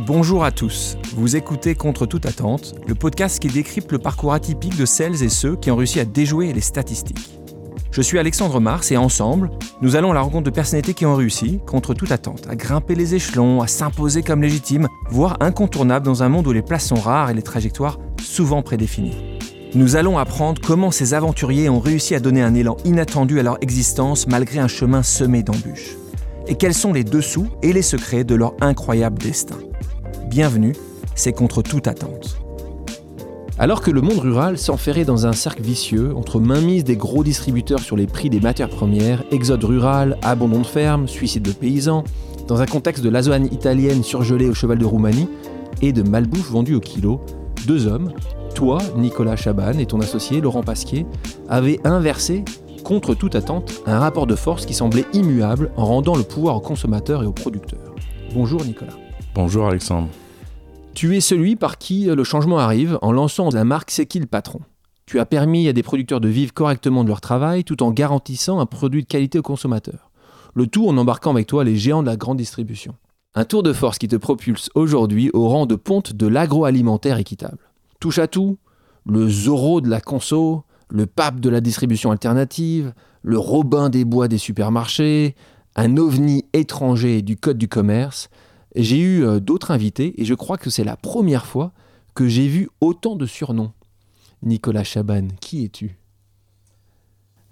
Bonjour 0.00 0.44
à 0.44 0.52
tous, 0.52 0.98
vous 1.16 1.36
écoutez 1.36 1.74
Contre 1.74 2.04
toute 2.04 2.26
attente, 2.26 2.74
le 2.86 2.94
podcast 2.94 3.38
qui 3.38 3.48
décrypte 3.48 3.90
le 3.92 3.98
parcours 3.98 4.34
atypique 4.34 4.76
de 4.76 4.84
celles 4.84 5.22
et 5.22 5.30
ceux 5.30 5.56
qui 5.56 5.70
ont 5.70 5.76
réussi 5.76 6.00
à 6.00 6.04
déjouer 6.04 6.52
les 6.52 6.60
statistiques. 6.60 7.40
Je 7.90 8.02
suis 8.02 8.18
Alexandre 8.18 8.60
Mars 8.60 8.92
et 8.92 8.98
ensemble, 8.98 9.50
nous 9.80 9.96
allons 9.96 10.10
à 10.10 10.14
la 10.14 10.20
rencontre 10.20 10.44
de 10.44 10.50
personnalités 10.50 10.92
qui 10.92 11.06
ont 11.06 11.14
réussi, 11.14 11.60
contre 11.66 11.94
toute 11.94 12.12
attente, 12.12 12.46
à 12.46 12.56
grimper 12.56 12.94
les 12.94 13.14
échelons, 13.14 13.62
à 13.62 13.68
s'imposer 13.68 14.22
comme 14.22 14.42
légitimes, 14.42 14.86
voire 15.08 15.38
incontournables 15.40 16.04
dans 16.04 16.22
un 16.22 16.28
monde 16.28 16.46
où 16.46 16.52
les 16.52 16.60
places 16.60 16.88
sont 16.88 16.96
rares 16.96 17.30
et 17.30 17.34
les 17.34 17.42
trajectoires 17.42 17.98
souvent 18.20 18.60
prédéfinies. 18.60 19.38
Nous 19.74 19.96
allons 19.96 20.18
apprendre 20.18 20.60
comment 20.60 20.90
ces 20.90 21.14
aventuriers 21.14 21.70
ont 21.70 21.80
réussi 21.80 22.14
à 22.14 22.20
donner 22.20 22.42
un 22.42 22.54
élan 22.54 22.76
inattendu 22.84 23.40
à 23.40 23.42
leur 23.42 23.56
existence 23.62 24.26
malgré 24.26 24.58
un 24.58 24.68
chemin 24.68 25.02
semé 25.02 25.42
d'embûches. 25.42 25.96
Et 26.48 26.54
quels 26.54 26.74
sont 26.74 26.92
les 26.92 27.02
dessous 27.02 27.48
et 27.62 27.72
les 27.72 27.82
secrets 27.82 28.24
de 28.24 28.34
leur 28.34 28.52
incroyable 28.60 29.18
destin. 29.18 29.56
Bienvenue, 30.28 30.74
c'est 31.14 31.32
contre 31.32 31.62
toute 31.62 31.86
attente. 31.86 32.36
Alors 33.58 33.80
que 33.80 33.92
le 33.92 34.00
monde 34.00 34.18
rural 34.18 34.58
s'enferrait 34.58 35.04
dans 35.04 35.26
un 35.26 35.32
cercle 35.32 35.62
vicieux 35.62 36.14
entre 36.16 36.40
mainmise 36.40 36.84
des 36.84 36.96
gros 36.96 37.22
distributeurs 37.22 37.78
sur 37.78 37.96
les 37.96 38.06
prix 38.06 38.28
des 38.28 38.40
matières 38.40 38.68
premières, 38.68 39.22
exode 39.30 39.62
rural, 39.62 40.18
abandon 40.22 40.60
de 40.60 40.66
fermes, 40.66 41.06
suicide 41.06 41.44
de 41.44 41.52
paysans, 41.52 42.04
dans 42.48 42.60
un 42.60 42.66
contexte 42.66 43.04
de 43.04 43.08
lasagne 43.08 43.48
italienne 43.52 44.02
surgelée 44.02 44.48
au 44.48 44.54
cheval 44.54 44.78
de 44.78 44.84
Roumanie 44.84 45.28
et 45.80 45.92
de 45.92 46.02
malbouffe 46.02 46.50
vendue 46.50 46.74
au 46.74 46.80
kilo, 46.80 47.20
deux 47.66 47.86
hommes, 47.86 48.12
toi, 48.54 48.78
Nicolas 48.96 49.36
Chaban, 49.36 49.78
et 49.78 49.86
ton 49.86 50.00
associé, 50.00 50.40
Laurent 50.40 50.62
Pasquier, 50.62 51.06
avaient 51.48 51.78
inversé, 51.84 52.44
contre 52.84 53.14
toute 53.14 53.36
attente, 53.36 53.82
un 53.86 54.00
rapport 54.00 54.26
de 54.26 54.34
force 54.34 54.66
qui 54.66 54.74
semblait 54.74 55.06
immuable 55.12 55.70
en 55.76 55.86
rendant 55.86 56.16
le 56.16 56.24
pouvoir 56.24 56.56
aux 56.56 56.60
consommateurs 56.60 57.22
et 57.22 57.26
aux 57.26 57.32
producteurs. 57.32 57.94
Bonjour 58.34 58.64
Nicolas. 58.64 58.92
Bonjour 59.36 59.66
Alexandre. 59.66 60.08
Tu 60.94 61.14
es 61.14 61.20
celui 61.20 61.56
par 61.56 61.76
qui 61.76 62.06
le 62.06 62.24
changement 62.24 62.58
arrive 62.58 62.98
en 63.02 63.12
lançant 63.12 63.50
la 63.50 63.64
marque 63.64 63.90
C'est 63.90 64.06
qui 64.06 64.18
le 64.18 64.24
patron 64.24 64.60
Tu 65.04 65.20
as 65.20 65.26
permis 65.26 65.68
à 65.68 65.74
des 65.74 65.82
producteurs 65.82 66.22
de 66.22 66.28
vivre 66.28 66.54
correctement 66.54 67.04
de 67.04 67.10
leur 67.10 67.20
travail 67.20 67.62
tout 67.62 67.82
en 67.82 67.90
garantissant 67.90 68.60
un 68.60 68.64
produit 68.64 69.02
de 69.02 69.06
qualité 69.06 69.38
aux 69.38 69.42
consommateurs. 69.42 70.10
Le 70.54 70.66
tout 70.66 70.88
en 70.88 70.96
embarquant 70.96 71.32
avec 71.32 71.46
toi 71.46 71.64
les 71.64 71.76
géants 71.76 72.00
de 72.00 72.08
la 72.08 72.16
grande 72.16 72.38
distribution. 72.38 72.94
Un 73.34 73.44
tour 73.44 73.62
de 73.62 73.74
force 73.74 73.98
qui 73.98 74.08
te 74.08 74.16
propulse 74.16 74.70
aujourd'hui 74.74 75.28
au 75.34 75.50
rang 75.50 75.66
de 75.66 75.74
ponte 75.74 76.14
de 76.14 76.26
l'agroalimentaire 76.26 77.18
équitable 77.18 77.58
touche 78.00 78.18
à 78.18 78.28
tout, 78.28 78.56
le 79.04 79.28
Zorro 79.28 79.82
de 79.82 79.90
la 79.90 80.00
conso, 80.00 80.64
le 80.88 81.04
pape 81.04 81.40
de 81.40 81.50
la 81.50 81.60
distribution 81.60 82.10
alternative, 82.10 82.94
le 83.20 83.38
Robin 83.38 83.90
des 83.90 84.06
bois 84.06 84.28
des 84.28 84.38
supermarchés, 84.38 85.34
un 85.74 85.98
ovni 85.98 86.46
étranger 86.54 87.20
du 87.20 87.36
code 87.36 87.58
du 87.58 87.68
commerce. 87.68 88.30
J'ai 88.76 88.98
eu 88.98 89.24
euh, 89.24 89.40
d'autres 89.40 89.70
invités 89.70 90.20
et 90.20 90.24
je 90.24 90.34
crois 90.34 90.58
que 90.58 90.68
c'est 90.68 90.84
la 90.84 90.96
première 90.96 91.46
fois 91.46 91.72
que 92.14 92.28
j'ai 92.28 92.46
vu 92.46 92.68
autant 92.80 93.16
de 93.16 93.26
surnoms. 93.26 93.72
Nicolas 94.42 94.84
Chaban, 94.84 95.28
qui 95.40 95.64
es-tu? 95.64 95.96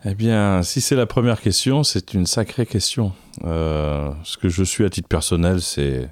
Eh 0.04 0.14
bien, 0.14 0.62
si 0.62 0.82
c'est 0.82 0.96
la 0.96 1.06
première 1.06 1.40
question, 1.40 1.82
c'est 1.82 2.12
une 2.12 2.26
sacrée 2.26 2.66
question. 2.66 3.12
Euh, 3.44 4.12
ce 4.22 4.36
que 4.36 4.50
je 4.50 4.62
suis 4.62 4.84
à 4.84 4.90
titre 4.90 5.08
personnel, 5.08 5.62
c'est 5.62 6.10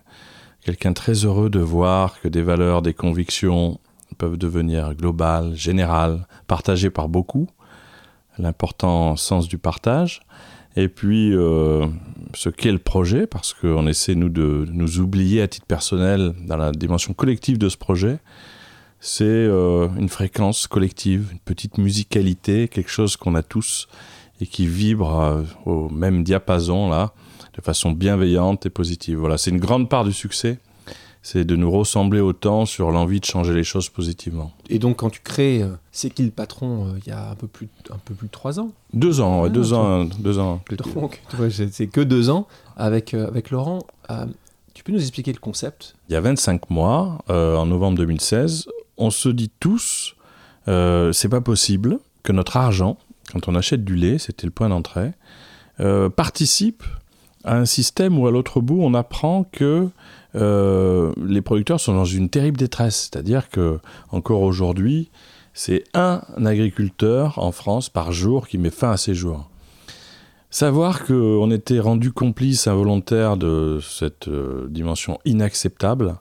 quelqu'un 0.62 0.94
très 0.94 1.12
heureux 1.12 1.50
de 1.50 1.60
voir 1.60 2.18
que 2.22 2.28
des 2.28 2.42
valeurs, 2.42 2.80
des 2.80 2.94
convictions, 2.94 3.78
peuvent 4.16 4.38
devenir 4.38 4.94
globales, 4.94 5.54
générales, 5.54 6.26
partagées 6.46 6.90
par 6.90 7.10
beaucoup, 7.10 7.48
l'important 8.38 9.16
sens 9.16 9.46
du 9.46 9.58
partage, 9.58 10.22
et 10.76 10.88
puis 10.88 11.34
euh, 11.34 11.86
ce 12.34 12.48
qu'est 12.48 12.72
le 12.72 12.78
projet, 12.78 13.26
parce 13.26 13.52
qu'on 13.52 13.86
essaie 13.86 14.14
nous 14.14 14.28
de 14.28 14.66
nous 14.70 15.00
oublier 15.00 15.42
à 15.42 15.48
titre 15.48 15.66
personnel 15.66 16.32
dans 16.46 16.56
la 16.56 16.72
dimension 16.72 17.12
collective 17.12 17.58
de 17.58 17.68
ce 17.68 17.76
projet, 17.76 18.18
c'est 19.00 19.24
euh, 19.24 19.88
une 19.98 20.08
fréquence 20.08 20.66
collective, 20.66 21.30
une 21.32 21.40
petite 21.40 21.78
musicalité, 21.78 22.68
quelque 22.68 22.90
chose 22.90 23.16
qu'on 23.16 23.34
a 23.34 23.42
tous 23.42 23.88
et 24.40 24.46
qui 24.46 24.66
vibre 24.66 25.20
euh, 25.20 25.42
au 25.66 25.88
même 25.88 26.22
diapason 26.22 26.88
là, 26.88 27.12
de 27.56 27.62
façon 27.62 27.92
bienveillante 27.92 28.64
et 28.64 28.70
positive. 28.70 29.18
Voilà, 29.18 29.38
c'est 29.38 29.50
une 29.50 29.60
grande 29.60 29.88
part 29.88 30.04
du 30.04 30.12
succès 30.12 30.58
c'est 31.22 31.44
de 31.44 31.54
nous 31.54 31.70
ressembler 31.70 32.20
autant 32.20 32.66
sur 32.66 32.90
l'envie 32.90 33.20
de 33.20 33.24
changer 33.24 33.54
les 33.54 33.62
choses 33.62 33.88
positivement. 33.88 34.52
Et 34.68 34.80
donc, 34.80 34.96
quand 34.96 35.10
tu 35.10 35.20
crées 35.20 35.62
euh, 35.62 35.68
C'est 35.92 36.10
qui 36.10 36.24
le 36.24 36.30
patron 36.30 36.88
euh, 36.88 36.98
il 37.06 37.08
y 37.08 37.12
a 37.12 37.30
un 37.30 37.34
peu 37.36 37.46
plus, 37.46 37.68
un 37.90 37.98
peu 38.04 38.14
plus 38.14 38.26
de 38.26 38.32
trois 38.32 38.58
ans? 38.58 38.72
Deux 38.92 39.20
ans, 39.20 39.44
ah, 39.44 39.48
deux, 39.48 39.72
ans 39.72 40.04
deux 40.04 40.38
ans. 40.40 40.60
Donc, 40.98 41.22
c'est 41.50 41.86
que 41.86 42.00
deux 42.00 42.28
ans 42.28 42.48
avec, 42.76 43.14
euh, 43.14 43.28
avec 43.28 43.50
Laurent. 43.50 43.78
tu 44.74 44.82
peux 44.82 44.92
nous 44.92 45.00
expliquer 45.00 45.32
le 45.32 45.38
concept? 45.38 45.94
Il 46.08 46.12
y 46.12 46.16
a 46.16 46.20
25 46.20 46.70
mois, 46.70 47.18
en 47.28 47.66
novembre 47.66 47.98
2016, 47.98 48.66
on 48.98 49.10
se 49.10 49.28
dit 49.28 49.50
tous 49.60 50.16
c'est 50.66 51.28
pas 51.28 51.40
possible 51.40 51.98
que 52.24 52.32
notre 52.32 52.56
argent, 52.56 52.98
quand 53.32 53.48
on 53.48 53.54
achète 53.54 53.84
du 53.84 53.94
lait, 53.94 54.18
c'était 54.18 54.46
le 54.46 54.52
point 54.52 54.68
d'entrée, 54.68 55.12
participe 56.16 56.82
à 57.44 57.56
un 57.56 57.64
système 57.64 58.18
où 58.18 58.26
à 58.26 58.30
l'autre 58.30 58.60
bout 58.60 58.80
on 58.80 58.94
apprend 58.94 59.44
que 59.44 59.88
euh, 60.34 61.12
les 61.24 61.42
producteurs 61.42 61.80
sont 61.80 61.94
dans 61.94 62.04
une 62.04 62.28
terrible 62.28 62.58
détresse. 62.58 63.10
C'est-à-dire 63.10 63.48
que 63.48 63.78
encore 64.10 64.42
aujourd'hui, 64.42 65.10
c'est 65.54 65.84
un 65.94 66.22
agriculteur 66.44 67.38
en 67.38 67.52
France 67.52 67.88
par 67.88 68.12
jour 68.12 68.48
qui 68.48 68.58
met 68.58 68.70
fin 68.70 68.92
à 68.92 68.96
ses 68.96 69.14
jours. 69.14 69.50
Savoir 70.50 71.04
qu'on 71.04 71.50
était 71.50 71.80
rendu 71.80 72.12
complice 72.12 72.66
involontaire 72.66 73.36
de 73.36 73.78
cette 73.82 74.28
euh, 74.28 74.66
dimension 74.68 75.18
inacceptable 75.24 76.16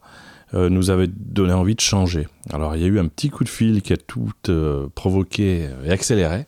euh, 0.54 0.70
nous 0.70 0.90
avait 0.90 1.08
donné 1.08 1.54
envie 1.54 1.76
de 1.76 1.82
changer. 1.82 2.28
Alors 2.50 2.76
il 2.76 2.82
y 2.82 2.86
a 2.86 2.88
eu 2.88 3.00
un 3.00 3.08
petit 3.08 3.30
coup 3.30 3.44
de 3.44 3.50
fil 3.50 3.82
qui 3.82 3.94
a 3.94 3.98
tout 3.98 4.30
provoqué 4.96 5.70
et 5.84 5.92
accéléré. 5.92 6.46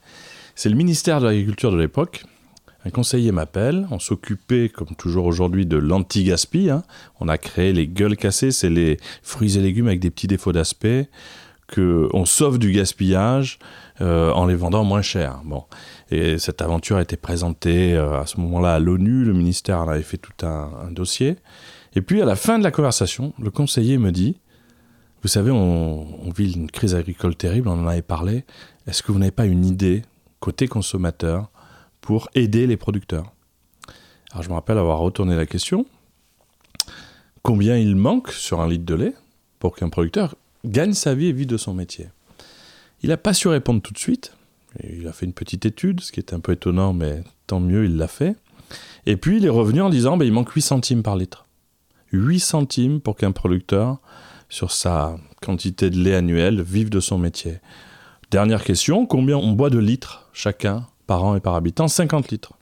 C'est 0.56 0.70
le 0.70 0.76
ministère 0.76 1.20
de 1.20 1.26
l'Agriculture 1.26 1.72
de 1.72 1.78
l'époque 1.78 2.26
un 2.86 2.90
conseiller 2.90 3.32
m'appelle, 3.32 3.88
on 3.92 4.00
s'occupait, 4.00 4.70
comme 4.70 4.96
toujours 4.98 5.26
aujourd'hui, 5.26 5.66
de 5.66 5.78
l'anti-gaspi. 5.78 6.70
Hein. 6.70 6.84
On 7.20 7.30
a 7.30 7.38
créé 7.38 7.72
les 7.72 7.88
gueules 7.88 8.18
cassées, 8.18 8.52
c'est 8.52 8.70
les 8.70 8.98
fruits 9.22 9.58
et 9.58 9.62
légumes 9.62 9.88
avec 9.88 10.02
des 10.02 10.10
petits 10.10 10.28
défauts 10.28 10.52
d'aspect, 10.52 11.10
qu'on 11.74 12.26
sauve 12.26 12.60
du 12.60 12.72
gaspillage 12.72 13.58
euh, 14.02 14.32
en 14.32 14.46
les 14.46 14.56
vendant 14.56 14.84
moins 14.84 15.02
cher. 15.02 15.42
Bon. 15.46 15.64
Et 16.12 16.38
cette 16.38 16.62
aventure 16.62 16.98
a 16.98 17.02
été 17.02 17.16
présentée 17.16 17.94
euh, 17.94 18.20
à 18.20 18.26
ce 18.26 18.40
moment-là 18.42 18.76
à 18.76 18.80
l'ONU, 18.80 19.24
le 19.24 19.34
ministère 19.34 19.80
en 19.80 19.88
avait 19.88 20.02
fait 20.02 20.18
tout 20.18 20.46
un, 20.46 20.70
un, 20.88 20.92
dossier. 20.92 21.38
Et 21.96 22.02
puis 22.02 22.22
à 22.22 22.26
la 22.26 22.36
fin 22.36 22.60
de 22.60 22.64
la 22.64 22.72
conversation, 22.72 23.34
le 23.40 23.50
conseiller 23.50 23.98
me 23.98 24.12
dit, 24.12 24.38
vous 25.22 25.30
savez, 25.30 25.52
on, 25.52 26.28
on 26.28 26.32
vit 26.32 26.52
une 26.52 26.70
crise 26.70 26.96
agricole 26.96 27.36
terrible, 27.36 27.70
on 27.70 27.84
en 27.84 27.88
avait 27.88 28.02
parlé, 28.02 28.44
est-ce 28.88 29.02
que 29.02 29.14
vous 29.14 29.20
n'avez 29.20 29.32
pas 29.32 29.46
une 29.46 29.66
idée, 29.66 30.02
côté 30.42 30.68
consommateur, 30.68 31.50
pour 32.04 32.30
aider 32.36 32.68
les 32.68 32.76
producteurs. 32.76 33.32
Alors 34.32 34.44
je 34.44 34.50
me 34.50 34.54
rappelle 34.54 34.78
avoir 34.78 35.00
retourné 35.00 35.38
la 35.38 35.46
question. 35.46 35.86
Combien 37.44 37.78
il 37.78 37.96
manque 37.96 38.30
sur 38.32 38.60
un 38.60 38.68
litre 38.68 38.84
de 38.84 38.94
lait 38.94 39.14
pour 39.58 39.74
qu'un 39.76 39.88
producteur 39.88 40.36
gagne 40.66 40.92
sa 40.92 41.16
vie 41.16 41.28
et 41.28 41.32
vive 41.32 41.48
de 41.48 41.56
son 41.56 41.74
métier? 41.74 42.10
Il 43.04 43.10
n'a 43.10 43.18
pas 43.18 43.34
su 43.34 43.48
répondre 43.48 43.82
tout 43.82 43.94
de 43.94 43.98
suite. 43.98 44.36
Il 44.84 45.08
a 45.08 45.14
fait 45.14 45.26
une 45.26 45.34
petite 45.34 45.66
étude, 45.66 46.02
ce 46.02 46.12
qui 46.12 46.20
est 46.20 46.34
un 46.34 46.42
peu 46.42 46.52
étonnant, 46.52 46.92
mais 46.92 47.24
tant 47.48 47.62
mieux, 47.62 47.86
il 47.86 47.96
l'a 47.96 48.10
fait. 48.10 48.36
Et 49.06 49.16
puis 49.16 49.38
il 49.38 49.46
est 49.46 49.50
revenu 49.50 49.82
en 49.82 49.90
disant 49.90 50.18
ben, 50.18 50.26
il 50.26 50.34
manque 50.34 50.52
8 50.52 50.62
centimes 50.62 51.04
par 51.04 51.16
litre. 51.16 51.46
8 52.12 52.40
centimes 52.40 53.00
pour 53.00 53.16
qu'un 53.16 53.32
producteur, 53.32 54.00
sur 54.50 54.72
sa 54.72 55.16
quantité 55.42 55.90
de 55.90 55.98
lait 55.98 56.16
annuel, 56.16 56.62
vive 56.62 56.90
de 56.90 57.00
son 57.00 57.18
métier. 57.18 57.60
Dernière 58.30 58.64
question, 58.64 59.06
combien 59.06 59.38
on 59.38 59.54
boit 59.54 59.70
de 59.70 59.80
litres 59.80 60.30
chacun? 60.34 60.86
Par 61.08 61.24
an 61.24 61.36
et 61.36 61.40
par 61.40 61.56
habitant, 61.56 61.88
50 61.88 62.30
litres. 62.30 62.54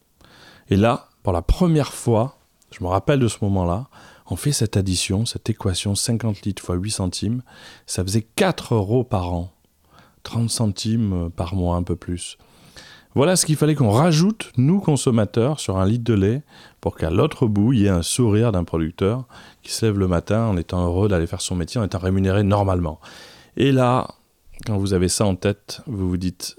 Et 0.70 0.76
là, 0.76 1.10
pour 1.24 1.34
la 1.34 1.42
première 1.42 1.94
fois, 1.94 2.38
je 2.72 2.84
me 2.84 2.90
rappelle 2.90 3.20
de 3.20 3.28
ce 3.28 3.38
moment-là, 3.42 3.88
on 4.30 4.36
fait 4.36 4.54
cette 4.54 4.78
addition, 4.78 5.26
cette 5.26 5.50
équation 5.50 5.94
50 5.94 6.44
litres 6.44 6.64
fois 6.64 6.76
8 6.76 6.92
centimes, 6.92 7.44
ça 7.86 8.04
faisait 8.04 8.22
4 8.22 8.76
euros 8.76 9.04
par 9.04 9.34
an. 9.34 9.52
30 10.24 10.50
centimes 10.50 11.30
par 11.36 11.56
mois, 11.56 11.76
un 11.76 11.84
peu 11.84 11.96
plus. 11.96 12.38
Voilà 13.14 13.36
ce 13.36 13.46
qu'il 13.46 13.58
fallait 13.58 13.76
qu'on 13.76 13.92
rajoute, 13.92 14.54
nous 14.56 14.80
consommateurs, 14.80 15.60
sur 15.60 15.78
un 15.78 15.86
litre 15.86 16.06
de 16.06 16.14
lait, 16.14 16.44
pour 16.80 16.96
qu'à 16.96 17.10
l'autre 17.10 17.46
bout, 17.46 17.74
il 17.74 17.80
y 17.80 17.86
ait 17.88 17.90
un 17.90 18.04
sourire 18.04 18.54
d'un 18.54 18.64
producteur 18.64 19.26
qui 19.64 19.74
se 19.74 19.86
lève 19.86 20.00
le 20.00 20.08
matin 20.08 20.46
en 20.46 20.56
étant 20.56 20.86
heureux 20.86 21.10
d'aller 21.10 21.28
faire 21.28 21.42
son 21.42 21.56
métier, 21.56 21.82
en 21.82 21.84
étant 21.84 22.00
rémunéré 22.00 22.44
normalement. 22.44 23.02
Et 23.58 23.74
là, 23.74 24.08
quand 24.66 24.78
vous 24.78 24.94
avez 24.94 25.10
ça 25.10 25.26
en 25.26 25.36
tête, 25.36 25.82
vous 25.88 26.08
vous 26.08 26.18
dites, 26.18 26.56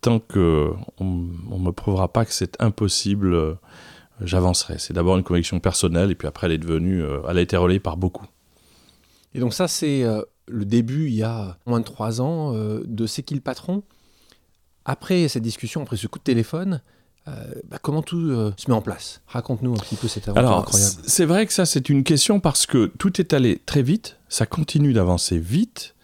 tant 0.00 0.20
qu'on 0.20 0.78
ne 1.00 1.58
me 1.58 1.70
prouvera 1.70 2.12
pas 2.12 2.24
que 2.24 2.32
c'est 2.32 2.60
impossible, 2.60 3.34
euh, 3.34 3.54
j'avancerai. 4.20 4.78
C'est 4.78 4.92
d'abord 4.92 5.16
une 5.16 5.24
conviction 5.24 5.60
personnelle, 5.60 6.10
et 6.10 6.14
puis 6.14 6.28
après, 6.28 6.46
elle 6.46 6.52
est 6.52 6.58
devenue, 6.58 7.02
euh, 7.02 7.20
elle 7.28 7.38
a 7.38 7.40
été 7.40 7.56
relayée 7.56 7.80
par 7.80 7.96
beaucoup. 7.96 8.26
Et 9.34 9.40
donc 9.40 9.54
ça, 9.54 9.68
c'est 9.68 10.04
euh, 10.04 10.22
le 10.46 10.64
début, 10.64 11.08
il 11.08 11.14
y 11.14 11.22
a 11.22 11.58
moins 11.66 11.80
de 11.80 11.84
trois 11.84 12.20
ans, 12.20 12.52
de 12.54 13.06
C'est 13.06 13.22
qui 13.22 13.34
le 13.34 13.40
patron? 13.40 13.82
Après 14.84 15.28
cette 15.28 15.42
discussion, 15.42 15.82
après 15.82 15.96
ce 15.96 16.06
coup 16.06 16.18
de 16.18 16.24
téléphone, 16.24 16.80
bah, 17.26 17.76
comment 17.82 18.00
tout 18.00 18.30
se 18.56 18.70
met 18.70 18.74
en 18.74 18.80
place? 18.80 19.20
Raconte-nous 19.26 19.74
un 19.74 19.76
petit 19.76 19.96
peu 19.96 20.08
cette 20.08 20.28
aventure 20.28 20.48
Alors, 20.48 20.60
incroyable. 20.60 21.02
c'est 21.04 21.26
vrai 21.26 21.46
que 21.46 21.52
ça, 21.52 21.66
c'est 21.66 21.90
une 21.90 22.02
question 22.02 22.40
parce 22.40 22.64
que 22.64 22.86
tout 22.86 23.20
est 23.20 23.34
allé 23.34 23.60
très 23.66 23.82
vite, 23.82 24.16
ça 24.30 24.46
continue 24.46 24.94
d'avancer 24.94 25.38
vite, 25.38 25.94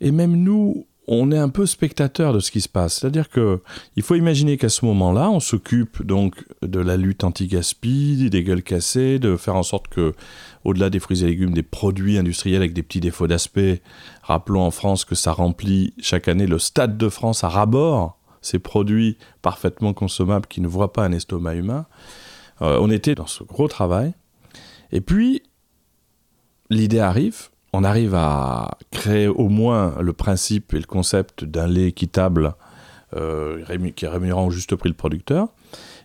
et 0.00 0.12
même 0.12 0.36
nous, 0.36 0.86
on 1.10 1.32
est 1.32 1.38
un 1.38 1.48
peu 1.48 1.64
spectateur 1.64 2.34
de 2.34 2.38
ce 2.38 2.50
qui 2.50 2.60
se 2.60 2.68
passe. 2.68 2.98
C'est-à-dire 2.98 3.30
que 3.30 3.60
il 3.96 4.02
faut 4.02 4.14
imaginer 4.14 4.58
qu'à 4.58 4.68
ce 4.68 4.84
moment-là, 4.84 5.30
on 5.30 5.40
s'occupe 5.40 6.04
donc 6.04 6.44
de 6.62 6.78
la 6.78 6.98
lutte 6.98 7.24
anti-gaspi, 7.24 8.28
des 8.30 8.44
gueules 8.44 8.62
cassées, 8.62 9.18
de 9.18 9.36
faire 9.36 9.56
en 9.56 9.62
sorte 9.62 9.88
que, 9.88 10.14
au-delà 10.64 10.90
des 10.90 11.00
fruits 11.00 11.24
et 11.24 11.26
légumes, 11.26 11.54
des 11.54 11.62
produits 11.62 12.18
industriels 12.18 12.60
avec 12.60 12.74
des 12.74 12.82
petits 12.82 13.00
défauts 13.00 13.26
d'aspect, 13.26 13.80
rappelons 14.22 14.62
en 14.62 14.70
France 14.70 15.06
que 15.06 15.14
ça 15.14 15.32
remplit 15.32 15.94
chaque 15.98 16.28
année 16.28 16.46
le 16.46 16.58
Stade 16.58 16.98
de 16.98 17.08
France 17.08 17.42
à 17.42 17.48
rabord, 17.48 18.18
ces 18.42 18.58
produits 18.58 19.16
parfaitement 19.40 19.94
consommables 19.94 20.46
qui 20.46 20.60
ne 20.60 20.68
voient 20.68 20.92
pas 20.92 21.04
un 21.04 21.12
estomac 21.12 21.54
humain. 21.54 21.86
Euh, 22.60 22.78
on 22.80 22.90
était 22.90 23.14
dans 23.14 23.26
ce 23.26 23.44
gros 23.44 23.66
travail. 23.66 24.12
Et 24.92 25.00
puis, 25.00 25.42
l'idée 26.68 27.00
arrive, 27.00 27.48
on 27.72 27.84
arrive 27.84 28.14
à 28.14 28.78
créer 28.90 29.28
au 29.28 29.48
moins 29.48 29.96
le 30.00 30.12
principe 30.12 30.74
et 30.74 30.78
le 30.78 30.86
concept 30.86 31.44
d'un 31.44 31.66
lait 31.66 31.88
équitable 31.88 32.54
euh, 33.16 33.64
qui 33.94 34.06
rémunérant 34.06 34.46
au 34.46 34.50
juste 34.50 34.74
prix 34.76 34.88
le 34.88 34.94
producteur, 34.94 35.48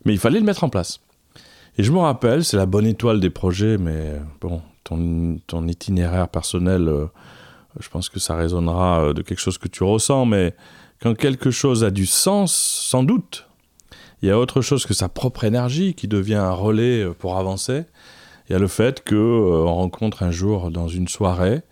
mais 0.06 0.14
il 0.14 0.20
fallait 0.20 0.40
le 0.40 0.46
mettre 0.46 0.64
en 0.64 0.70
place. 0.70 1.00
Et 1.78 1.84
je 1.84 1.92
me 1.92 2.00
rappelle, 2.00 2.44
c'est 2.44 2.58
la 2.58 2.66
bonne 2.66 2.86
étoile 2.86 3.20
des 3.20 3.30
projets, 3.30 3.78
mais 3.78 4.14
bon, 4.42 4.62
ton, 4.84 5.68
itinéraire 5.68 6.28
personnel, 6.28 6.88
euh, 6.88 7.08
je 7.80 7.90
pense 7.90 8.10
que 8.10 8.20
ça 8.20 8.36
résonnera 8.36 9.02
euh, 9.02 9.14
de 9.14 9.22
quelque 9.22 9.40
chose 9.40 9.58
que 9.58 9.68
tu 9.68 9.84
ressens, 9.84 10.26
mais 10.26 10.54
quand 11.02 11.16
quelque 11.16 11.52
chose 11.52 11.84
a 11.84 11.92
du 11.92 12.06
sens, 12.06 12.54
sans 12.54 13.04
doute, 13.04 13.48
il 14.22 14.30
y 14.30 14.32
a 14.32 14.38
autre 14.38 14.62
chose 14.62 14.86
que 14.86 14.94
sa 14.94 15.10
propre 15.10 15.44
énergie 15.44 15.96
qui 15.96 16.08
devient 16.08 16.36
un 16.36 16.52
relais 16.52 17.06
pour 17.20 17.38
avancer. 17.38 17.84
Il 18.54 18.58
y 18.58 18.58
a 18.58 18.60
le 18.60 18.68
fait 18.68 19.04
qu'on 19.04 19.16
euh, 19.16 19.64
rencontre 19.64 20.22
un 20.22 20.30
jour 20.30 20.70
dans 20.70 20.88
une 20.88 21.08
soirée 21.08 21.64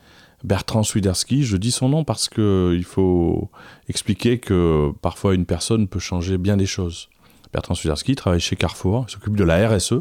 Bertrand 0.43 0.81
Swiderski. 0.81 1.43
Je 1.43 1.55
dis 1.55 1.69
son 1.69 1.89
nom 1.89 2.03
parce 2.03 2.27
qu'il 2.27 2.83
faut 2.85 3.51
expliquer 3.87 4.39
que 4.39 4.91
parfois 5.03 5.35
une 5.35 5.45
personne 5.45 5.87
peut 5.87 5.99
changer 5.99 6.39
bien 6.39 6.57
des 6.57 6.65
choses. 6.65 7.09
Bertrand 7.53 7.75
Swiderski 7.75 8.15
travaille 8.15 8.39
chez 8.39 8.55
Carrefour, 8.55 9.05
il 9.07 9.11
s'occupe 9.11 9.37
de 9.37 9.43
la 9.43 9.69
RSE. 9.69 9.93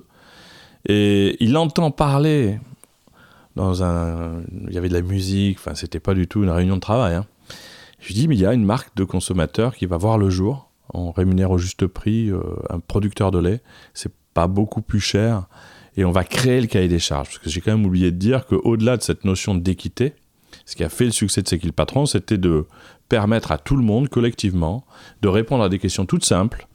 Et 0.89 1.37
il 1.45 1.55
entend 1.59 1.91
parler 1.91 2.59
dans 3.57 3.83
un. 3.83 4.43
Il 4.67 4.73
y 4.73 4.79
avait 4.79 4.89
de 4.89 4.95
la 4.95 5.03
musique, 5.03 5.59
enfin, 5.59 5.75
c'était 5.75 6.01
pas 6.01 6.15
du 6.15 6.29
tout 6.29 6.45
une 6.45 6.49
réunion 6.49 6.77
de 6.77 6.81
travail. 6.81 7.15
Hein. 7.15 7.27
Je 7.99 8.07
lui 8.07 8.15
dis, 8.15 8.27
mais 8.27 8.37
il 8.37 8.41
y 8.41 8.47
a 8.47 8.55
une 8.55 8.65
marque 8.65 8.97
de 8.97 9.05
consommateurs 9.05 9.75
qui 9.75 9.85
va 9.85 9.99
voir 9.99 10.17
le 10.17 10.31
jour. 10.31 10.71
On 10.95 11.11
rémunère 11.11 11.51
au 11.51 11.59
juste 11.59 11.87
prix 11.87 12.31
euh, 12.31 12.41
un 12.71 12.81
producteur 12.81 13.33
de 13.33 13.39
lait. 13.39 13.61
C'est 13.93 14.15
pas 14.33 14.47
beaucoup 14.47 14.81
plus 14.81 15.01
cher 15.01 15.47
et 15.97 16.05
on 16.05 16.13
va 16.13 16.25
créer 16.25 16.61
le 16.61 16.67
cahier 16.67 16.89
des 16.89 16.99
charges. 16.99 17.29
Parce 17.29 17.39
que 17.39 17.51
j'ai 17.51 17.61
quand 17.61 17.73
même 17.73 17.87
oublié 17.87 18.11
de 18.11 18.17
dire 18.17 18.47
qu'au-delà 18.47 18.97
de 18.97 19.03
cette 19.03 19.25
notion 19.25 19.55
d'équité, 19.55 20.15
ce 20.67 20.77
qui 20.77 20.85
a 20.85 20.89
fait 20.89 21.05
le 21.05 21.11
succès 21.11 21.43
de 21.43 21.49
C'est 21.49 21.59
qui 21.59 21.71
patron, 21.73 22.07
c'était 22.07 22.39
de 22.39 22.67
permettre 23.09 23.53
à 23.53 23.59
tout 23.59 23.77
le 23.77 23.83
monde, 23.83 24.09
collectivement, 24.09 24.85
de 25.23 25.29
répondre 25.29 25.65
à 25.65 25.69
des 25.69 25.79
questions 25.79 26.07
toutes 26.07 26.25
simples. 26.25 26.69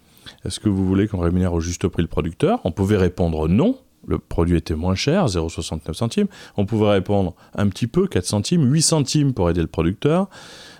Est-ce 0.43 0.59
que 0.59 0.69
vous 0.69 0.85
voulez 0.85 1.07
qu'on 1.07 1.19
rémunère 1.19 1.53
au 1.53 1.59
juste 1.59 1.87
prix 1.87 2.01
le 2.01 2.07
producteur? 2.07 2.59
On 2.65 2.71
pouvait 2.71 2.97
répondre 2.97 3.47
non, 3.47 3.77
le 4.07 4.19
produit 4.19 4.57
était 4.57 4.75
moins 4.75 4.95
cher, 4.95 5.25
0,69 5.27 5.93
centimes. 5.93 6.27
On 6.57 6.65
pouvait 6.65 6.89
répondre 6.89 7.35
un 7.55 7.67
petit 7.69 7.87
peu, 7.87 8.07
4 8.07 8.25
centimes, 8.25 8.71
8 8.71 8.81
centimes 8.81 9.33
pour 9.33 9.49
aider 9.49 9.61
le 9.61 9.67
producteur. 9.67 10.29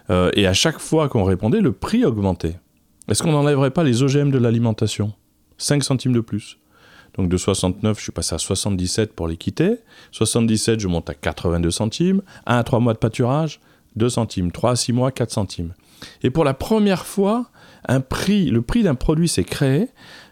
Euh, 0.09 0.29
et 0.33 0.45
à 0.45 0.53
chaque 0.53 0.79
fois 0.79 1.09
qu'on 1.09 1.23
répondait, 1.23 1.61
le 1.61 1.71
prix 1.71 2.05
augmentait. 2.05 2.59
Est-ce 3.07 3.23
qu'on 3.23 3.31
n'enlèverait 3.31 3.71
pas 3.71 3.83
les 3.83 4.03
OGM 4.03 4.31
de 4.31 4.37
l'alimentation? 4.37 5.13
5 5.57 5.83
centimes 5.83 6.13
de 6.13 6.19
plus. 6.19 6.59
Donc 7.17 7.29
de 7.29 7.37
69, 7.37 7.97
je 7.97 8.03
suis 8.03 8.11
passé 8.11 8.35
à 8.35 8.37
77 8.37 9.13
pour 9.13 9.27
l'équité. 9.27 9.77
77, 10.11 10.79
je 10.79 10.87
monte 10.87 11.09
à 11.09 11.13
82 11.13 11.71
centimes. 11.71 12.21
1 12.45 12.57
à 12.57 12.63
3 12.63 12.79
mois 12.79 12.93
de 12.93 12.99
pâturage, 12.99 13.59
2 13.95 14.09
centimes. 14.09 14.51
3 14.51 14.71
à 14.71 14.75
6 14.75 14.93
mois, 14.93 15.11
4 15.11 15.31
centimes. 15.31 15.73
Et 16.23 16.29
pour 16.29 16.43
la 16.43 16.53
première 16.53 17.05
fois, 17.05 17.49
un 17.87 18.01
prix, 18.01 18.49
le 18.49 18.61
prix 18.61 18.83
d'un 18.83 18.95
produit 18.95 19.27
s'est 19.27 19.43
créé 19.43 19.87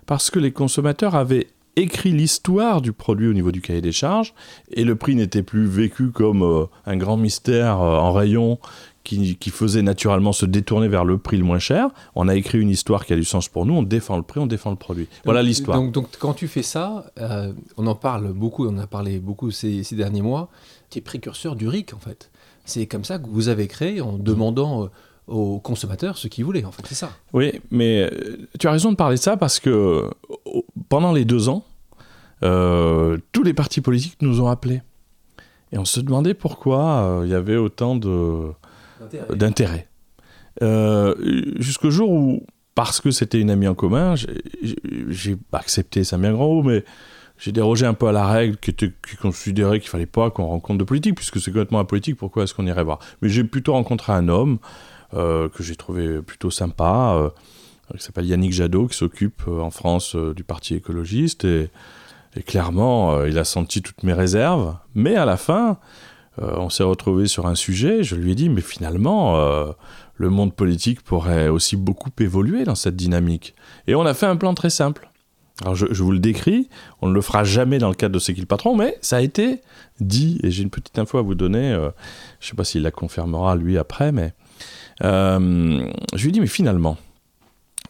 parce 0.06 0.30
que 0.30 0.40
les 0.40 0.52
consommateurs 0.52 1.16
avaient 1.16 1.48
écrit 1.76 2.12
l'histoire 2.12 2.82
du 2.82 2.94
produit 2.94 3.28
au 3.28 3.34
niveau 3.34 3.52
du 3.52 3.62
cahier 3.62 3.82
des 3.82 3.92
charges 3.92 4.34
et 4.72 4.84
le 4.84 4.96
prix 4.96 5.16
n'était 5.16 5.42
plus 5.42 5.66
vécu 5.66 6.12
comme 6.12 6.44
euh, 6.44 6.66
un 6.86 6.98
grand 6.98 7.18
mystère 7.18 7.82
euh, 7.82 7.98
en 7.98 8.14
rayon 8.14 8.60
qui, 9.04 9.50
faisait 9.50 9.82
naturellement 9.82 10.32
se 10.32 10.46
détourner 10.46 10.88
vers 10.88 11.06
le 11.06 11.18
prix 11.18 11.38
le 11.38 11.44
moins 11.44 11.60
cher. 11.60 11.90
On 12.16 12.28
a 12.28 12.36
écrit 12.36 12.60
une 12.60 12.70
histoire 12.70 13.06
qui 13.06 13.14
a 13.14 13.16
du 13.16 13.26
sens 13.26 13.50
pour 13.50 13.66
nous, 13.66 13.74
on 13.74 13.84
défend 13.84 14.18
le 14.18 14.24
prix, 14.24 14.40
on 14.40 14.48
défend 14.48 14.72
le 14.72 14.78
produit. 14.78 15.08
voilà 15.26 15.44
l'histoire. 15.44 15.78
Donc, 15.78 15.92
donc, 15.92 16.08
quand 16.18 16.34
tu 16.34 16.48
fais 16.48 16.64
ça, 16.64 17.12
euh, 17.20 17.52
on 17.78 17.86
en 17.88 17.96
parle 17.96 18.32
beaucoup, 18.32 18.66
on 18.66 18.76
en 18.76 18.80
a 18.80 18.88
parlé 18.88 19.20
beaucoup 19.20 19.52
ces, 19.52 19.84
ces 19.84 19.96
derniers 19.96 20.22
mois, 20.22 20.50
tu 20.90 21.00
es 21.00 21.02
précurseur 21.02 21.56
du 21.56 21.68
RIC 21.68 21.94
en 21.94 22.00
fait. 22.00 22.32
C'est 22.66 22.88
comme 22.88 23.04
ça 23.04 23.20
que 23.20 23.28
vous 23.28 23.50
avez 23.50 23.68
créé 23.68 24.00
en 24.00 24.18
demandant 24.18 24.86
euh, 24.86 24.88
aux 25.28 25.60
consommateurs 25.60 26.18
ce 26.18 26.28
qu'ils 26.28 26.46
voulaient 26.46 26.66
en 26.66 26.72
fait, 26.72 26.84
c'est 26.88 26.96
ça. 26.96 27.12
Oui, 27.34 27.62
mais 27.72 28.10
euh, 28.10 28.48
tu 28.58 28.68
as 28.68 28.72
raison 28.72 28.92
de 28.92 28.96
parler 28.96 29.18
de 29.18 29.22
ça 29.22 29.36
parce 29.36 29.60
que 29.60 30.10
pendant 30.88 31.12
les 31.12 31.26
deux 31.26 31.50
ans, 31.50 31.66
tous 32.42 33.44
les 33.44 33.54
partis 33.54 33.80
politiques 33.80 34.22
nous 34.22 34.42
ont 34.42 34.48
appelés. 34.48 34.82
Et 35.72 35.78
on 35.78 35.86
se 35.86 36.02
demandait 36.02 36.34
pourquoi 36.34 37.22
il 37.24 37.30
y 37.30 37.34
avait 37.34 37.56
autant 37.56 37.96
de 37.96 38.52
d'intérêt. 39.36 39.88
Euh, 40.62 41.16
jusqu'au 41.60 41.90
jour 41.90 42.12
où, 42.12 42.46
parce 42.76 43.02
que 43.02 43.12
c'était 43.12 43.40
une 43.40 43.50
amie 43.50 43.68
en 43.68 43.76
commun, 43.76 44.16
j'ai 44.16 45.38
accepté, 45.52 46.04
un 46.12 46.18
bien 46.18 46.34
grand 46.34 46.48
mot, 46.48 46.64
mais 46.64 46.84
j'ai 47.38 47.52
dérogé 47.52 47.86
un 47.86 47.94
peu 47.94 48.08
à 48.08 48.12
la 48.12 48.28
règle 48.28 48.58
qui, 48.58 48.70
était, 48.70 48.92
qui 49.08 49.16
considérait 49.16 49.80
qu'il 49.80 49.90
fallait 49.90 50.06
pas 50.06 50.30
qu'on 50.30 50.46
rencontre 50.46 50.80
de 50.80 50.84
politique, 50.84 51.16
puisque 51.16 51.40
c'est 51.40 51.52
complètement 51.52 51.80
apolitique, 51.80 52.18
pourquoi 52.18 52.44
est-ce 52.44 52.54
qu'on 52.54 52.68
irait 52.68 52.84
voir? 52.84 53.00
Mais 53.22 53.30
j'ai 53.30 53.44
plutôt 53.44 53.74
rencontré 53.74 54.14
un 54.14 54.28
homme 54.28 54.60
euh, 55.14 55.50
que 55.50 55.64
j'ai 55.64 55.76
trouvé 55.76 56.22
plutôt 56.22 56.52
sympa, 56.52 57.16
euh, 57.16 57.30
qui 57.98 58.04
s'appelle 58.04 58.26
Yannick 58.26 58.54
Jadot, 58.54 58.88
qui 58.88 58.98
s'occupe 58.98 59.48
en 59.48 59.72
France 59.72 60.16
du 60.16 60.44
Parti 60.44 60.76
écologiste, 60.76 61.46
et 61.46 61.70
clairement, 62.46 63.24
il 63.26 63.38
a 63.38 63.44
senti 63.44 63.84
toutes 63.84 64.02
mes 64.04 64.14
réserves, 64.14 64.76
mais 64.96 65.16
à 65.16 65.26
la 65.26 65.38
fin, 65.38 65.78
euh, 66.42 66.56
on 66.58 66.70
s'est 66.70 66.84
retrouvé 66.84 67.28
sur 67.28 67.46
un 67.46 67.56
sujet, 67.56 68.04
je 68.04 68.16
lui 68.16 68.32
ai 68.32 68.36
dit, 68.36 68.50
mais 68.50 68.62
finalement, 68.62 69.38
euh, 69.38 69.72
le 70.16 70.30
monde 70.30 70.54
politique 70.54 71.02
pourrait 71.02 71.48
aussi 71.48 71.76
beaucoup 71.76 72.10
évoluer 72.20 72.64
dans 72.64 72.76
cette 72.76 72.96
dynamique. 72.96 73.54
Et 73.88 73.96
on 73.96 74.06
a 74.06 74.14
fait 74.14 74.26
un 74.26 74.36
plan 74.36 74.54
très 74.54 74.70
simple. 74.70 75.10
Alors 75.62 75.76
je, 75.76 75.86
vous 75.86 76.12
le 76.12 76.20
décris, 76.20 76.68
on 77.02 77.10
ne 77.10 77.14
le 77.14 77.22
fera 77.22 77.44
jamais 77.44 77.78
dans 77.78 77.90
le 77.90 77.94
cadre 77.94 78.14
de 78.14 78.20
C'est 78.20 78.34
qui 78.34 78.42
le 78.42 78.48
patron, 78.48 78.76
mais 78.76 78.98
ça 79.02 79.18
a 79.18 79.22
été 79.22 79.62
dit, 80.00 80.40
et 80.42 80.50
j'ai 80.50 80.64
une 80.64 80.72
petite 80.72 80.98
info 80.98 81.20
à 81.20 81.22
vous 81.22 81.36
donner, 81.36 81.72
euh, 81.72 81.92
je 82.40 82.48
ne 82.48 82.50
sais 82.50 82.56
pas 82.56 82.64
s'il 82.64 82.82
la 82.82 82.90
confirmera 82.90 83.56
lui 83.56 83.78
après, 83.78 84.12
mais 84.12 84.34
je 85.02 85.88
lui 86.16 86.30
ai 86.30 86.32
dit, 86.32 86.40
mais 86.40 86.48
finalement, 86.48 86.98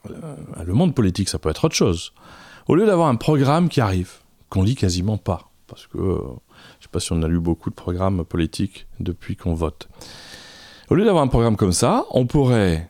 le 0.05 0.73
monde 0.73 0.93
politique, 0.93 1.29
ça 1.29 1.39
peut 1.39 1.49
être 1.49 1.63
autre 1.63 1.75
chose. 1.75 2.11
Au 2.67 2.75
lieu 2.75 2.85
d'avoir 2.85 3.07
un 3.07 3.15
programme 3.15 3.69
qui 3.69 3.79
arrive, 3.79 4.11
qu'on 4.49 4.63
lit 4.63 4.75
quasiment 4.75 5.17
pas, 5.17 5.49
parce 5.67 5.87
que 5.87 5.97
je 6.83 6.87
ne 6.87 6.89
sais 6.89 6.91
pas 6.91 6.99
si 6.99 7.13
on 7.13 7.23
a 7.23 7.29
lu 7.29 7.39
beaucoup 7.39 7.69
de 7.69 7.75
programmes 7.75 8.25
politiques 8.25 8.87
depuis 8.99 9.37
qu'on 9.37 9.53
vote. 9.53 9.87
Au 10.89 10.95
lieu 10.95 11.05
d'avoir 11.05 11.23
un 11.23 11.29
programme 11.29 11.55
comme 11.55 11.71
ça, 11.71 12.03
on 12.11 12.25
pourrait 12.25 12.89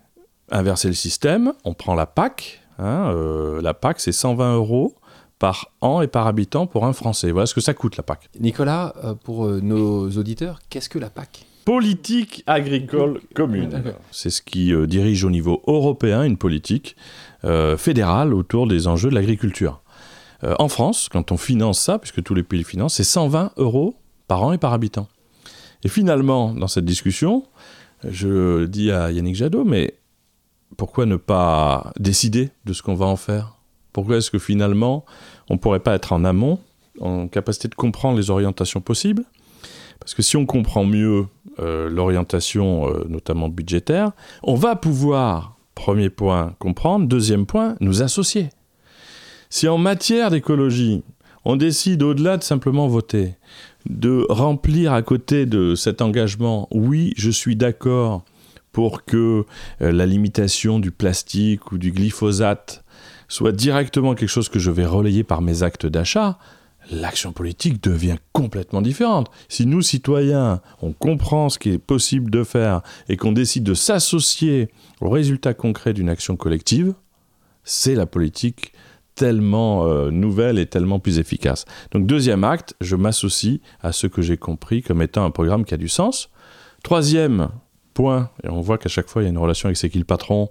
inverser 0.50 0.88
le 0.88 0.96
système. 0.96 1.54
On 1.64 1.76
prend 1.76 1.94
la 1.94 2.08
PAC. 2.08 2.64
Hein, 2.80 3.12
euh, 3.14 3.62
la 3.62 3.76
PAC, 3.76 4.00
c'est 4.00 4.12
120 4.12 4.56
euros 4.56 4.96
par 5.38 5.70
an 5.82 6.02
et 6.02 6.08
par 6.08 6.26
habitant 6.26 6.66
pour 6.66 6.88
un 6.88 6.94
Français. 6.94 7.30
Voilà 7.30 7.46
ce 7.46 7.54
que 7.54 7.62
ça 7.62 7.76
coûte 7.76 7.96
la 7.96 8.02
PAC. 8.02 8.32
Nicolas, 8.40 8.96
euh, 9.04 9.14
pour 9.14 9.46
euh, 9.46 9.60
nos 9.62 10.10
auditeurs, 10.10 10.60
qu'est-ce 10.72 10.90
que 10.90 10.98
la 10.98 11.12
PAC? 11.12 11.46
Politique 11.64 12.44
agricole 12.48 13.22
commune. 13.36 13.84
C'est 14.12 14.32
ce 14.32 14.42
qui 14.42 14.74
dirige 14.88 15.24
au 15.24 15.30
niveau 15.30 15.62
européen 15.68 16.24
une 16.24 16.38
politique 16.38 16.96
fédérale 17.78 18.34
autour 18.34 18.68
des 18.68 18.88
enjeux 18.88 19.10
de 19.10 19.16
l'agriculture. 19.16 19.83
Euh, 20.44 20.56
en 20.60 20.68
France, 20.68 21.10
quand 21.12 21.32
on 21.32 21.38
finance 21.38 21.80
ça, 21.80 22.00
puisque 22.00 22.22
tous 22.24 22.34
les 22.34 22.44
pays 22.44 22.60
le 22.60 22.66
financent, 22.66 22.96
c'est 22.96 23.04
120 23.04 23.54
euros 23.58 23.96
par 24.28 24.44
an 24.44 24.54
et 24.54 24.58
par 24.58 24.74
habitant. 24.74 25.08
Et 25.84 25.90
finalement, 25.90 26.54
dans 26.54 26.68
cette 26.68 26.86
discussion, 26.86 27.44
je 28.08 28.66
dis 28.66 28.92
à 28.92 29.12
Yannick 29.12 29.36
Jadot, 29.36 29.64
mais 29.64 29.96
pourquoi 30.78 31.06
ne 31.06 31.16
pas 31.16 31.92
décider 32.00 32.52
de 32.66 32.74
ce 32.74 32.82
qu'on 32.82 32.96
va 32.96 33.06
en 33.06 33.16
faire? 33.16 33.56
Pourquoi 33.92 34.18
est-ce 34.18 34.32
que 34.32 34.40
finalement, 34.40 35.06
on 35.50 35.54
ne 35.54 35.60
pourrait 35.60 35.80
pas 35.80 35.94
être 35.94 36.14
en 36.14 36.26
amont, 36.26 36.60
en 37.00 37.28
capacité 37.28 37.68
de 37.68 37.76
comprendre 37.76 38.18
les 38.18 38.30
orientations 38.30 38.82
possibles? 38.82 39.24
Parce 40.00 40.14
que 40.14 40.22
si 40.22 40.36
on 40.36 40.46
comprend 40.46 40.84
mieux 40.84 41.28
euh, 41.60 41.90
l'orientation, 41.90 42.90
euh, 42.90 43.06
notamment 43.08 43.50
budgétaire, 43.50 44.12
on 44.42 44.56
va 44.56 44.76
pouvoir, 44.76 45.58
premier 45.76 46.10
point, 46.10 46.56
comprendre, 46.60 47.08
deuxième 47.08 47.46
point, 47.46 47.76
nous 47.80 48.02
associer. 48.02 48.50
Si 49.56 49.68
en 49.68 49.78
matière 49.78 50.32
d'écologie, 50.32 51.04
on 51.46 51.56
décide 51.58 52.02
au-delà 52.02 52.38
de 52.38 52.44
simplement 52.44 52.88
voter, 52.88 53.36
de 53.88 54.26
remplir 54.28 54.94
à 54.94 55.04
côté 55.04 55.46
de 55.46 55.76
cet 55.76 56.02
engagement, 56.02 56.68
oui, 56.72 57.14
je 57.18 57.30
suis 57.30 57.56
d'accord 57.56 58.26
pour 58.72 59.06
que 59.06 59.46
euh, 59.84 59.92
la 59.92 60.08
limitation 60.08 60.80
du 60.80 60.90
plastique 60.90 61.72
ou 61.72 61.78
du 61.78 61.92
glyphosate 61.92 62.84
soit 63.28 63.52
directement 63.52 64.16
quelque 64.16 64.28
chose 64.28 64.50
que 64.50 64.58
je 64.58 64.72
vais 64.72 64.88
relayer 64.88 65.24
par 65.24 65.44
mes 65.44 65.62
actes 65.62 65.86
d'achat, 65.86 66.40
l'action 66.90 67.32
politique 67.32 67.84
devient 67.84 68.18
complètement 68.32 68.82
différente. 68.82 69.30
Si 69.50 69.68
nous, 69.68 69.84
citoyens, 69.84 70.62
on 70.82 70.94
comprend 70.94 71.50
ce 71.50 71.60
qui 71.60 71.70
est 71.70 71.78
possible 71.78 72.32
de 72.32 72.44
faire 72.44 72.82
et 73.08 73.18
qu'on 73.18 73.34
décide 73.34 73.66
de 73.66 73.76
s'associer 73.76 74.70
au 75.00 75.12
résultat 75.12 75.54
concret 75.54 75.94
d'une 75.94 76.10
action 76.10 76.38
collective, 76.38 76.96
c'est 77.64 77.94
la 77.94 78.08
politique 78.08 78.73
tellement 79.16 79.86
euh, 79.86 80.10
nouvelle 80.12 80.60
et 80.60 80.66
tellement 80.66 81.00
plus 81.00 81.20
efficace. 81.20 81.66
Donc 81.92 82.08
deuxième 82.08 82.44
acte, 82.44 82.76
je 82.82 82.96
m'associe 82.96 83.60
à 83.82 83.92
ce 83.92 84.08
que 84.08 84.22
j'ai 84.22 84.38
compris 84.38 84.82
comme 84.82 85.02
étant 85.02 85.26
un 85.26 85.32
programme 85.32 85.66
qui 85.66 85.74
a 85.74 85.78
du 85.78 85.90
sens. 85.90 86.30
Troisième 86.84 87.50
point, 87.94 88.30
et 88.44 88.50
on 88.50 88.62
voit 88.62 88.78
qu'à 88.78 88.90
chaque 88.90 89.08
fois 89.08 89.22
il 89.22 89.26
y 89.26 89.28
a 89.28 89.32
une 89.32 89.38
relation 89.38 89.68
avec 89.68 89.78
ce 89.78 89.88
qui 89.88 90.00
le 90.00 90.06
patron, 90.06 90.50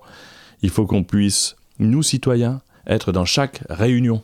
il 0.62 0.70
faut 0.70 0.86
qu'on 0.86 1.02
puisse, 1.04 1.56
nous 1.78 2.02
citoyens, 2.02 2.62
être 2.86 3.12
dans 3.12 3.24
chaque 3.24 3.62
réunion 3.68 4.22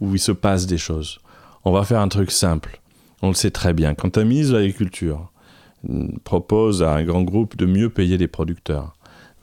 où 0.00 0.14
il 0.14 0.20
se 0.20 0.32
passe 0.32 0.66
des 0.66 0.78
choses. 0.78 1.20
On 1.64 1.72
va 1.72 1.84
faire 1.84 2.00
un 2.00 2.08
truc 2.08 2.30
simple. 2.30 2.80
On 3.22 3.28
le 3.28 3.34
sait 3.34 3.50
très 3.50 3.72
bien. 3.72 3.94
Quand 3.94 4.16
un 4.18 4.24
ministre 4.24 4.54
de 4.54 4.58
l'Agriculture 4.58 5.32
propose 6.24 6.82
à 6.82 6.94
un 6.94 7.04
grand 7.04 7.22
groupe 7.22 7.56
de 7.56 7.66
mieux 7.66 7.90
payer 7.90 8.16
les 8.16 8.28
producteurs, 8.28 8.94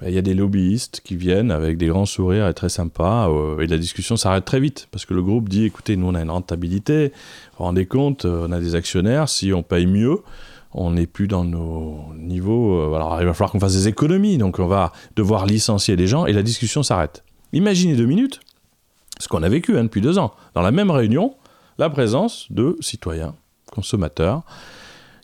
il 0.01 0.13
y 0.13 0.17
a 0.17 0.21
des 0.21 0.33
lobbyistes 0.33 1.01
qui 1.03 1.15
viennent 1.15 1.51
avec 1.51 1.77
des 1.77 1.87
grands 1.87 2.05
sourires 2.05 2.47
et 2.47 2.53
très 2.53 2.69
sympas, 2.69 3.29
euh, 3.29 3.59
et 3.59 3.67
la 3.67 3.77
discussion 3.77 4.17
s'arrête 4.17 4.45
très 4.45 4.59
vite, 4.59 4.87
parce 4.91 5.05
que 5.05 5.13
le 5.13 5.23
groupe 5.23 5.47
dit, 5.47 5.65
écoutez, 5.65 5.95
nous 5.95 6.07
on 6.07 6.15
a 6.15 6.21
une 6.21 6.31
rentabilité, 6.31 7.07
vous 7.07 7.57
vous 7.59 7.63
rendez 7.63 7.85
compte, 7.85 8.25
euh, 8.25 8.47
on 8.47 8.51
a 8.51 8.59
des 8.59 8.75
actionnaires, 8.75 9.29
si 9.29 9.53
on 9.53 9.63
paye 9.63 9.87
mieux, 9.87 10.21
on 10.73 10.91
n'est 10.91 11.07
plus 11.07 11.27
dans 11.27 11.45
nos 11.45 12.13
niveaux, 12.17 12.75
euh, 12.75 12.95
alors 12.95 13.17
il 13.21 13.25
va 13.25 13.33
falloir 13.33 13.51
qu'on 13.51 13.59
fasse 13.59 13.75
des 13.75 13.87
économies, 13.87 14.37
donc 14.37 14.59
on 14.59 14.67
va 14.67 14.91
devoir 15.15 15.45
licencier 15.45 15.95
des 15.95 16.07
gens, 16.07 16.25
et 16.25 16.33
la 16.33 16.43
discussion 16.43 16.83
s'arrête. 16.83 17.23
Imaginez 17.53 17.95
deux 17.95 18.05
minutes, 18.05 18.41
ce 19.19 19.29
qu'on 19.29 19.43
a 19.43 19.49
vécu 19.49 19.77
hein, 19.77 19.85
depuis 19.85 20.01
deux 20.01 20.19
ans, 20.19 20.33
dans 20.55 20.61
la 20.61 20.71
même 20.71 20.91
réunion, 20.91 21.35
la 21.77 21.89
présence 21.89 22.51
de 22.51 22.75
citoyens, 22.81 23.35
consommateurs, 23.71 24.43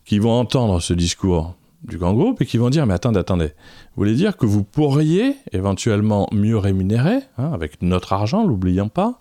qui 0.06 0.18
vont 0.20 0.32
entendre 0.32 0.80
ce 0.80 0.94
discours 0.94 1.56
du 1.84 1.98
grand 1.98 2.14
groupe 2.14 2.42
et 2.42 2.46
qui 2.46 2.58
vont 2.58 2.70
dire 2.70 2.86
mais 2.86 2.94
attendez, 2.94 3.20
attendez, 3.20 3.48
vous 3.48 3.98
voulez 3.98 4.16
dire 4.16 4.38
que 4.38 4.46
vous 4.46 4.64
pourriez 4.64 5.36
éventuellement 5.52 6.28
mieux 6.32 6.58
rémunérer, 6.58 7.20
hein, 7.38 7.52
avec 7.54 7.82
notre 7.82 8.14
argent, 8.14 8.46
l'oublions 8.46 8.90
pas, 8.90 9.18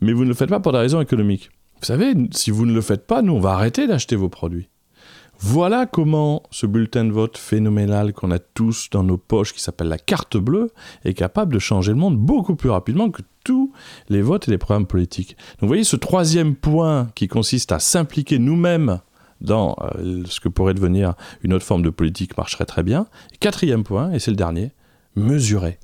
mais 0.00 0.12
vous 0.12 0.24
ne 0.24 0.28
le 0.28 0.34
faites 0.34 0.50
pas 0.50 0.60
pour 0.60 0.72
des 0.72 0.78
raisons 0.78 1.00
économiques. 1.00 1.50
Vous 1.80 1.86
savez, 1.86 2.14
si 2.30 2.50
vous 2.50 2.66
ne 2.66 2.72
le 2.72 2.80
faites 2.80 3.06
pas, 3.06 3.22
nous 3.22 3.34
on 3.34 3.40
va 3.40 3.52
arrêter 3.52 3.86
d'acheter 3.86 4.16
vos 4.16 4.28
produits. 4.28 4.68
Voilà 5.38 5.84
comment 5.84 6.42
ce 6.50 6.66
bulletin 6.66 7.04
de 7.04 7.12
vote 7.12 7.36
phénoménal 7.36 8.14
qu'on 8.14 8.30
a 8.30 8.38
tous 8.38 8.88
dans 8.90 9.02
nos 9.02 9.18
poches, 9.18 9.52
qui 9.52 9.60
s'appelle 9.60 9.88
la 9.88 9.98
carte 9.98 10.38
bleue, 10.38 10.70
est 11.04 11.12
capable 11.12 11.52
de 11.52 11.58
changer 11.58 11.92
le 11.92 11.98
monde 11.98 12.16
beaucoup 12.16 12.56
plus 12.56 12.70
rapidement 12.70 13.10
que 13.10 13.20
tous 13.44 13.70
les 14.08 14.22
votes 14.22 14.48
et 14.48 14.50
les 14.50 14.58
programmes 14.58 14.86
politiques. 14.86 15.36
Donc 15.36 15.62
vous 15.62 15.68
voyez, 15.68 15.84
ce 15.84 15.96
troisième 15.96 16.54
point 16.54 17.08
qui 17.14 17.28
consiste 17.28 17.70
à 17.72 17.78
s'impliquer 17.78 18.38
nous-mêmes 18.38 19.00
dans 19.40 19.76
euh, 19.80 20.22
ce 20.26 20.40
que 20.40 20.48
pourrait 20.48 20.74
devenir 20.74 21.14
une 21.42 21.52
autre 21.52 21.64
forme 21.64 21.82
de 21.82 21.90
politique 21.90 22.36
marcherait 22.36 22.64
très 22.64 22.82
bien. 22.82 23.06
quatrième 23.40 23.84
point, 23.84 24.12
et 24.12 24.18
c'est 24.18 24.30
le 24.30 24.36
dernier, 24.36 24.72
mesurer. 25.14 25.78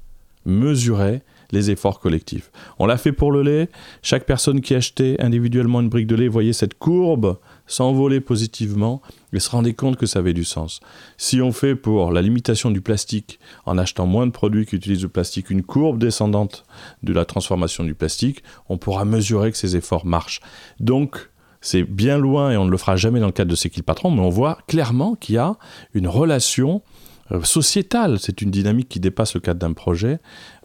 Mesurer 0.44 1.22
les 1.52 1.70
efforts 1.70 2.00
collectifs. 2.00 2.50
On 2.78 2.86
l'a 2.86 2.96
fait 2.96 3.12
pour 3.12 3.30
le 3.30 3.42
lait. 3.42 3.68
Chaque 4.02 4.24
personne 4.24 4.60
qui 4.60 4.74
achetait 4.74 5.16
individuellement 5.20 5.80
une 5.80 5.90
brique 5.90 6.06
de 6.06 6.16
lait 6.16 6.28
voyait 6.28 6.54
cette 6.54 6.78
courbe 6.78 7.38
s'envoler 7.66 8.20
positivement 8.20 9.00
et 9.32 9.38
se 9.38 9.50
rendait 9.50 9.74
compte 9.74 9.96
que 9.96 10.06
ça 10.06 10.18
avait 10.18 10.34
du 10.34 10.44
sens. 10.44 10.80
Si 11.16 11.40
on 11.40 11.52
fait 11.52 11.74
pour 11.74 12.12
la 12.12 12.22
limitation 12.22 12.70
du 12.70 12.80
plastique 12.80 13.38
en 13.64 13.78
achetant 13.78 14.06
moins 14.06 14.26
de 14.26 14.32
produits 14.32 14.66
qui 14.66 14.76
utilisent 14.76 15.02
le 15.02 15.08
plastique 15.08 15.50
une 15.50 15.62
courbe 15.62 15.98
descendante 15.98 16.64
de 17.02 17.12
la 17.12 17.24
transformation 17.24 17.84
du 17.84 17.94
plastique, 17.94 18.42
on 18.68 18.78
pourra 18.78 19.04
mesurer 19.04 19.52
que 19.52 19.58
ces 19.58 19.76
efforts 19.76 20.06
marchent. 20.06 20.40
Donc, 20.80 21.30
c'est 21.62 21.84
bien 21.84 22.18
loin 22.18 22.50
et 22.50 22.56
on 22.56 22.66
ne 22.66 22.70
le 22.70 22.76
fera 22.76 22.96
jamais 22.96 23.20
dans 23.20 23.26
le 23.26 23.32
cadre 23.32 23.50
de 23.50 23.56
C'est 23.56 23.70
qui 23.70 23.82
patron, 23.82 24.10
mais 24.10 24.20
on 24.20 24.28
voit 24.28 24.58
clairement 24.66 25.14
qu'il 25.14 25.36
y 25.36 25.38
a 25.38 25.56
une 25.94 26.08
relation 26.08 26.82
euh, 27.30 27.42
sociétale. 27.42 28.18
C'est 28.18 28.42
une 28.42 28.50
dynamique 28.50 28.88
qui 28.88 29.00
dépasse 29.00 29.34
le 29.34 29.40
cadre 29.40 29.60
d'un 29.60 29.72
projet, 29.72 30.18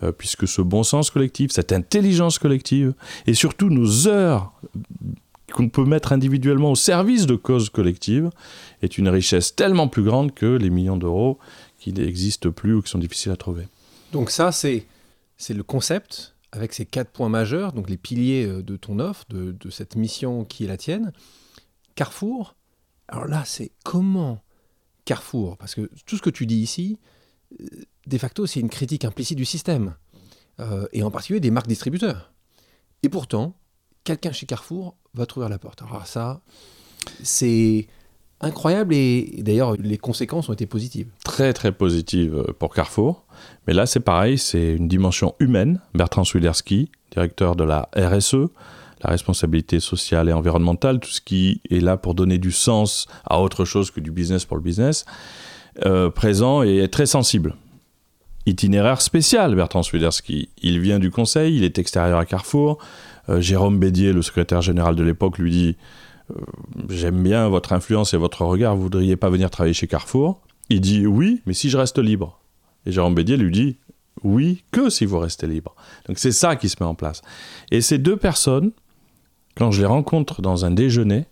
euh, 0.04 0.12
puisque 0.12 0.48
ce 0.48 0.62
bon 0.62 0.84
sens 0.84 1.12
collectif, 1.12 1.51
cette 1.51 1.72
intelligence 1.72 2.39
collective, 2.39 2.94
et 3.27 3.36
surtout 3.36 3.70
nos 3.70 4.08
heures 4.08 4.51
qu'on 5.54 5.70
peut 5.70 5.86
mettre 5.86 6.12
individuellement 6.12 6.72
au 6.72 6.75
service 6.75 7.25
de 7.25 7.36
causes 7.36 7.70
collectives, 7.70 8.30
est 8.82 8.98
une 8.98 9.08
richesse 9.08 9.56
tellement 9.56 9.88
plus 9.88 10.04
grande 10.04 10.34
que 10.34 10.46
les 10.46 10.70
millions 10.70 10.98
d'euros 10.98 11.38
qui 11.80 11.94
n'existent 11.94 12.51
plus 12.51 12.74
ou 12.74 12.82
qui 12.82 12.89
sont 12.89 13.00
difficiles 13.00 13.32
à 13.32 13.38
trouver. 13.38 13.68
Donc 14.12 14.32
ça, 14.32 14.51
c'est 14.51 14.84
le 15.50 15.63
concept 15.63 16.34
avec 16.51 16.74
ces 16.74 16.86
quatre 16.86 17.12
points 17.12 17.30
majeurs, 17.30 17.74
donc 17.74 17.89
les 17.89 17.98
piliers 17.98 18.46
euh, 18.46 18.63
de 18.63 18.77
ton 18.77 19.00
offre, 19.00 19.25
de, 19.30 19.70
cette 19.70 19.96
mission 19.96 20.46
qui 20.46 20.66
est 20.66 20.68
la 20.68 20.77
tienne. 20.77 21.12
Carrefour, 21.96 22.56
alors 23.08 23.25
là, 23.25 23.44
c'est 23.46 23.72
comment 23.84 24.44
Carrefour? 25.06 25.58
Parce 25.58 25.75
que 25.75 25.89
tout 26.06 26.18
ce 26.18 26.22
que 26.22 26.30
tu 26.30 26.46
dis 26.46 26.58
ici, 26.58 27.00
euh, 27.60 27.66
de 28.06 28.18
facto, 28.18 28.46
c'est 28.46 28.60
une 28.60 28.70
critique 28.70 29.06
implicite 29.06 29.38
du 29.38 29.46
système, 29.46 29.96
euh, 30.60 30.88
et 30.92 31.04
en 31.04 31.12
particulier 31.12 31.39
des 31.39 31.51
marques 31.51 31.68
distributeurs. 31.68 32.34
Et 33.04 33.10
pourtant, 33.10 33.56
quelqu'un 34.04 34.32
chez 34.32 34.46
Carrefour 34.46 34.98
va 35.13 35.25
trouver 35.25 35.50
la 35.50 35.60
porte. 35.60 35.82
Alors 35.82 36.08
ça, 36.08 36.42
c'est 37.24 37.88
incroyable 38.41 38.94
et 38.94 39.39
d'ailleurs 39.39 39.75
les 39.77 39.98
conséquences 39.98 40.50
ont 40.50 40.53
été 40.53 40.65
positives. 40.65 41.08
Très 41.24 41.53
très 41.53 41.72
positives 41.72 42.44
pour 42.60 42.74
Carrefour. 42.74 43.24
Mais 43.67 43.74
là 43.74 43.86
c'est 43.86 44.00
pareil, 44.00 44.38
c'est 44.38 44.74
une 44.74 44.88
dimension 44.88 45.36
humaine. 45.39 45.79
Bertrand 45.94 46.24
Swiderski, 46.24 46.91
directeur 47.12 47.56
de 47.56 47.63
la 47.63 47.89
RSE, 47.96 48.48
la 49.03 49.10
responsabilité 49.10 49.79
sociale 49.79 50.29
et 50.29 50.34
environnementale, 50.34 51.00
tout 51.00 51.10
ce 51.10 51.22
qui 51.22 51.62
est 51.70 51.79
là 51.79 51.98
pour 51.98 52.15
donner 52.15 52.38
du 52.38 52.51
sens 52.51 53.08
à 53.25 53.39
autre 53.41 53.65
chose 53.65 53.91
que 53.91 54.00
du 54.00 54.12
business 54.12 54.46
pour 54.46 54.58
le 54.58 54.63
business, 54.63 55.06
euh, 55.86 56.10
présent 56.10 56.63
et 56.63 56.88
très 56.88 57.06
sensible. 57.06 57.56
Itinéraire 58.46 59.01
spécial, 59.01 59.56
Bertrand 59.56 59.84
Swiderski. 59.84 60.50
Il 60.62 60.79
vient 60.79 61.00
du 61.00 61.12
conseil, 61.12 61.58
il 61.58 61.63
est 61.63 61.77
extérieur 61.79 62.17
à 62.17 62.25
Carrefour. 62.25 62.77
Euh, 63.29 63.41
Jérôme 63.41 63.77
Bédier, 63.77 64.13
le 64.13 64.22
secrétaire 64.22 64.62
général 64.62 64.96
de 64.96 65.03
l'époque, 65.03 65.38
lui 65.38 65.51
dit 65.51 65.75
euh, 65.75 66.07
J'aime 66.89 67.24
bien 67.24 67.48
votre 67.48 67.74
influence 67.74 68.13
et 68.13 68.17
votre 68.17 68.43
regard, 68.43 68.75
vous 68.75 68.84
voudriez 68.84 69.15
pas 69.15 69.29
venir 69.29 69.50
travailler 69.50 69.74
chez 69.74 69.88
Carrefour? 69.88 70.41
Il 70.69 70.81
dit 70.81 71.07
Oui, 71.07 71.41
mais 71.46 71.53
si 71.53 71.69
je 71.69 71.77
reste 71.77 72.00
libre. 72.00 72.39
Et 72.86 72.91
Jérôme 72.91 73.15
Bédier 73.15 73.38
lui 73.38 73.51
dit 73.51 73.77
Oui, 74.24 74.63
que 74.72 74.89
si 74.89 75.05
vous 75.05 75.19
restez 75.19 75.48
libre. 75.48 75.75
Donc 76.07 76.19
c'est 76.19 76.31
ça 76.31 76.55
qui 76.55 76.69
se 76.69 76.75
met 76.81 76.88
en 76.88 76.96
place. 76.96 77.22
Et 77.72 77.81
ces 77.81 77.98
deux 77.98 78.17
personnes, 78.17 78.72
quand 79.55 79.72
je 79.72 79.81
les 79.81 79.88
rencontre 79.88 80.41
dans 80.41 80.65
un 80.65 80.72
déjeuner, 80.72 81.25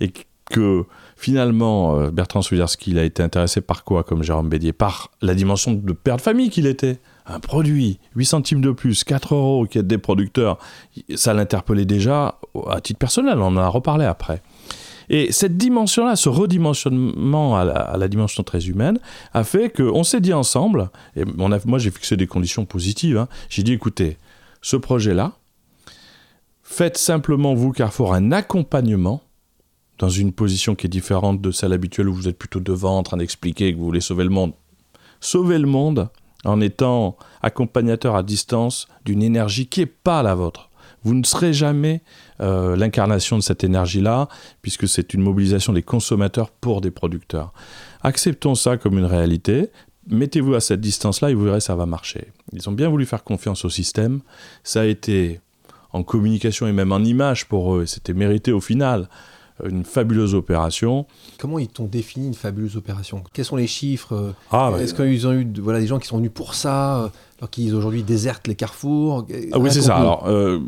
et 0.00 0.12
que 0.50 0.84
finalement 1.16 1.98
euh, 1.98 2.10
Bertrand 2.10 2.40
il 2.86 2.98
a 2.98 3.04
été 3.04 3.22
intéressé 3.22 3.60
par 3.60 3.84
quoi 3.84 4.02
comme 4.02 4.22
Jérôme 4.22 4.48
Bédier? 4.48 4.72
Par 4.72 5.10
la 5.22 5.34
dimension 5.34 5.72
de 5.72 5.92
père 5.92 6.16
de 6.16 6.22
famille 6.22 6.50
qu'il 6.50 6.66
était 6.66 6.98
un 7.26 7.40
produit, 7.40 7.98
8 8.16 8.24
centimes 8.24 8.60
de 8.60 8.70
plus, 8.70 9.04
4 9.04 9.34
euros 9.34 9.66
qui 9.66 9.78
est 9.78 9.82
des 9.82 9.98
producteurs, 9.98 10.58
ça 11.14 11.34
l'interpellait 11.34 11.84
déjà 11.84 12.38
à 12.68 12.80
titre 12.80 12.98
personnel, 12.98 13.38
on 13.38 13.46
en 13.46 13.56
a 13.56 13.68
reparlé 13.68 14.04
après. 14.04 14.42
Et 15.08 15.32
cette 15.32 15.56
dimension-là, 15.56 16.16
ce 16.16 16.28
redimensionnement 16.28 17.56
à 17.56 17.96
la, 17.96 18.08
dimension 18.08 18.42
très 18.42 18.66
humaine, 18.66 18.98
a 19.34 19.44
fait 19.44 19.70
qu'on 19.70 20.04
s'est 20.04 20.20
dit 20.20 20.32
ensemble, 20.32 20.90
et 21.16 21.24
moi 21.24 21.78
j'ai 21.78 21.90
fixé 21.90 22.16
des 22.16 22.26
conditions 22.26 22.64
positives, 22.64 23.18
hein. 23.18 23.28
j'ai 23.48 23.62
dit 23.62 23.72
écoutez, 23.72 24.16
ce 24.62 24.76
projet-là, 24.76 25.32
faites 26.62 26.96
simplement 26.96 27.54
vous, 27.54 27.72
Carrefour, 27.72 28.14
un 28.14 28.32
accompagnement 28.32 29.22
dans 29.98 30.08
une 30.08 30.32
position 30.32 30.74
qui 30.74 30.86
est 30.86 30.90
différente 30.90 31.40
de 31.40 31.50
celle 31.50 31.72
habituelle 31.72 32.08
où 32.08 32.14
vous 32.14 32.28
êtes 32.28 32.38
plutôt 32.38 32.60
devant 32.60 32.98
en 32.98 33.02
train 33.02 33.18
d'expliquer 33.18 33.72
que 33.72 33.78
vous 33.78 33.84
voulez 33.84 34.00
sauver 34.00 34.24
le 34.24 34.30
monde. 34.30 34.52
Sauvez 35.20 35.58
le 35.58 35.66
monde 35.66 36.08
en 36.44 36.60
étant 36.60 37.16
accompagnateur 37.42 38.16
à 38.16 38.22
distance 38.22 38.88
d'une 39.04 39.22
énergie 39.22 39.66
qui 39.66 39.80
n'est 39.80 39.86
pas 39.86 40.22
la 40.22 40.34
vôtre. 40.34 40.70
Vous 41.04 41.14
ne 41.14 41.24
serez 41.24 41.52
jamais 41.52 42.02
euh, 42.40 42.76
l'incarnation 42.76 43.36
de 43.36 43.42
cette 43.42 43.64
énergie-là, 43.64 44.28
puisque 44.62 44.86
c'est 44.88 45.14
une 45.14 45.22
mobilisation 45.22 45.72
des 45.72 45.82
consommateurs 45.82 46.50
pour 46.50 46.80
des 46.80 46.90
producteurs. 46.90 47.52
Acceptons 48.02 48.54
ça 48.54 48.76
comme 48.76 48.98
une 48.98 49.04
réalité. 49.04 49.70
Mettez-vous 50.08 50.54
à 50.54 50.60
cette 50.60 50.80
distance-là 50.80 51.30
et 51.30 51.34
vous 51.34 51.44
verrez 51.44 51.60
ça 51.60 51.74
va 51.74 51.86
marcher. 51.86 52.28
Ils 52.52 52.68
ont 52.68 52.72
bien 52.72 52.88
voulu 52.88 53.06
faire 53.06 53.24
confiance 53.24 53.64
au 53.64 53.70
système. 53.70 54.20
Ça 54.62 54.82
a 54.82 54.84
été 54.84 55.40
en 55.92 56.02
communication 56.02 56.66
et 56.66 56.72
même 56.72 56.92
en 56.92 57.00
image 57.00 57.48
pour 57.48 57.76
eux, 57.76 57.82
et 57.82 57.86
c'était 57.86 58.14
mérité 58.14 58.52
au 58.52 58.60
final 58.60 59.08
une 59.68 59.84
fabuleuse 59.84 60.34
opération. 60.34 61.06
Comment 61.38 61.58
ils 61.58 61.68
t'ont 61.68 61.84
défini 61.86 62.26
une 62.26 62.34
fabuleuse 62.34 62.76
opération? 62.76 63.22
Quels 63.32 63.44
sont 63.44 63.56
les 63.56 63.66
chiffres? 63.66 64.34
Ah, 64.50 64.70
bah, 64.72 64.82
Est-ce 64.82 64.94
qu'ils 64.94 65.26
ont 65.26 65.32
eu 65.32 65.46
voilà, 65.60 65.80
des 65.80 65.86
gens 65.86 65.98
qui 65.98 66.08
sont 66.08 66.16
venus 66.16 66.32
pour 66.34 66.54
ça, 66.54 66.96
euh, 67.04 67.08
alors 67.38 67.50
qu'ils 67.50 67.74
aujourd'hui 67.74 68.02
désertent 68.02 68.48
les 68.48 68.54
carrefours? 68.54 69.26
Ah 69.52 69.58
Oui, 69.58 69.70
c'est 69.70 69.82
ça. 69.82 69.96
Alors 69.96 70.26
euh, 70.28 70.58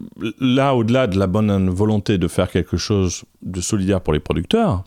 là, 0.40 0.74
au-delà 0.74 1.06
de 1.06 1.18
la 1.18 1.26
bonne 1.26 1.70
volonté 1.70 2.18
de 2.18 2.28
faire 2.28 2.50
quelque 2.50 2.76
chose 2.76 3.24
de 3.42 3.60
solidaire 3.60 4.00
pour 4.00 4.12
les 4.12 4.20
producteurs, 4.20 4.84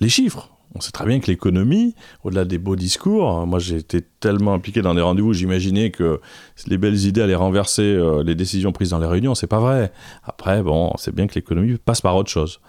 les 0.00 0.08
chiffres, 0.08 0.50
On 0.74 0.80
sait 0.80 0.92
très 0.92 1.06
bien 1.06 1.18
que 1.18 1.26
l'économie, 1.28 1.94
au-delà 2.24 2.44
des 2.44 2.58
beaux 2.58 2.76
discours, 2.76 3.30
hein, 3.30 3.46
moi 3.46 3.58
j'ai 3.58 3.76
été 3.76 4.02
tellement 4.20 4.52
impliqué 4.52 4.82
dans 4.82 4.94
des 4.94 5.00
rendez-vous, 5.00 5.32
j'imaginais 5.32 5.90
que 5.90 6.20
les 6.66 6.76
belles 6.78 7.06
idées 7.06 7.22
allaient 7.22 7.34
renverser 7.34 7.82
euh, 7.82 8.22
les 8.22 8.34
décisions 8.34 8.70
prises 8.70 8.90
dans 8.90 8.98
les 8.98 9.06
réunions. 9.06 9.34
C'est 9.34 9.46
pas 9.46 9.60
vrai. 9.60 9.92
Après, 10.24 10.62
bon, 10.62 10.92
c'est 10.98 11.14
bien 11.14 11.26
que 11.26 11.34
l'économie 11.34 11.78
passe 11.78 12.00
par 12.02 12.14
autre 12.16 12.30
chose. 12.30 12.60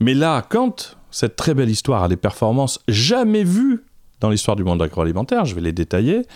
Mais 0.00 0.14
là, 0.14 0.44
quand 0.48 0.96
cette 1.10 1.36
très 1.36 1.54
belle 1.54 1.70
histoire 1.70 2.02
a 2.02 2.08
des 2.08 2.16
performances 2.16 2.80
jamais 2.88 3.44
vues 3.44 3.84
dans 4.20 4.30
l'histoire 4.30 4.56
du 4.56 4.64
monde 4.64 4.82
agroalimentaire, 4.82 5.44
je 5.44 5.54
vais 5.54 5.60
les 5.60 5.72
détailler, 5.72 6.26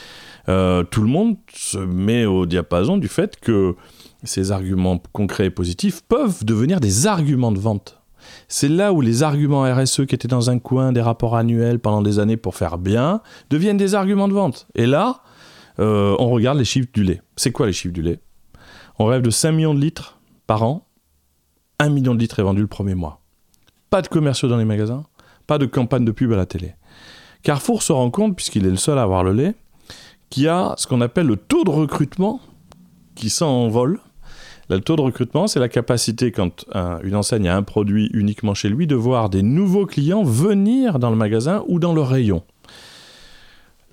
euh, 0.49 0.85
tout 0.85 1.03
le 1.03 1.09
monde 1.09 1.37
se 1.53 1.79
met 1.79 2.25
au 2.25 2.47
diapason 2.47 2.97
du 2.97 3.09
fait 3.09 3.39
que 3.41 3.75
ces 4.25 4.53
arguments 4.53 5.01
concrets 5.13 5.47
et 5.47 5.51
positifs 5.51 6.03
peuvent 6.03 6.45
devenir 6.45 6.81
des 6.81 7.07
arguments 7.07 7.53
de 7.53 7.59
vente 7.59 8.03
c'est 8.49 8.69
là 8.69 8.93
où 8.93 9.01
les 9.01 9.23
arguments 9.23 9.63
RSE 9.63 10.07
qui 10.07 10.15
étaient 10.15 10.29
dans 10.29 10.51
un 10.51 10.59
coin 10.59 10.93
des 10.93 11.01
rapports 11.01 11.37
annuels 11.37 11.79
pendant 11.79 12.03
des 12.03 12.19
années 12.19 12.37
pour 12.37 12.55
faire 12.55 12.79
bien 12.79 13.21
deviennent 13.51 13.77
des 13.77 13.95
arguments 13.95 14.29
de 14.29 14.35
vente. 14.35 14.67
Et 14.75 14.87
là, 14.87 15.23
euh, 15.79 16.17
on 16.19 16.31
regarde 16.31 16.59
les 16.59 16.65
chiffres 16.65 16.89
du 16.93 17.03
lait. 17.03 17.23
C'est 17.37 17.53
quoi 17.53 17.67
les 17.67 17.73
chiffres 17.73 17.95
du 17.95 18.03
lait? 18.03 18.21
On 18.99 19.07
rêve 19.07 19.23
de 19.23 19.31
5 19.31 19.53
millions 19.53 19.75
de 19.75 19.81
litres 19.81 20.21
par 20.47 20.63
an. 20.63 20.87
1 21.79 21.89
million 21.89 22.15
de 22.15 22.21
litres 22.21 22.39
est 22.39 22.45
vendu 22.45 22.61
le 22.61 22.67
premier 22.67 22.95
mois. 22.95 23.22
Pas 23.93 24.01
de 24.01 24.09
commerciaux 24.09 24.49
dans 24.49 24.57
les 24.57 24.65
magasins, 24.65 25.05
pas 25.47 25.59
de 25.59 25.67
campagne 25.67 26.07
de 26.07 26.13
pub 26.13 26.33
à 26.33 26.37
la 26.37 26.47
télé. 26.47 26.75
Carrefour 27.43 27.83
se 27.83 27.93
rend 27.93 28.11
compte, 28.11 28.35
puisqu'il 28.35 28.65
est 28.65 28.71
le 28.71 28.77
seul 28.77 28.99
à 28.99 29.03
avoir 29.03 29.23
le 29.23 29.35
lait, 29.35 29.55
qu'il 30.31 30.45
y 30.45 30.49
a 30.49 30.73
ce 30.79 30.87
qu'on 30.87 31.03
appelle 31.03 31.27
le 31.27 31.37
taux 31.37 31.63
de 31.63 31.71
recrutement 31.71 32.41
qui 33.15 33.29
s'envole 33.29 34.01
le 34.71 34.81
taux 34.81 34.97
de 34.97 35.03
recrutement, 35.03 35.47
c'est 35.47 35.61
la 35.61 35.69
capacité, 35.69 36.33
quand 36.33 36.65
une 37.03 37.15
enseigne 37.15 37.49
a 37.49 37.55
un 37.55 37.63
produit 37.63 38.09
uniquement 38.15 38.55
chez 38.55 38.71
lui, 38.71 38.87
de 38.87 38.95
voir 38.95 39.29
des 39.29 39.43
nouveaux 39.43 39.85
clients 39.85 40.23
venir 40.23 40.99
dans 40.99 41.11
le 41.11 41.17
magasin 41.17 41.63
ou 41.69 41.79
dans 41.79 41.93
le 41.93 42.01
rayon. 42.01 42.43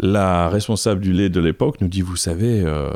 La 0.01 0.47
responsable 0.47 1.01
du 1.01 1.11
lait 1.11 1.29
de 1.29 1.41
l'époque 1.41 1.81
nous 1.81 1.89
dit, 1.89 2.01
vous 2.01 2.15
savez, 2.15 2.61
euh, 2.63 2.89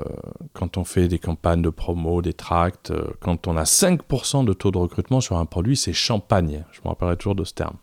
quand 0.53 0.77
on 0.77 0.85
fait 0.85 1.09
des 1.09 1.19
campagnes 1.19 1.61
de 1.61 1.69
promo, 1.69 2.21
des 2.21 2.31
tracts, 2.31 2.91
euh, 2.91 3.07
quand 3.19 3.45
on 3.47 3.57
a 3.57 3.63
5% 3.63 4.45
de 4.45 4.53
taux 4.53 4.71
de 4.71 4.77
recrutement 4.77 5.19
sur 5.19 5.37
un 5.37 5.45
produit, 5.45 5.75
c'est 5.75 5.91
champagne. 5.91 6.63
Je 6.71 6.79
me 6.81 6.87
rappellerai 6.87 7.17
toujours 7.17 7.35
de 7.35 7.43
ce 7.43 7.53
terme. 7.53 7.75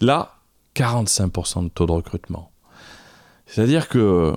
Là, 0.00 0.36
45% 0.76 1.64
de 1.64 1.68
taux 1.70 1.86
de 1.86 1.92
recrutement. 1.92 2.52
C'est-à-dire 3.46 3.88
que 3.88 4.32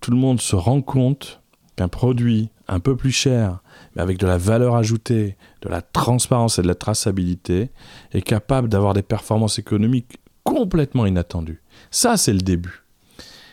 tout 0.00 0.10
le 0.10 0.16
monde 0.16 0.40
se 0.40 0.56
rend 0.56 0.80
compte 0.80 1.42
qu'un 1.76 1.88
produit 1.88 2.48
un 2.68 2.80
peu 2.80 2.96
plus 2.96 3.12
cher, 3.12 3.58
mais 3.94 4.02
avec 4.02 4.16
de 4.16 4.26
la 4.26 4.38
valeur 4.38 4.76
ajoutée, 4.76 5.36
de 5.60 5.68
la 5.68 5.82
transparence 5.82 6.58
et 6.58 6.62
de 6.62 6.68
la 6.68 6.74
traçabilité, 6.74 7.70
est 8.12 8.22
capable 8.22 8.70
d'avoir 8.70 8.94
des 8.94 9.02
performances 9.02 9.58
économiques 9.58 10.18
complètement 10.42 11.04
inattendues. 11.04 11.62
Ça, 11.90 12.16
c'est 12.16 12.32
le 12.32 12.40
début. 12.40 12.83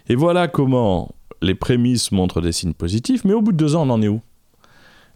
Et 0.07 0.15
voilà 0.15 0.47
comment 0.47 1.15
les 1.41 1.55
prémices 1.55 2.11
montrent 2.11 2.41
des 2.41 2.51
signes 2.51 2.73
positifs, 2.73 3.23
mais 3.25 3.33
au 3.33 3.41
bout 3.41 3.51
de 3.51 3.57
deux 3.57 3.75
ans, 3.75 3.87
on 3.87 3.93
en 3.93 4.01
est 4.01 4.07
où? 4.07 4.21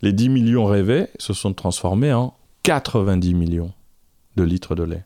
Les 0.01 0.13
10 0.13 0.29
millions 0.29 0.65
rêvés 0.65 1.07
se 1.19 1.33
sont 1.33 1.53
transformés 1.53 2.13
en 2.13 2.35
90 2.63 3.33
millions 3.33 3.71
de 4.35 4.43
litres 4.43 4.75
de 4.75 4.83
lait. 4.83 5.05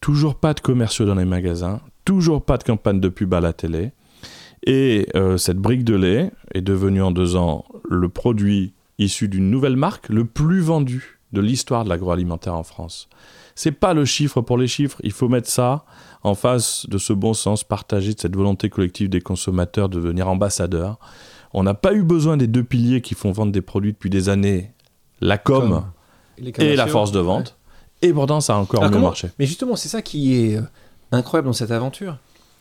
Toujours 0.00 0.34
pas 0.34 0.54
de 0.54 0.60
commerciaux 0.60 1.06
dans 1.06 1.14
les 1.14 1.24
magasins, 1.24 1.80
toujours 2.04 2.44
pas 2.44 2.58
de 2.58 2.64
campagne 2.64 3.00
de 3.00 3.08
pub 3.08 3.32
à 3.34 3.40
la 3.40 3.52
télé. 3.52 3.92
Et 4.66 5.08
euh, 5.14 5.36
cette 5.38 5.58
brique 5.58 5.84
de 5.84 5.94
lait 5.94 6.30
est 6.52 6.60
devenue 6.60 7.02
en 7.02 7.10
deux 7.10 7.36
ans 7.36 7.64
le 7.88 8.08
produit 8.08 8.74
issu 8.98 9.28
d'une 9.28 9.50
nouvelle 9.50 9.76
marque, 9.76 10.08
le 10.08 10.24
plus 10.24 10.60
vendu 10.60 11.18
de 11.32 11.40
l'histoire 11.40 11.84
de 11.84 11.88
l'agroalimentaire 11.88 12.54
en 12.54 12.62
France. 12.62 13.08
C'est 13.54 13.72
pas 13.72 13.94
le 13.94 14.04
chiffre 14.04 14.40
pour 14.40 14.58
les 14.58 14.66
chiffres, 14.66 14.98
il 15.02 15.12
faut 15.12 15.28
mettre 15.28 15.48
ça 15.48 15.84
en 16.22 16.34
face 16.34 16.86
de 16.88 16.98
ce 16.98 17.12
bon 17.12 17.34
sens 17.34 17.64
partagé, 17.64 18.14
de 18.14 18.20
cette 18.20 18.36
volonté 18.36 18.68
collective 18.68 19.08
des 19.08 19.20
consommateurs 19.20 19.88
de 19.88 20.00
devenir 20.00 20.28
ambassadeurs. 20.28 20.98
On 21.52 21.62
n'a 21.62 21.74
pas 21.74 21.94
eu 21.94 22.02
besoin 22.02 22.36
des 22.36 22.46
deux 22.46 22.62
piliers 22.62 23.00
qui 23.00 23.14
font 23.14 23.32
vendre 23.32 23.52
des 23.52 23.62
produits 23.62 23.92
depuis 23.92 24.10
des 24.10 24.28
années, 24.28 24.72
la 25.20 25.38
com 25.38 25.84
et 26.38 26.76
la 26.76 26.86
force 26.86 27.12
de 27.12 27.20
vente. 27.20 27.56
Et 28.02 28.12
pourtant, 28.12 28.40
ça 28.40 28.54
a 28.54 28.58
encore 28.58 28.88
mieux 28.90 28.98
marché. 28.98 29.28
Mais 29.38 29.46
justement, 29.46 29.76
c'est 29.76 29.88
ça 29.88 30.00
qui 30.00 30.34
est 30.34 30.56
euh, 30.56 30.62
incroyable 31.12 31.46
dans 31.46 31.52
cette 31.52 31.70
aventure. 31.70 32.16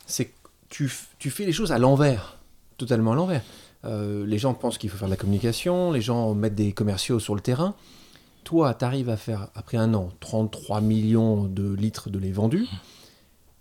C'est 0.05 0.25
que 0.25 0.31
tu, 0.69 0.91
tu 1.17 1.29
fais 1.29 1.45
les 1.45 1.53
choses 1.53 1.71
à 1.71 1.77
l'envers, 1.77 2.37
totalement 2.77 3.13
à 3.13 3.15
l'envers. 3.15 3.41
Euh, 3.85 4.25
les 4.25 4.37
gens 4.37 4.53
pensent 4.53 4.77
qu'il 4.77 4.89
faut 4.89 4.97
faire 4.97 5.07
de 5.07 5.13
la 5.13 5.17
communication, 5.17 5.91
les 5.91 6.01
gens 6.01 6.33
mettent 6.33 6.55
des 6.55 6.73
commerciaux 6.73 7.19
sur 7.19 7.35
le 7.35 7.41
terrain. 7.41 7.73
Toi, 8.43 8.73
tu 8.73 8.83
arrives 8.83 9.09
à 9.09 9.15
faire, 9.15 9.47
après 9.55 9.77
un 9.77 9.93
an, 9.93 10.09
33 10.19 10.81
millions 10.81 11.45
de 11.45 11.73
litres 11.73 12.09
de 12.09 12.19
lait 12.19 12.31
vendus. 12.31 12.67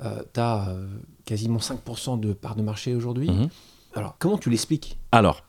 Euh, 0.05 0.23
tu 0.33 0.41
as 0.41 0.69
euh, 0.69 0.87
quasiment 1.25 1.59
5% 1.59 2.21
de 2.21 2.33
part 2.33 2.57
de 2.57 2.63
marché 2.63 2.95
aujourd'hui. 2.95 3.31
Mhm. 3.31 3.49
Alors, 3.95 4.17
comment 4.19 4.39
tu 4.39 4.51
l'expliques? 4.51 4.99
Alors, 5.13 5.43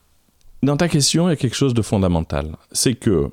dans 0.64 0.78
ta 0.78 0.88
question, 0.88 1.28
il 1.28 1.32
y 1.32 1.34
a 1.34 1.38
quelque 1.38 1.56
chose 1.56 1.74
de 1.74 1.82
fondamental. 1.82 2.56
C'est 2.72 2.96
que 2.96 3.30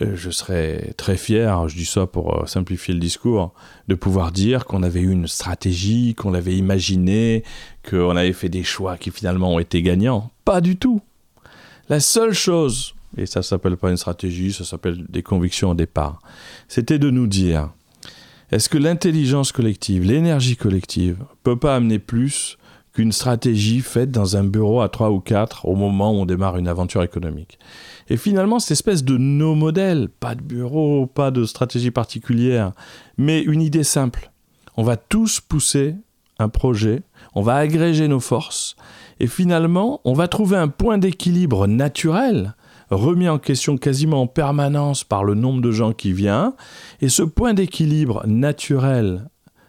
euh, 0.00 0.14
je 0.14 0.30
serais 0.30 0.94
très 0.96 1.16
fier, 1.16 1.68
je 1.68 1.74
dis 1.74 1.84
ça 1.84 2.06
pour 2.06 2.42
euh, 2.42 2.46
simplifier 2.46 2.94
le 2.94 3.00
discours, 3.00 3.52
de 3.88 3.94
pouvoir 3.94 4.30
dire 4.30 4.64
qu'on 4.64 4.82
avait 4.82 5.00
eu 5.00 5.10
une 5.10 5.26
stratégie, 5.26 6.14
qu'on 6.14 6.30
l'avait 6.30 6.56
imaginée, 6.56 7.42
qu'on 7.88 8.16
avait 8.16 8.32
fait 8.32 8.48
des 8.48 8.62
choix 8.62 8.96
qui 8.96 9.10
finalement 9.10 9.54
ont 9.54 9.58
été 9.58 9.82
gagnants. 9.82 10.30
Pas 10.44 10.60
du 10.60 10.76
tout. 10.76 11.00
La 11.88 12.00
seule 12.00 12.32
chose, 12.32 12.94
et 13.16 13.26
ça 13.26 13.42
s'appelle 13.42 13.76
pas 13.76 13.90
une 13.90 13.96
stratégie, 13.96 14.52
ça 14.52 14.64
s'appelle 14.64 15.04
des 15.08 15.22
convictions 15.22 15.70
au 15.70 15.74
départ, 15.74 16.20
c'était 16.68 16.98
de 16.98 17.10
nous 17.10 17.26
dire 17.26 17.70
est-ce 18.50 18.68
que 18.68 18.78
l'intelligence 18.78 19.52
collective, 19.52 20.04
l'énergie 20.04 20.56
collective, 20.56 21.24
peut 21.42 21.58
pas 21.58 21.76
amener 21.76 21.98
plus 21.98 22.56
qu'une 22.92 23.12
stratégie 23.12 23.80
faite 23.80 24.10
dans 24.10 24.36
un 24.36 24.44
bureau 24.44 24.80
à 24.80 24.88
trois 24.88 25.10
ou 25.10 25.20
quatre 25.20 25.66
au 25.66 25.76
moment 25.76 26.12
où 26.12 26.16
on 26.16 26.26
démarre 26.26 26.56
une 26.56 26.68
aventure 26.68 27.02
économique? 27.02 27.58
Et 28.08 28.16
finalement, 28.16 28.58
cette 28.58 28.72
espèce 28.72 29.04
de 29.04 29.18
no 29.18 29.54
modèle, 29.54 30.08
pas 30.08 30.34
de 30.34 30.40
bureau, 30.40 31.06
pas 31.06 31.30
de 31.30 31.44
stratégie 31.44 31.90
particulière, 31.90 32.72
mais 33.18 33.42
une 33.42 33.60
idée 33.60 33.84
simple. 33.84 34.32
On 34.76 34.82
va 34.82 34.96
tous 34.96 35.40
pousser 35.40 35.94
un 36.38 36.48
projet, 36.48 37.02
on 37.34 37.42
va 37.42 37.56
agréger 37.56 38.08
nos 38.08 38.20
forces, 38.20 38.76
et 39.20 39.26
finalement, 39.26 40.00
on 40.04 40.14
va 40.14 40.28
trouver 40.28 40.56
un 40.56 40.68
point 40.68 40.96
d'équilibre 40.96 41.66
naturel, 41.66 42.54
remis 42.90 43.28
en 43.28 43.38
question 43.38 43.76
quasiment 43.76 44.22
en 44.22 44.26
permanence 44.26 45.04
par 45.04 45.24
le 45.24 45.34
nombre 45.34 45.60
de 45.60 45.70
gens 45.70 45.92
qui 45.92 46.12
viennent, 46.12 46.52
et 47.00 47.08
ce 47.08 47.22
point 47.22 47.54
d'équilibre 47.54 48.22
naturel 48.26 49.28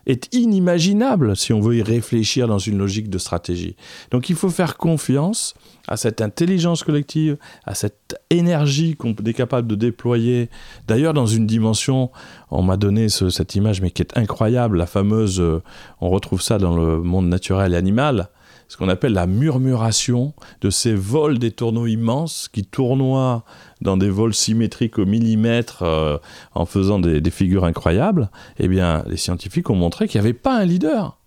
est 0.10 0.34
inimaginable 0.34 1.36
si 1.36 1.54
on 1.54 1.60
veut 1.60 1.78
y 1.78 1.84
réfléchir 1.84 2.48
dans 2.48 2.58
une 2.58 2.78
logique 2.78 3.10
de 3.10 3.18
stratégie. 3.18 3.76
Donc 4.12 4.30
il 4.30 4.36
faut 4.36 4.50
faire 4.50 4.78
confiance 4.78 5.54
à 5.88 5.98
cette 5.98 6.22
intelligence 6.22 6.84
collective, 6.84 7.38
à 7.66 7.76
cette 7.76 8.20
énergie 8.30 8.96
qu'on 8.96 9.14
est 9.14 9.34
capable 9.34 9.68
de 9.68 9.76
déployer. 9.76 10.50
D'ailleurs, 10.88 11.14
dans 11.14 11.28
une 11.28 11.46
dimension, 11.46 12.12
on 12.50 12.64
m'a 12.64 12.78
donné 12.78 13.10
cette 13.10 13.56
image, 13.56 13.82
mais 13.82 13.92
qui 13.92 14.02
est 14.02 14.18
incroyable, 14.18 14.78
la 14.78 14.88
fameuse, 14.88 15.40
euh, 15.40 15.62
on 16.02 16.10
retrouve 16.10 16.42
ça 16.42 16.58
dans 16.58 16.76
le 16.76 17.02
monde 17.02 17.28
naturel 17.28 17.74
et 17.74 17.78
animal, 17.78 18.30
ce 18.70 18.78
qu'on 18.78 18.88
appelle 18.88 19.14
la 19.14 19.28
murmuration 19.28 20.34
de 20.62 20.70
ces 20.70 20.94
vols 20.94 21.40
des 21.40 21.52
tourneaux 21.52 21.88
immenses 21.88 22.48
qui 22.54 22.64
tournoient 22.64 23.44
dans 23.82 23.98
des 23.98 24.10
vols 24.10 24.36
symétriques 24.36 25.00
au 25.00 25.06
millimètre 25.06 25.82
euh, 25.82 26.18
en 26.54 26.66
faisant 26.66 27.00
des, 27.00 27.20
des, 27.20 27.32
figures 27.32 27.66
incroyables. 27.66 28.30
Eh 28.60 28.68
bien, 28.68 29.04
les 29.08 29.18
scientifiques 29.18 29.70
ont 29.72 29.76
montré 29.76 30.08
qu'il 30.08 30.22
n'y 30.22 30.28
avait 30.28 30.34
pas 30.34 30.56
un 30.56 30.66
leader. 30.66 31.20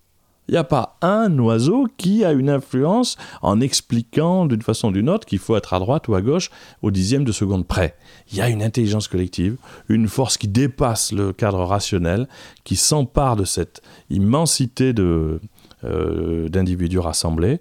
Il 0.47 0.51
n'y 0.51 0.57
a 0.57 0.63
pas 0.65 0.97
un 1.01 1.37
oiseau 1.39 1.87
qui 1.97 2.25
a 2.25 2.33
une 2.33 2.49
influence 2.49 3.15
en 3.41 3.61
expliquant 3.61 4.45
d'une 4.45 4.61
façon 4.61 4.89
ou 4.89 4.91
d'une 4.91 5.09
autre 5.09 5.25
qu'il 5.25 5.39
faut 5.39 5.55
être 5.55 5.73
à 5.73 5.79
droite 5.79 6.09
ou 6.09 6.15
à 6.15 6.21
gauche 6.21 6.49
au 6.81 6.91
dixième 6.91 7.23
de 7.23 7.31
seconde 7.31 7.65
près. 7.65 7.95
Il 8.31 8.37
y 8.37 8.41
a 8.41 8.49
une 8.49 8.61
intelligence 8.61 9.07
collective, 9.07 9.55
une 9.87 10.09
force 10.09 10.37
qui 10.37 10.49
dépasse 10.49 11.13
le 11.13 11.31
cadre 11.31 11.63
rationnel, 11.63 12.27
qui 12.65 12.75
s'empare 12.75 13.37
de 13.37 13.45
cette 13.45 13.81
immensité 14.09 14.91
de, 14.91 15.39
euh, 15.83 16.49
d'individus 16.49 16.99
rassemblés. 16.99 17.53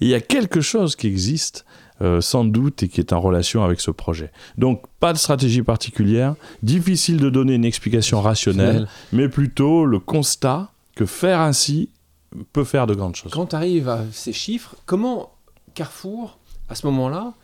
Et 0.00 0.06
il 0.06 0.08
y 0.08 0.14
a 0.14 0.20
quelque 0.20 0.60
chose 0.60 0.96
qui 0.96 1.06
existe 1.06 1.64
euh, 2.02 2.20
sans 2.22 2.44
doute 2.44 2.82
et 2.82 2.88
qui 2.88 3.00
est 3.00 3.12
en 3.12 3.20
relation 3.20 3.62
avec 3.62 3.80
ce 3.80 3.90
projet. 3.90 4.32
Donc 4.56 4.82
pas 5.00 5.12
de 5.12 5.18
stratégie 5.18 5.62
particulière, 5.62 6.34
difficile 6.62 7.18
de 7.18 7.28
donner 7.28 7.54
une 7.54 7.64
explication 7.64 8.22
rationnelle, 8.22 8.88
mais 9.12 9.28
plutôt 9.28 9.84
le 9.84 9.98
constat 9.98 10.70
que 10.94 11.04
faire 11.04 11.40
ainsi 11.40 11.90
peut 12.52 12.64
faire 12.64 12.86
de 12.86 12.94
grandes 12.94 13.16
choses. 13.16 13.32
Quand 13.32 13.46
tu 13.46 13.56
arrives 13.56 13.88
à 13.88 14.04
ces 14.12 14.32
chiffres, 14.32 14.76
comment 14.86 15.30
Carrefour, 15.74 16.38
à 16.68 16.74
ce 16.74 16.86
moment-là, 16.86 17.34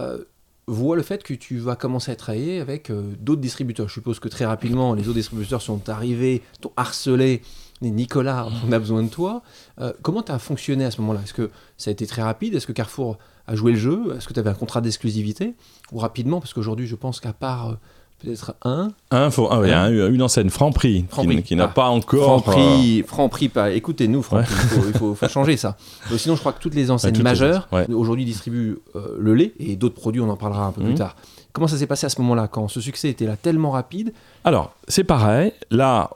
euh, 0.00 0.18
voit 0.66 0.96
le 0.96 1.02
fait 1.02 1.22
que 1.22 1.34
tu 1.34 1.58
vas 1.58 1.76
commencer 1.76 2.10
à 2.10 2.16
travailler 2.16 2.60
avec 2.60 2.90
euh, 2.90 3.12
d'autres 3.20 3.40
distributeurs? 3.40 3.88
Je 3.88 3.94
suppose 3.94 4.20
que 4.20 4.28
très 4.28 4.44
rapidement, 4.44 4.94
les 4.94 5.08
autres 5.08 5.18
distributeurs 5.18 5.62
sont 5.62 5.88
arrivés, 5.88 6.42
t'ont 6.60 6.72
harcelé. 6.76 7.42
Nicolas, 7.88 8.46
on 8.68 8.72
a 8.72 8.78
besoin 8.78 9.02
de 9.02 9.08
toi. 9.08 9.42
Euh, 9.80 9.92
comment 10.02 10.22
tu 10.22 10.32
as 10.32 10.38
fonctionné 10.38 10.84
à 10.84 10.90
ce 10.90 11.00
moment-là? 11.00 11.20
Est-ce 11.24 11.32
que 11.34 11.50
ça 11.78 11.88
a 11.90 11.92
été 11.92 12.06
très 12.06 12.22
rapide? 12.22 12.54
Est-ce 12.54 12.66
que 12.66 12.72
Carrefour 12.72 13.16
a 13.46 13.56
joué 13.56 13.72
le 13.72 13.78
jeu? 13.78 14.14
Est-ce 14.16 14.28
que 14.28 14.34
tu 14.34 14.40
avais 14.40 14.50
un 14.50 14.54
contrat 14.54 14.80
d'exclusivité? 14.82 15.54
Ou 15.92 15.98
rapidement 15.98 16.40
Parce 16.40 16.52
qu'aujourd'hui, 16.52 16.86
je 16.86 16.94
pense 16.96 17.20
qu'à 17.20 17.32
part 17.32 17.76
peut-être 18.22 18.54
un. 18.64 18.90
Un, 19.10 19.30
faut, 19.30 19.48
ah 19.50 19.60
oui, 19.60 19.72
Un. 19.72 19.84
un- 19.84 20.10
une 20.12 20.20
enseigne 20.20 20.50
Franprix, 20.50 21.06
Franprix. 21.08 21.36
qui, 21.36 21.42
qui 21.42 21.56
n'a 21.56 21.64
Ah. 21.64 21.68
pas 21.68 21.88
encore. 21.88 22.42
Franprix, 22.44 23.02
Franprix, 23.06 23.48
pas. 23.48 23.70
Écoutez-nous, 23.70 24.22
Franprix, 24.22 24.52
il 24.52 24.68
faut, 24.68 24.86
il 24.88 24.98
faut- 24.98 25.14
faut 25.14 25.28
changer 25.28 25.56
ça. 25.56 25.78
Euh, 26.12 26.18
Sinon, 26.18 26.34
je 26.34 26.40
crois 26.40 26.52
que 26.52 26.60
toutes 26.60 26.74
les 26.74 26.90
enseignes 26.90 27.14
toutes 27.14 27.24
majeures 27.24 27.66
ouais. 27.72 27.90
aujourd'hui 27.90 28.26
distribuent 28.26 28.76
euh, 28.94 29.16
le 29.18 29.34
lait 29.34 29.54
et 29.58 29.74
d'autres 29.76 29.94
produits, 29.94 30.20
on 30.20 30.28
en 30.28 30.36
parlera 30.36 30.66
un 30.66 30.72
peu 30.72 30.82
plus 30.82 30.90
Mhm. 30.90 30.98
tard. 30.98 31.16
Comment 31.54 31.66
ça 31.66 31.78
s'est 31.78 31.86
passé 31.86 32.04
à 32.04 32.10
ce 32.10 32.20
moment-là, 32.20 32.46
quand 32.46 32.68
ce 32.68 32.80
succès 32.82 33.08
était 33.08 33.24
là 33.26 33.36
tellement 33.38 33.70
rapide? 33.70 34.12
Alors, 34.44 34.74
c'est 34.86 35.02
pareil. 35.02 35.52
Là, 35.70 36.10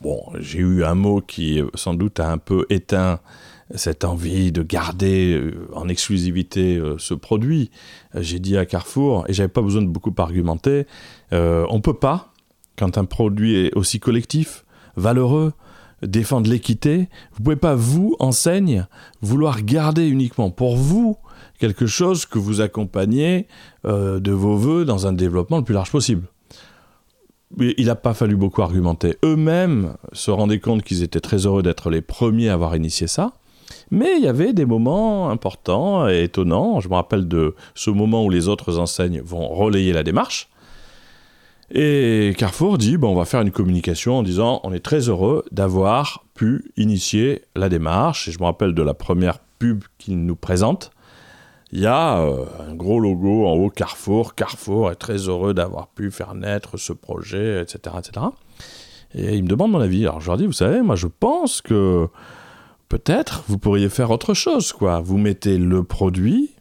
bon, 0.00 0.20
j'ai 0.38 0.58
eu 0.58 0.84
un 0.84 0.94
mot 0.94 1.20
qui, 1.20 1.60
euh, 1.60 1.68
sans 1.74 1.94
doute, 1.94 2.20
a 2.20 2.30
un 2.30 2.38
peu 2.38 2.66
éteint 2.70 3.20
cette 3.74 4.04
envie 4.04 4.52
de 4.52 4.62
garder 4.62 5.34
euh, 5.34 5.68
en 5.74 5.88
exclusivité 5.88 6.76
euh, 6.76 6.96
ce 6.98 7.14
produit. 7.14 7.70
J'ai 8.14 8.38
dit 8.38 8.56
à 8.56 8.66
Carrefour, 8.66 9.24
et 9.28 9.32
j'avais 9.32 9.48
pas 9.48 9.62
besoin 9.62 9.82
de 9.82 9.88
beaucoup 9.88 10.14
argumenter, 10.16 10.86
euh, 11.32 11.66
on 11.70 11.80
peut 11.80 11.94
pas, 11.94 12.32
quand 12.76 12.98
un 12.98 13.04
produit 13.04 13.66
est 13.66 13.74
aussi 13.74 14.00
collectif, 14.00 14.64
valeureux, 14.96 15.52
défendre 16.02 16.48
l'équité, 16.48 17.08
vous 17.32 17.42
pouvez 17.42 17.56
pas, 17.56 17.74
vous, 17.74 18.16
enseigne, 18.20 18.86
vouloir 19.20 19.62
garder 19.62 20.06
uniquement 20.06 20.50
pour 20.50 20.76
vous 20.76 21.16
quelque 21.58 21.86
chose 21.86 22.24
que 22.24 22.38
vous 22.38 22.60
accompagnez 22.60 23.48
de 23.84 24.30
vos 24.30 24.56
voeux 24.56 24.84
dans 24.84 25.08
un 25.08 25.12
développement 25.12 25.58
le 25.58 25.64
plus 25.64 25.74
large 25.74 25.90
possible. 25.90 26.22
Il 27.56 27.86
n'a 27.86 27.94
pas 27.94 28.14
fallu 28.14 28.36
beaucoup 28.36 28.62
argumenter. 28.62 29.16
Eux-mêmes 29.24 29.94
se 30.12 30.30
rendaient 30.30 30.60
compte 30.60 30.82
qu'ils 30.82 31.02
étaient 31.02 31.20
très 31.20 31.46
heureux 31.46 31.62
d'être 31.62 31.90
les 31.90 32.02
premiers 32.02 32.50
à 32.50 32.54
avoir 32.54 32.76
initié 32.76 33.06
ça. 33.06 33.32
Mais 33.90 34.16
il 34.18 34.24
y 34.24 34.28
avait 34.28 34.52
des 34.52 34.66
moments 34.66 35.30
importants 35.30 36.08
et 36.08 36.24
étonnants. 36.24 36.80
Je 36.80 36.88
me 36.88 36.94
rappelle 36.94 37.26
de 37.26 37.54
ce 37.74 37.90
moment 37.90 38.24
où 38.24 38.30
les 38.30 38.48
autres 38.48 38.78
enseignes 38.78 39.20
vont 39.22 39.48
relayer 39.48 39.92
la 39.92 40.02
démarche. 40.02 40.50
Et 41.70 42.34
Carrefour 42.38 42.78
dit 42.78 42.96
on 43.02 43.14
va 43.14 43.26
faire 43.26 43.42
une 43.42 43.50
communication 43.50 44.18
en 44.18 44.22
disant 44.22 44.60
on 44.64 44.72
est 44.72 44.80
très 44.80 45.08
heureux 45.08 45.44
d'avoir 45.52 46.24
pu 46.34 46.70
initier 46.76 47.42
la 47.56 47.68
démarche. 47.68 48.28
Et 48.28 48.32
je 48.32 48.38
me 48.38 48.44
rappelle 48.44 48.74
de 48.74 48.82
la 48.82 48.94
première 48.94 49.38
pub 49.58 49.84
qu'il 49.98 50.24
nous 50.24 50.36
présente. 50.36 50.90
Il 51.70 51.80
y 51.80 51.86
a 51.86 52.20
euh, 52.20 52.46
un 52.66 52.74
gros 52.74 52.98
logo 52.98 53.46
en 53.46 53.52
haut 53.52 53.68
Carrefour. 53.68 54.34
Carrefour 54.34 54.90
est 54.90 54.96
très 54.96 55.28
heureux 55.28 55.52
d'avoir 55.52 55.88
pu 55.88 56.10
faire 56.10 56.34
naître 56.34 56.78
ce 56.78 56.94
projet, 56.94 57.60
etc., 57.60 57.96
etc. 57.98 58.26
Et 59.14 59.36
il 59.36 59.42
me 59.42 59.48
demande 59.48 59.72
mon 59.72 59.80
avis. 59.80 60.06
Alors 60.06 60.20
je 60.20 60.26
leur 60.28 60.38
dis, 60.38 60.46
vous 60.46 60.52
savez, 60.52 60.80
moi 60.80 60.96
je 60.96 61.06
pense 61.06 61.60
que 61.60 62.08
peut-être 62.88 63.44
vous 63.48 63.58
pourriez 63.58 63.90
faire 63.90 64.10
autre 64.10 64.32
chose, 64.32 64.72
quoi. 64.72 65.00
Vous 65.00 65.18
mettez 65.18 65.58
le 65.58 65.84
produit 65.84 66.54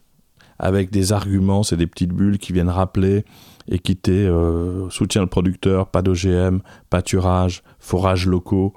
avec 0.59 0.89
des 0.91 1.13
arguments, 1.13 1.63
c'est 1.63 1.77
des 1.77 1.87
petites 1.87 2.13
bulles 2.13 2.39
qui 2.39 2.51
viennent 2.51 2.69
rappeler 2.69 3.23
équité, 3.69 4.25
euh, 4.25 4.89
soutien 4.89 5.21
le 5.21 5.27
producteur, 5.27 5.87
pas 5.87 6.01
d'OGM, 6.01 6.61
pâturage, 6.89 7.63
forages 7.79 8.25
locaux. 8.25 8.73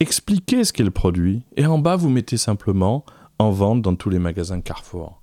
Expliquez 0.00 0.64
ce 0.64 0.72
qu'est 0.72 0.84
le 0.84 0.90
produit. 0.90 1.42
Et 1.56 1.66
en 1.66 1.78
bas, 1.78 1.96
vous 1.96 2.08
mettez 2.08 2.36
simplement 2.36 3.04
en 3.38 3.50
vente 3.50 3.82
dans 3.82 3.94
tous 3.94 4.10
les 4.10 4.18
magasins 4.18 4.60
Carrefour 4.60 5.21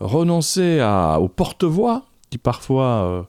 renoncer 0.00 0.80
à, 0.80 1.18
au 1.20 1.28
porte-voix 1.28 2.06
qui 2.30 2.38
parfois 2.38 2.84
euh, 2.84 3.22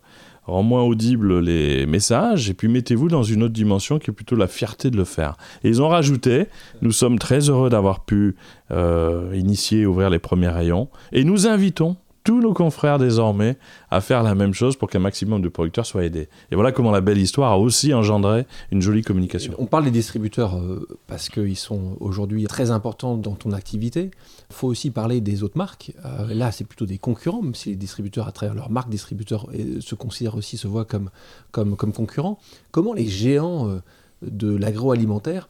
rend 0.45 0.63
moins 0.63 0.84
audible 0.84 1.39
les 1.39 1.86
messages 1.86 2.49
et 2.49 2.54
puis 2.54 2.67
mettez-vous 2.67 3.08
dans 3.08 3.23
une 3.23 3.43
autre 3.43 3.54
dimension 3.54 3.99
qui 3.99 4.12
est 4.12 4.13
plutôt 4.13 4.36
la 4.36 4.47
fierté 4.47 4.89
de 4.89 4.97
le 4.97 5.04
faire. 5.04 5.36
Et 5.63 5.69
ils 5.69 5.82
ont 5.82 5.89
rajouté, 5.89 6.47
nous 6.82 6.91
sommes 6.91 7.19
très 7.19 7.49
heureux 7.49 7.69
d'avoir 7.69 8.06
pu 8.06 8.36
euh, 8.71 9.32
initier 9.36 9.86
ouvrir 9.86 10.10
les 10.10 10.19
premiers 10.19 10.49
rayons 10.49 10.89
et 11.12 11.23
nous 11.23 11.47
invitons 11.47 11.97
tous 12.24 12.40
nos 12.40 12.54
confrères 12.54 13.00
désormais 13.00 13.58
à 13.92 14.00
faire 14.02 14.24
la 14.24 14.36
même 14.36 14.54
chose 14.54 14.76
pour 14.76 14.90
qu'un 14.90 15.00
maximum 15.00 15.42
de 15.42 15.50
producteurs 15.50 15.86
soient 15.86 16.06
aidés. 16.06 16.30
Et 16.52 16.56
voilà 16.56 16.72
comment 16.72 16.92
la 16.92 17.02
belle 17.02 17.18
histoire 17.18 17.52
a 17.52 17.60
aussi 17.60 17.94
engendré 17.94 18.46
une 18.72 18.82
jolie 18.82 19.02
communication. 19.02 19.54
On 19.58 19.66
parle 19.66 19.84
des 19.84 19.92
distributeurs 19.92 20.58
euh, 20.58 20.88
parce 21.08 21.30
qu'ils 21.30 21.58
sont 21.58 21.98
aujourd'hui 22.00 22.46
très 22.46 22.72
importants 22.72 23.18
dans 23.18 23.36
ton 23.36 23.52
activité. 23.52 24.12
Il 24.50 24.56
faut 24.56 24.68
aussi 24.68 24.90
parler 24.90 25.22
des 25.22 25.44
autres 25.44 25.58
marques. 25.58 25.92
Euh, 26.06 26.34
là, 26.34 26.52
c'est 26.52 26.64
plutôt 26.64 26.86
des 26.86 26.98
concurrents, 26.98 27.42
même 27.42 27.56
si 27.56 27.70
les 27.70 27.76
distributeurs, 27.76 28.28
à 28.28 28.32
travers 28.32 28.56
leur 28.56 28.70
marque 28.70 28.90
distributeur, 28.90 29.48
euh, 29.54 29.82
se 29.82 29.96
considèrent 29.96 30.36
aussi, 30.36 30.58
se 30.58 30.68
voient 30.68 30.86
comme, 30.86 31.10
comme, 31.52 31.76
concurrents. 31.76 32.40
Comment 32.72 32.94
les 32.94 33.08
géants 33.08 33.80
de 34.22 34.56
l'agroalimentaire 34.56 35.48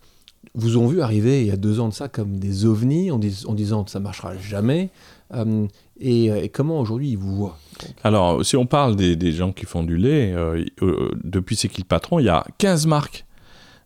vous 0.56 0.78
ont 0.78 0.88
vu 0.88 1.02
arriver 1.02 1.42
il 1.42 1.48
y 1.48 1.52
a 1.52 1.58
deux 1.58 1.80
ans 1.80 1.88
de 1.88 1.94
ça 1.94 2.10
comme 2.10 2.38
des 2.38 2.66
ovnis 2.66 3.12
en, 3.12 3.18
dis- 3.18 3.44
en 3.48 3.54
disant 3.54 3.86
ça 3.88 4.00
marchera 4.00 4.36
jamais 4.38 4.90
Euh, 5.34 5.68
et, 6.00 6.26
et 6.26 6.50
comment 6.50 6.80
aujourd'hui 6.80 7.12
ils 7.12 7.18
vous 7.18 7.36
voient 7.36 7.58
Alors, 8.04 8.46
si 8.46 8.58
on 8.58 8.66
parle 8.66 8.96
des, 8.96 9.32
gens 9.32 9.52
qui 9.52 9.66
font 9.66 9.84
du 9.84 9.98
lait, 9.98 10.34
euh, 10.34 10.64
euh, 10.82 11.12
depuis 11.24 11.56
C'est 11.56 11.70
qui 11.70 11.82
le 11.82 11.88
patron, 11.88 12.20
il 12.20 12.26
y 12.26 12.30
a 12.30 12.46
15 12.58 12.88
marques 12.88 13.26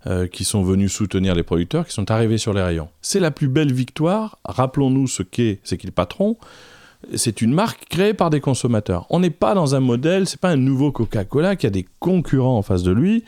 euh, 0.05 0.27
qui 0.27 0.43
sont 0.43 0.63
venues 0.63 0.89
soutenir 0.89 1.35
les 1.35 1.43
producteurs, 1.43 1.85
qui 1.85 1.93
sont 1.93 2.09
arrivés 2.11 2.37
sur 2.37 2.53
les 2.53 2.61
rayons. 2.61 2.87
C'est 3.01 3.19
la 3.19 3.31
plus 3.31 3.47
belle 3.47 3.73
victoire. 3.73 4.39
Rappelons-nous 4.45 5.07
ce 5.07 5.23
qu'est 5.23 5.59
C'est 5.63 5.77
qui 5.77 5.85
le 5.85 5.91
patron. 5.91 6.37
C'est 7.15 7.41
une 7.41 7.53
marque 7.53 7.85
créée 7.89 8.13
par 8.13 8.29
des 8.29 8.39
consommateurs. 8.39 9.05
On 9.09 9.19
n'est 9.19 9.29
pas 9.29 9.53
dans 9.53 9.75
un 9.75 9.79
modèle, 9.79 10.27
c'est 10.27 10.39
pas 10.39 10.49
un 10.49 10.57
nouveau 10.57 10.91
Coca-Cola 10.91 11.55
qui 11.55 11.67
a 11.67 11.69
des 11.69 11.85
concurrents 11.99 12.57
en 12.57 12.61
face 12.61 12.83
de 12.83 12.91
lui. 12.91 13.23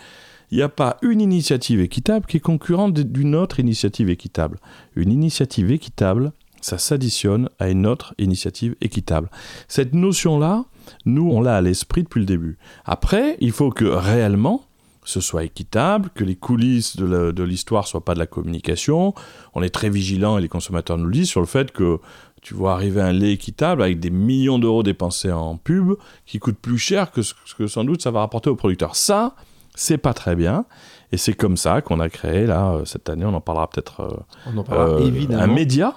Il 0.51 0.57
n'y 0.57 0.63
a 0.63 0.69
pas 0.69 0.97
une 1.01 1.21
initiative 1.21 1.79
équitable 1.79 2.25
qui 2.25 2.37
est 2.37 2.41
concurrente 2.41 2.93
d'une 2.93 3.35
autre 3.35 3.59
initiative 3.59 4.09
équitable. 4.09 4.57
Une 4.95 5.11
initiative 5.11 5.71
équitable, 5.71 6.31
ça 6.61 6.77
s'additionne 6.77 7.49
à 7.59 7.69
une 7.69 7.85
autre 7.85 8.13
initiative 8.17 8.75
équitable. 8.81 9.29
Cette 9.67 9.93
notion-là, 9.93 10.65
nous, 11.05 11.29
on 11.29 11.41
l'a 11.41 11.57
à 11.57 11.61
l'esprit 11.61 12.03
depuis 12.03 12.19
le 12.19 12.25
début. 12.25 12.57
Après, 12.85 13.37
il 13.39 13.51
faut 13.51 13.69
que 13.69 13.85
réellement, 13.85 14.63
ce 15.03 15.21
soit 15.21 15.43
équitable, 15.43 16.09
que 16.13 16.23
les 16.23 16.35
coulisses 16.35 16.97
de 16.97 17.43
l'histoire 17.43 17.83
ne 17.83 17.87
soient 17.87 18.05
pas 18.05 18.13
de 18.13 18.19
la 18.19 18.27
communication. 18.27 19.13
On 19.55 19.63
est 19.63 19.69
très 19.69 19.89
vigilant, 19.89 20.37
et 20.37 20.41
les 20.41 20.49
consommateurs 20.49 20.97
nous 20.97 21.05
le 21.05 21.13
disent, 21.13 21.29
sur 21.29 21.39
le 21.39 21.47
fait 21.47 21.71
que 21.71 21.99
tu 22.41 22.53
vois 22.53 22.73
arriver 22.73 23.01
un 23.01 23.11
lait 23.11 23.33
équitable 23.33 23.83
avec 23.83 23.99
des 23.99 24.11
millions 24.11 24.59
d'euros 24.59 24.83
dépensés 24.83 25.31
en 25.31 25.57
pub 25.57 25.93
qui 26.25 26.39
coûte 26.39 26.57
plus 26.57 26.77
cher 26.77 27.11
que 27.11 27.21
ce 27.21 27.33
que 27.57 27.67
sans 27.67 27.83
doute 27.83 28.01
ça 28.01 28.11
va 28.11 28.19
rapporter 28.19 28.49
aux 28.49 28.55
producteurs. 28.55 28.95
Ça, 28.95 29.35
c'est 29.75 29.97
pas 29.97 30.13
très 30.13 30.35
bien. 30.35 30.65
Et 31.11 31.17
c'est 31.17 31.33
comme 31.33 31.57
ça 31.57 31.81
qu'on 31.81 31.99
a 31.99 32.09
créé, 32.09 32.45
là, 32.45 32.73
euh, 32.73 32.85
cette 32.85 33.09
année, 33.09 33.25
on 33.25 33.33
en 33.33 33.41
parlera 33.41 33.67
peut-être 33.67 34.01
euh, 34.01 34.17
On 34.45 34.57
en 34.57 34.63
parlera 34.63 34.99
euh, 34.99 35.07
évidemment. 35.07 35.43
un 35.43 35.47
média 35.47 35.95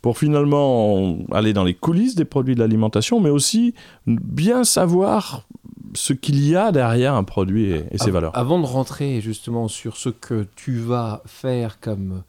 pour 0.00 0.18
finalement 0.18 1.16
aller 1.32 1.52
dans 1.52 1.64
les 1.64 1.74
coulisses 1.74 2.14
des 2.14 2.24
produits 2.24 2.54
de 2.54 2.60
l'alimentation, 2.60 3.20
mais 3.20 3.30
aussi 3.30 3.74
bien 4.06 4.64
savoir 4.64 5.46
ce 5.94 6.12
qu'il 6.12 6.42
y 6.48 6.56
a 6.56 6.72
derrière 6.72 7.14
un 7.14 7.24
produit 7.24 7.70
et, 7.70 7.84
et 7.90 7.98
ses 7.98 8.08
Av- 8.08 8.12
valeurs. 8.14 8.36
Avant 8.36 8.60
de 8.60 8.66
rentrer 8.66 9.20
justement 9.20 9.68
sur 9.68 9.96
ce 9.96 10.08
que 10.08 10.46
tu 10.56 10.78
vas 10.78 11.22
faire 11.26 11.80
comme 11.80 12.22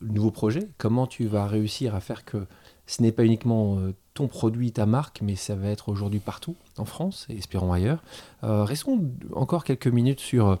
nouveau 0.00 0.30
projet, 0.30 0.68
comment 0.78 1.06
tu 1.06 1.26
vas 1.26 1.46
réussir 1.46 1.94
à 1.94 2.00
faire 2.00 2.24
que 2.24 2.38
ce 2.86 3.02
n'est 3.02 3.12
pas 3.12 3.24
uniquement 3.24 3.78
euh, 3.78 3.92
ton 4.14 4.28
produit, 4.28 4.70
ta 4.72 4.86
marque, 4.86 5.20
mais 5.20 5.34
ça 5.36 5.54
va 5.56 5.68
être 5.68 5.88
aujourd'hui 5.90 6.20
partout 6.20 6.54
en 6.78 6.84
France 6.84 7.26
et 7.28 7.36
espérons 7.36 7.72
ailleurs. 7.72 8.02
Euh, 8.44 8.64
restons 8.64 9.10
encore 9.34 9.64
quelques 9.64 9.88
minutes 9.88 10.20
sur 10.20 10.58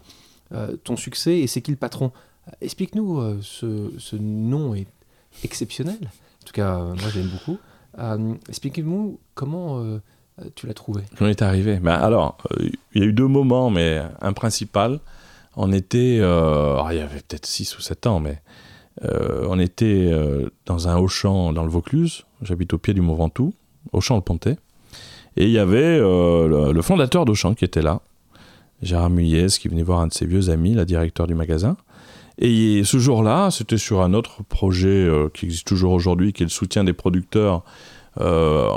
euh, 0.52 0.76
ton 0.84 0.96
succès 0.96 1.38
et 1.38 1.46
c'est 1.46 1.62
qui 1.62 1.70
le 1.70 1.76
patron. 1.76 2.10
Explique-nous, 2.60 3.18
euh, 3.20 3.38
ce, 3.40 3.92
ce 3.98 4.16
nom 4.16 4.74
est 4.74 4.88
exceptionnel. 5.44 6.10
Tout 6.48 6.52
cas, 6.54 6.78
euh, 6.78 6.94
moi 6.94 7.10
j'aime 7.12 7.26
beaucoup. 7.26 7.58
Euh, 7.98 8.34
Explique-nous 8.48 9.20
comment 9.34 9.80
euh, 9.80 9.98
tu 10.54 10.66
l'as 10.66 10.72
trouvé? 10.72 11.02
On 11.20 11.26
est 11.26 11.42
arrivé? 11.42 11.76
Ben 11.76 11.92
alors, 11.92 12.38
il 12.94 13.02
y 13.02 13.04
a 13.04 13.06
eu 13.06 13.12
deux 13.12 13.26
moments, 13.26 13.68
mais 13.68 14.00
un 14.22 14.32
principal. 14.32 14.98
On 15.56 15.72
était, 15.72 16.16
il 16.16 16.20
y 16.20 17.00
avait 17.00 17.20
peut-être 17.28 17.44
6 17.44 17.76
ou 17.76 17.82
7 17.82 18.06
ans, 18.06 18.20
mais 18.20 18.40
on 19.02 19.58
était 19.58 20.10
dans 20.64 20.88
un 20.88 20.96
Auchan 20.96 21.52
dans 21.52 21.64
le 21.64 21.68
Vaucluse. 21.68 22.24
J'habite 22.40 22.72
au 22.72 22.78
pied 22.78 22.94
du 22.94 23.02
Mont 23.02 23.14
Ventoux, 23.14 23.52
Auchan 23.92 24.14
le 24.14 24.22
Pontet. 24.22 24.56
Et 25.36 25.44
il 25.44 25.50
y 25.50 25.58
avait 25.58 25.98
le, 25.98 26.72
le 26.72 26.82
fondateur 26.82 27.24
d'Auchan 27.24 27.54
qui 27.54 27.64
était 27.64 27.82
là, 27.82 28.00
Gérard 28.80 29.10
Muyez, 29.10 29.48
qui 29.48 29.68
venait 29.68 29.82
voir 29.82 30.00
un 30.00 30.06
de 30.06 30.14
ses 30.14 30.26
vieux 30.26 30.48
amis, 30.48 30.74
la 30.74 30.84
directeur 30.84 31.26
du 31.26 31.34
magasin. 31.34 31.76
Et 32.38 32.84
ce 32.84 32.98
jour-là, 32.98 33.50
c'était 33.50 33.78
sur 33.78 34.00
un 34.00 34.14
autre 34.14 34.44
projet 34.44 34.88
euh, 34.88 35.28
qui 35.28 35.46
existe 35.46 35.66
toujours 35.66 35.92
aujourd'hui, 35.92 36.32
qui 36.32 36.44
est 36.44 36.46
le 36.46 36.50
soutien 36.50 36.84
des 36.84 36.92
producteurs. 36.92 37.64
Euh, 38.20 38.68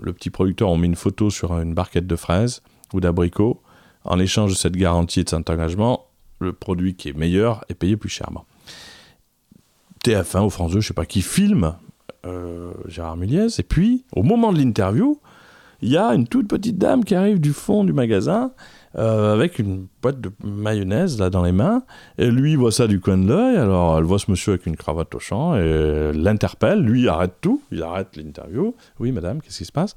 le 0.00 0.12
petit 0.12 0.30
producteur, 0.30 0.68
on 0.68 0.76
met 0.76 0.86
une 0.86 0.96
photo 0.96 1.28
sur 1.28 1.58
une 1.58 1.74
barquette 1.74 2.06
de 2.06 2.16
fraises 2.16 2.62
ou 2.92 3.00
d'abricots. 3.00 3.60
En 4.04 4.20
échange 4.20 4.52
de 4.52 4.56
cette 4.56 4.76
garantie 4.76 5.20
et 5.20 5.24
de 5.24 5.28
cet 5.28 5.50
engagement, 5.50 6.06
le 6.38 6.52
produit 6.52 6.94
qui 6.94 7.08
est 7.08 7.16
meilleur 7.16 7.64
est 7.68 7.74
payé 7.74 7.96
plus 7.96 8.08
cher. 8.08 8.30
Bon. 8.30 8.42
TF1 10.04 10.44
ou 10.46 10.50
France 10.50 10.72
2, 10.72 10.80
je 10.80 10.88
sais 10.88 10.94
pas 10.94 11.06
qui 11.06 11.22
filme 11.22 11.74
euh, 12.24 12.72
Gérard 12.86 13.16
Muliez. 13.16 13.48
Et 13.58 13.64
puis, 13.64 14.04
au 14.12 14.22
moment 14.22 14.52
de 14.52 14.58
l'interview, 14.58 15.20
il 15.82 15.90
y 15.90 15.96
a 15.96 16.14
une 16.14 16.28
toute 16.28 16.48
petite 16.48 16.78
dame 16.78 17.04
qui 17.04 17.16
arrive 17.16 17.40
du 17.40 17.52
fond 17.52 17.84
du 17.84 17.92
magasin 17.92 18.52
euh, 18.96 19.34
avec 19.34 19.58
une 19.58 19.86
boîte 20.02 20.20
de 20.20 20.30
mayonnaise 20.42 21.18
là 21.18 21.30
dans 21.30 21.42
les 21.42 21.52
mains. 21.52 21.82
Et 22.16 22.30
lui 22.30 22.56
voit 22.56 22.72
ça 22.72 22.86
du 22.86 23.00
coin 23.00 23.18
de 23.18 23.28
l'œil. 23.28 23.56
Alors 23.56 23.98
elle 23.98 24.04
voit 24.04 24.18
ce 24.18 24.30
monsieur 24.30 24.52
avec 24.52 24.66
une 24.66 24.76
cravate 24.76 25.14
au 25.14 25.18
champ 25.18 25.56
et 25.56 25.60
elle 25.60 26.22
l'interpelle. 26.22 26.80
Lui 26.80 27.08
arrête 27.08 27.34
tout, 27.40 27.62
il 27.70 27.82
arrête 27.82 28.16
l'interview. 28.16 28.74
Oui 28.98 29.12
madame, 29.12 29.40
qu'est-ce 29.40 29.58
qui 29.58 29.64
se 29.64 29.72
passe? 29.72 29.94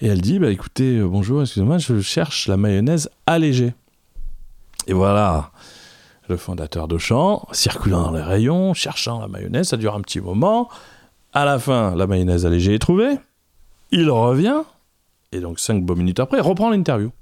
Et 0.00 0.08
elle 0.08 0.20
dit 0.20 0.38
bah 0.38 0.50
écoutez, 0.50 0.98
euh, 0.98 1.06
bonjour, 1.06 1.42
excusez-moi, 1.42 1.78
je 1.78 2.00
cherche 2.00 2.48
la 2.48 2.56
mayonnaise 2.56 3.08
allégée. 3.26 3.74
Et 4.88 4.92
voilà, 4.92 5.52
le 6.28 6.36
fondateur 6.36 6.88
d'Auchan, 6.88 7.46
circulant 7.52 8.02
dans 8.02 8.10
les 8.12 8.22
rayons, 8.22 8.74
cherchant 8.74 9.20
la 9.20 9.28
mayonnaise, 9.28 9.68
ça 9.68 9.76
dure 9.76 9.94
un 9.94 10.00
petit 10.00 10.20
moment. 10.20 10.68
À 11.32 11.44
la 11.44 11.58
fin, 11.58 11.94
la 11.94 12.06
mayonnaise 12.06 12.44
allégée 12.46 12.74
est 12.74 12.78
trouvée. 12.80 13.16
Il 13.92 14.10
revient, 14.10 14.62
et 15.30 15.40
donc 15.40 15.60
cinq 15.60 15.84
bonnes 15.84 15.98
minutes 15.98 16.18
après, 16.18 16.38
il 16.38 16.42
reprend 16.42 16.70
l'interview. 16.70 17.12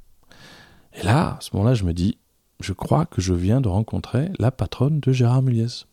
Et 0.94 1.02
là, 1.02 1.36
à 1.36 1.38
ce 1.40 1.50
moment-là, 1.54 1.74
je 1.74 1.84
me 1.84 1.92
dis, 1.92 2.18
je 2.60 2.72
crois 2.72 3.06
que 3.06 3.20
je 3.20 3.32
viens 3.34 3.60
de 3.60 3.68
rencontrer 3.68 4.30
la 4.38 4.50
patronne 4.50 5.00
de 5.00 5.12
Gérard 5.12 5.42
Muliez. 5.42 5.84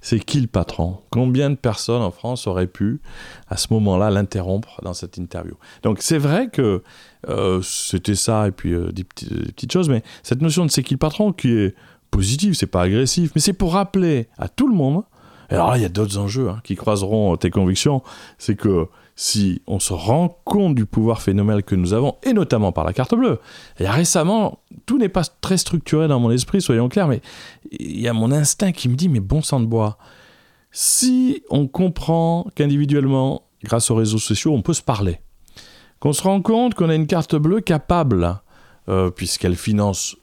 C'est 0.00 0.20
qui 0.20 0.40
le 0.40 0.46
patron? 0.46 1.00
Combien 1.10 1.50
de 1.50 1.56
personnes 1.56 2.02
en 2.02 2.12
France 2.12 2.46
auraient 2.46 2.68
pu, 2.68 3.00
à 3.48 3.56
ce 3.56 3.72
moment-là, 3.72 4.10
l'interrompre 4.10 4.80
dans 4.84 4.94
cette 4.94 5.16
interview? 5.16 5.54
Donc 5.82 5.98
c'est 6.00 6.18
vrai 6.18 6.48
que 6.48 6.84
euh, 7.28 7.60
c'était 7.62 8.14
ça, 8.14 8.46
et 8.46 8.52
puis 8.52 8.72
euh, 8.72 8.92
des, 8.92 9.02
petits- 9.02 9.26
des 9.26 9.52
petites 9.52 9.72
choses, 9.72 9.88
mais 9.88 10.04
cette 10.22 10.40
notion 10.40 10.64
de 10.64 10.70
c'est 10.70 10.84
qui 10.84 10.94
le 10.94 10.98
patron 10.98 11.32
qui 11.32 11.50
est 11.50 11.74
positive, 12.12 12.54
c'est 12.54 12.68
pas 12.68 12.82
agressif, 12.82 13.32
mais 13.34 13.40
c'est 13.40 13.52
pour 13.52 13.72
rappeler 13.72 14.28
à 14.38 14.48
tout 14.48 14.68
le 14.68 14.74
monde. 14.74 15.02
Et 15.50 15.54
alors 15.54 15.70
là, 15.70 15.78
il 15.78 15.82
y 15.82 15.86
a 15.86 15.90
d'autres 15.90 16.18
enjeux 16.18 16.48
hein, 16.48 16.60
qui 16.62 16.76
croiseront 16.76 17.36
tes 17.36 17.50
convictions. 17.50 18.02
C'est 18.38 18.54
que 18.54 18.86
si 19.20 19.62
on 19.66 19.80
se 19.80 19.92
rend 19.92 20.28
compte 20.44 20.76
du 20.76 20.86
pouvoir 20.86 21.22
phénoménal 21.22 21.64
que 21.64 21.74
nous 21.74 21.92
avons, 21.92 22.14
et 22.22 22.32
notamment 22.32 22.70
par 22.70 22.84
la 22.84 22.92
carte 22.92 23.16
bleue, 23.16 23.40
et 23.80 23.88
récemment, 23.88 24.60
tout 24.86 24.96
n'est 24.96 25.08
pas 25.08 25.24
très 25.40 25.56
structuré 25.56 26.06
dans 26.06 26.20
mon 26.20 26.30
esprit, 26.30 26.62
soyons 26.62 26.88
clairs, 26.88 27.08
mais 27.08 27.20
il 27.72 28.00
y 28.00 28.06
a 28.06 28.12
mon 28.12 28.30
instinct 28.30 28.70
qui 28.70 28.88
me 28.88 28.94
dit, 28.94 29.08
mais 29.08 29.18
bon 29.18 29.42
sang 29.42 29.58
de 29.58 29.66
bois, 29.66 29.98
si 30.70 31.42
on 31.50 31.66
comprend 31.66 32.46
qu'individuellement, 32.54 33.42
grâce 33.64 33.90
aux 33.90 33.96
réseaux 33.96 34.18
sociaux, 34.18 34.54
on 34.54 34.62
peut 34.62 34.72
se 34.72 34.82
parler, 34.82 35.18
qu'on 35.98 36.12
se 36.12 36.22
rend 36.22 36.40
compte 36.40 36.74
qu'on 36.74 36.88
a 36.88 36.94
une 36.94 37.08
carte 37.08 37.34
bleue 37.34 37.60
capable, 37.60 38.40
euh, 38.88 39.10
puisqu'elle 39.10 39.56
finance 39.56 40.14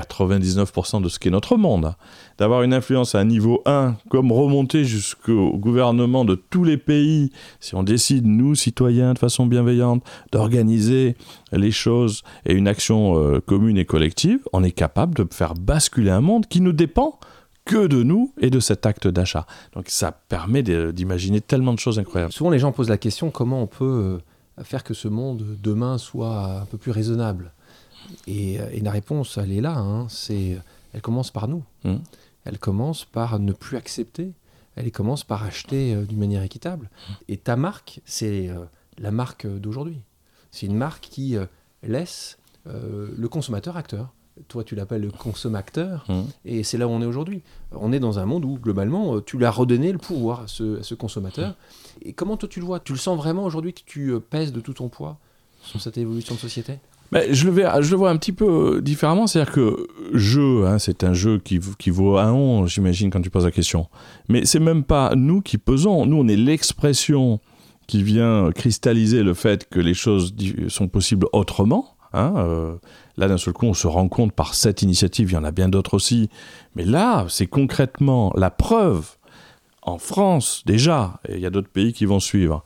99% 0.00 1.02
de 1.02 1.08
ce 1.08 1.18
qu'est 1.18 1.30
notre 1.30 1.56
monde, 1.56 1.94
d'avoir 2.38 2.62
une 2.62 2.74
influence 2.74 3.14
à 3.14 3.20
un 3.20 3.24
niveau 3.24 3.62
1, 3.66 3.96
comme 4.08 4.32
remonter 4.32 4.84
jusqu'au 4.84 5.56
gouvernement 5.56 6.24
de 6.24 6.34
tous 6.34 6.64
les 6.64 6.76
pays, 6.76 7.30
si 7.60 7.74
on 7.74 7.82
décide, 7.82 8.26
nous, 8.26 8.54
citoyens, 8.54 9.14
de 9.14 9.18
façon 9.18 9.46
bienveillante, 9.46 10.04
d'organiser 10.32 11.16
les 11.52 11.70
choses 11.70 12.22
et 12.46 12.54
une 12.54 12.68
action 12.68 13.18
euh, 13.18 13.40
commune 13.40 13.78
et 13.78 13.84
collective, 13.84 14.40
on 14.52 14.62
est 14.62 14.72
capable 14.72 15.14
de 15.14 15.26
faire 15.30 15.54
basculer 15.54 16.10
un 16.10 16.20
monde 16.20 16.46
qui 16.46 16.60
ne 16.60 16.70
dépend 16.70 17.18
que 17.64 17.86
de 17.86 18.02
nous 18.02 18.32
et 18.40 18.50
de 18.50 18.60
cet 18.60 18.86
acte 18.86 19.06
d'achat. 19.06 19.46
Donc 19.74 19.88
ça 19.88 20.12
permet 20.12 20.62
d'imaginer 20.62 21.40
tellement 21.40 21.74
de 21.74 21.78
choses 21.78 21.98
incroyables. 21.98 22.32
Souvent, 22.32 22.50
les 22.50 22.58
gens 22.58 22.72
posent 22.72 22.88
la 22.88 22.98
question 22.98 23.30
comment 23.30 23.62
on 23.62 23.66
peut 23.66 24.20
euh, 24.58 24.64
faire 24.64 24.82
que 24.82 24.94
ce 24.94 25.06
monde 25.06 25.44
demain 25.62 25.98
soit 25.98 26.62
un 26.62 26.64
peu 26.64 26.78
plus 26.78 26.90
raisonnable? 26.90 27.52
Et, 28.26 28.60
euh, 28.60 28.68
et 28.72 28.80
la 28.80 28.90
réponse, 28.90 29.38
elle 29.38 29.52
est 29.52 29.60
là. 29.60 29.76
hein, 29.76 30.06
c'est, 30.08 30.58
elle 30.92 31.00
commence 31.02 31.30
par 31.30 31.48
nous. 31.48 31.62
Mhm. 31.84 32.00
Elle 32.44 32.58
commence 32.58 33.04
par 33.04 33.38
ne 33.38 33.52
plus 33.52 33.76
accepter. 33.76 34.32
Elle 34.76 34.90
commence 34.92 35.24
par 35.24 35.42
acheter 35.42 35.94
euh, 35.94 36.04
d'une 36.04 36.18
manière 36.18 36.42
équitable. 36.42 36.88
Et 37.28 37.36
ta 37.36 37.56
marque, 37.56 38.00
c'est 38.04 38.48
euh, 38.48 38.64
la 38.98 39.10
marque 39.10 39.46
d'aujourd'hui. 39.46 40.00
C'est 40.50 40.66
une 40.66 40.76
marque 40.76 41.04
qui 41.10 41.36
euh, 41.36 41.46
laisse 41.82 42.38
euh, 42.66 43.08
le 43.16 43.28
consommateur 43.28 43.76
acteur. 43.76 44.12
Toi, 44.46 44.62
tu 44.62 44.76
l'appelles 44.76 45.02
le 45.02 45.10
consommateur. 45.10 46.04
Mhm. 46.08 46.26
Et 46.44 46.62
c'est 46.62 46.78
là 46.78 46.86
où 46.86 46.90
on 46.92 47.02
est 47.02 47.06
aujourd'hui. 47.06 47.42
On 47.72 47.92
est 47.92 47.98
dans 47.98 48.20
un 48.20 48.24
monde 48.24 48.44
où, 48.44 48.56
globalement, 48.56 49.16
euh, 49.16 49.20
tu 49.20 49.36
lui 49.36 49.44
as 49.44 49.50
redonné 49.50 49.90
le 49.90 49.98
pouvoir 49.98 50.42
à 50.42 50.46
ce, 50.46 50.78
à 50.78 50.82
ce 50.84 50.94
consommateur. 50.94 51.56
Et 52.02 52.12
comment 52.12 52.36
toi 52.36 52.48
tu 52.48 52.60
le 52.60 52.66
vois? 52.66 52.78
Tu 52.78 52.92
le 52.92 52.98
sens 52.98 53.16
vraiment 53.18 53.44
aujourd'hui 53.44 53.74
que 53.74 53.82
tu 53.84 54.10
euh, 54.10 54.20
pèses 54.20 54.52
de 54.52 54.60
tout 54.60 54.74
ton 54.74 54.88
poids 54.88 55.18
sur 55.64 55.80
cette 55.80 55.98
évolution 55.98 56.36
de 56.36 56.40
société? 56.40 56.78
Ben, 57.10 57.32
je, 57.32 57.48
le 57.48 57.96
vois 57.96 58.10
un 58.10 58.16
petit 58.18 58.32
peu 58.32 58.76
euh, 58.76 58.80
différemment, 58.82 59.26
c'est-à-dire 59.26 59.52
que 59.52 59.86
jeu, 60.12 60.66
hein, 60.66 60.78
c'est 60.78 61.04
un 61.04 61.14
jeu 61.14 61.38
qui, 61.38 61.58
vaut 61.90 62.18
un 62.18 62.32
on, 62.32 62.66
j'imagine, 62.66 63.10
quand 63.10 63.22
tu 63.22 63.30
poses 63.30 63.46
la 63.46 63.50
question. 63.50 63.86
Mais 64.28 64.44
c'est 64.44 64.60
même 64.60 64.84
pas 64.84 65.14
nous 65.16 65.40
qui 65.40 65.56
pesons, 65.56 66.04
nous 66.04 66.18
on 66.18 66.28
est 66.28 66.36
l'expression 66.36 67.40
qui 67.86 68.02
vient 68.02 68.50
cristalliser 68.54 69.22
le 69.22 69.32
fait 69.32 69.66
que 69.70 69.80
les 69.80 69.94
choses 69.94 70.34
sont 70.68 70.88
possibles 70.88 71.26
autrement. 71.32 71.96
hein, 72.12 72.34
euh, 72.36 72.76
là, 73.16 73.26
d'un 73.26 73.38
seul 73.38 73.54
coup, 73.54 73.64
on 73.64 73.74
se 73.74 73.86
rend 73.86 74.08
compte 74.08 74.32
par 74.32 74.54
cette 74.54 74.82
initiative, 74.82 75.30
il 75.30 75.34
y 75.34 75.38
en 75.38 75.44
a 75.44 75.50
bien 75.50 75.70
d'autres 75.70 75.94
aussi. 75.94 76.28
Mais 76.76 76.84
là, 76.84 77.24
c'est 77.30 77.46
concrètement 77.46 78.34
la 78.36 78.50
preuve, 78.50 79.16
en 79.80 79.96
France 79.96 80.62
déjà, 80.66 81.20
et 81.26 81.36
il 81.36 81.40
y 81.40 81.46
a 81.46 81.50
d'autres 81.50 81.70
pays 81.70 81.94
qui 81.94 82.04
vont 82.04 82.20
suivre, 82.20 82.62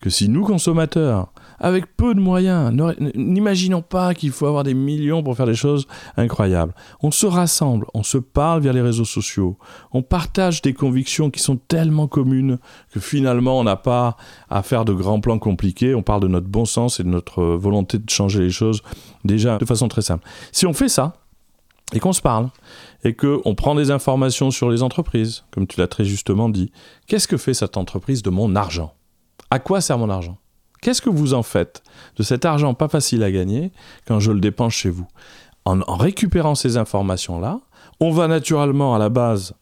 que 0.00 0.08
si 0.08 0.30
nous, 0.30 0.44
consommateurs, 0.44 1.33
avec 1.64 1.96
peu 1.96 2.14
de 2.14 2.20
moyens, 2.20 2.70
n'imaginons 3.14 3.80
pas 3.80 4.12
qu'il 4.12 4.32
faut 4.32 4.44
avoir 4.44 4.64
des 4.64 4.74
millions 4.74 5.22
pour 5.22 5.34
faire 5.34 5.46
des 5.46 5.54
choses 5.54 5.86
incroyables. 6.18 6.74
On 7.02 7.10
se 7.10 7.24
rassemble, 7.24 7.86
on 7.94 8.02
se 8.02 8.18
parle 8.18 8.60
via 8.60 8.74
les 8.74 8.82
réseaux 8.82 9.06
sociaux, 9.06 9.56
on 9.90 10.02
partage 10.02 10.60
des 10.60 10.74
convictions 10.74 11.30
qui 11.30 11.40
sont 11.40 11.56
tellement 11.56 12.06
communes 12.06 12.58
que 12.92 13.00
finalement 13.00 13.58
on 13.58 13.64
n'a 13.64 13.76
pas 13.76 14.18
à 14.50 14.62
faire 14.62 14.84
de 14.84 14.92
grands 14.92 15.20
plans 15.20 15.38
compliqués, 15.38 15.94
on 15.94 16.02
parle 16.02 16.20
de 16.20 16.28
notre 16.28 16.48
bon 16.48 16.66
sens 16.66 17.00
et 17.00 17.02
de 17.02 17.08
notre 17.08 17.42
volonté 17.42 17.96
de 17.96 18.10
changer 18.10 18.40
les 18.40 18.50
choses 18.50 18.82
déjà 19.24 19.56
de 19.56 19.64
façon 19.64 19.88
très 19.88 20.02
simple. 20.02 20.28
Si 20.52 20.66
on 20.66 20.74
fait 20.74 20.90
ça, 20.90 21.14
et 21.94 21.98
qu'on 21.98 22.12
se 22.12 22.20
parle, 22.20 22.50
et 23.04 23.14
qu'on 23.14 23.54
prend 23.54 23.74
des 23.74 23.90
informations 23.90 24.50
sur 24.50 24.68
les 24.68 24.82
entreprises, 24.82 25.44
comme 25.50 25.66
tu 25.66 25.80
l'as 25.80 25.88
très 25.88 26.04
justement 26.04 26.50
dit, 26.50 26.72
qu'est-ce 27.06 27.28
que 27.28 27.38
fait 27.38 27.54
cette 27.54 27.78
entreprise 27.78 28.22
de 28.22 28.28
mon 28.28 28.54
argent? 28.54 28.92
À 29.50 29.60
quoi 29.60 29.80
sert 29.80 29.96
mon 29.96 30.10
argent? 30.10 30.36
Qu'est-ce 30.84 31.00
que 31.00 31.08
vous 31.08 31.32
en 31.32 31.42
faites 31.42 31.82
de 32.18 32.22
cet 32.22 32.44
argent 32.44 32.74
pas 32.74 32.88
facile 32.88 33.22
à 33.22 33.32
gagner 33.32 33.72
quand 34.06 34.20
je 34.20 34.30
le 34.30 34.38
dépense 34.38 34.74
chez 34.74 34.90
vous? 34.90 35.06
En, 35.64 35.78
récupérant 35.96 36.54
ces 36.54 36.76
informations-là, 36.76 37.60
on 38.00 38.10
va 38.10 38.28
naturellement 38.28 38.94
à 38.94 38.98
la 38.98 39.08
base 39.08 39.54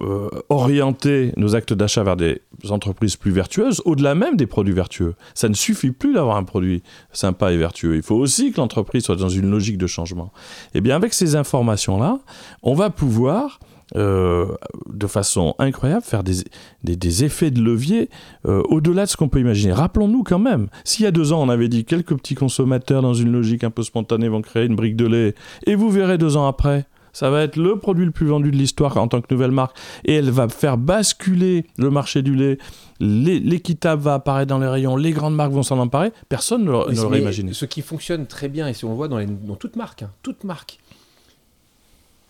euh, 0.00 0.28
orienter 0.48 1.32
nos 1.36 1.54
actes 1.54 1.72
d'achat 1.72 2.02
vers 2.02 2.16
des 2.16 2.42
entreprises 2.68 3.14
plus 3.14 3.30
vertueuses, 3.30 3.80
au-delà 3.84 4.16
même 4.16 4.36
des 4.36 4.48
produits 4.48 4.74
vertueux. 4.74 5.14
Ça 5.34 5.48
ne 5.48 5.54
suffit 5.54 5.92
plus 5.92 6.14
d'avoir 6.14 6.36
un 6.36 6.42
produit 6.42 6.82
sympa 7.12 7.52
et 7.52 7.56
vertueux. 7.56 7.94
Il 7.94 8.02
faut 8.02 8.16
aussi 8.16 8.50
que 8.50 8.56
l'entreprise 8.56 9.04
soit 9.04 9.14
dans 9.14 9.28
une 9.28 9.48
logique 9.48 9.78
de 9.78 9.86
changement. 9.86 10.32
Et 10.74 10.80
bien 10.80 10.96
avec 10.96 11.14
ces 11.14 11.36
informations-là, 11.36 12.18
on 12.64 12.74
va 12.74 12.90
pouvoir 12.90 13.60
euh, 13.94 14.46
de 14.92 15.06
façon 15.06 15.54
incroyable 15.60 16.02
faire 16.02 16.24
des, 16.24 16.38
des, 16.82 16.96
des 16.96 17.24
effets 17.24 17.52
de 17.52 17.62
levier 17.62 18.10
euh, 18.46 18.60
au-delà 18.68 19.04
de 19.04 19.10
ce 19.10 19.16
qu'on 19.16 19.28
peut 19.28 19.38
imaginer. 19.40 19.72
Rappelons-nous 19.72 20.24
quand 20.24 20.40
même, 20.40 20.66
s'il 20.82 21.04
y 21.04 21.06
a 21.06 21.12
deux 21.12 21.32
ans 21.32 21.40
on 21.42 21.48
avait 21.48 21.68
dit 21.68 21.84
quelques 21.84 22.16
petits 22.16 22.34
consommateurs 22.34 23.02
dans 23.02 23.14
une 23.14 23.30
logique 23.30 23.62
un 23.62 23.70
peu 23.70 23.82
spontanée 23.84 24.28
vont 24.28 24.42
créer 24.42 24.64
une 24.66 24.74
brique 24.74 24.96
de 24.96 25.06
lait, 25.06 25.34
et 25.66 25.76
vous 25.76 25.88
verrez 25.90 26.18
deux 26.18 26.36
ans 26.36 26.48
après, 26.48 26.86
ça 27.12 27.30
va 27.30 27.42
être 27.42 27.56
le 27.56 27.78
produit 27.78 28.04
le 28.04 28.10
plus 28.10 28.26
vendu 28.26 28.50
de 28.50 28.56
l'histoire 28.56 28.96
en 28.98 29.08
tant 29.08 29.20
que 29.20 29.32
nouvelle 29.32 29.52
marque, 29.52 29.76
et 30.04 30.14
elle 30.14 30.30
va 30.30 30.48
faire 30.48 30.76
basculer 30.78 31.64
le 31.78 31.88
marché 31.90 32.22
du 32.22 32.34
lait, 32.34 32.58
l'équitable 33.00 34.02
va 34.02 34.14
apparaître 34.14 34.48
dans 34.48 34.58
les 34.58 34.66
rayons, 34.68 34.96
les 34.96 35.12
grandes 35.12 35.34
marques 35.34 35.52
vont 35.52 35.62
s'en 35.62 35.78
emparer, 35.78 36.12
personne 36.28 36.64
ne 36.64 36.70
l'aurait- 36.70 37.20
imaginé. 37.20 37.52
Ce 37.52 37.64
qui 37.64 37.82
fonctionne 37.82 38.26
très 38.26 38.48
bien, 38.48 38.68
et 38.68 38.74
si 38.74 38.84
on 38.84 38.90
le 38.90 38.96
voit 38.96 39.08
dans, 39.08 39.18
les- 39.18 39.26
dans 39.26 39.56
toute 39.56 39.76
marque, 39.76 40.02
hein, 40.02 40.10
toute 40.22 40.44
marque, 40.44 40.78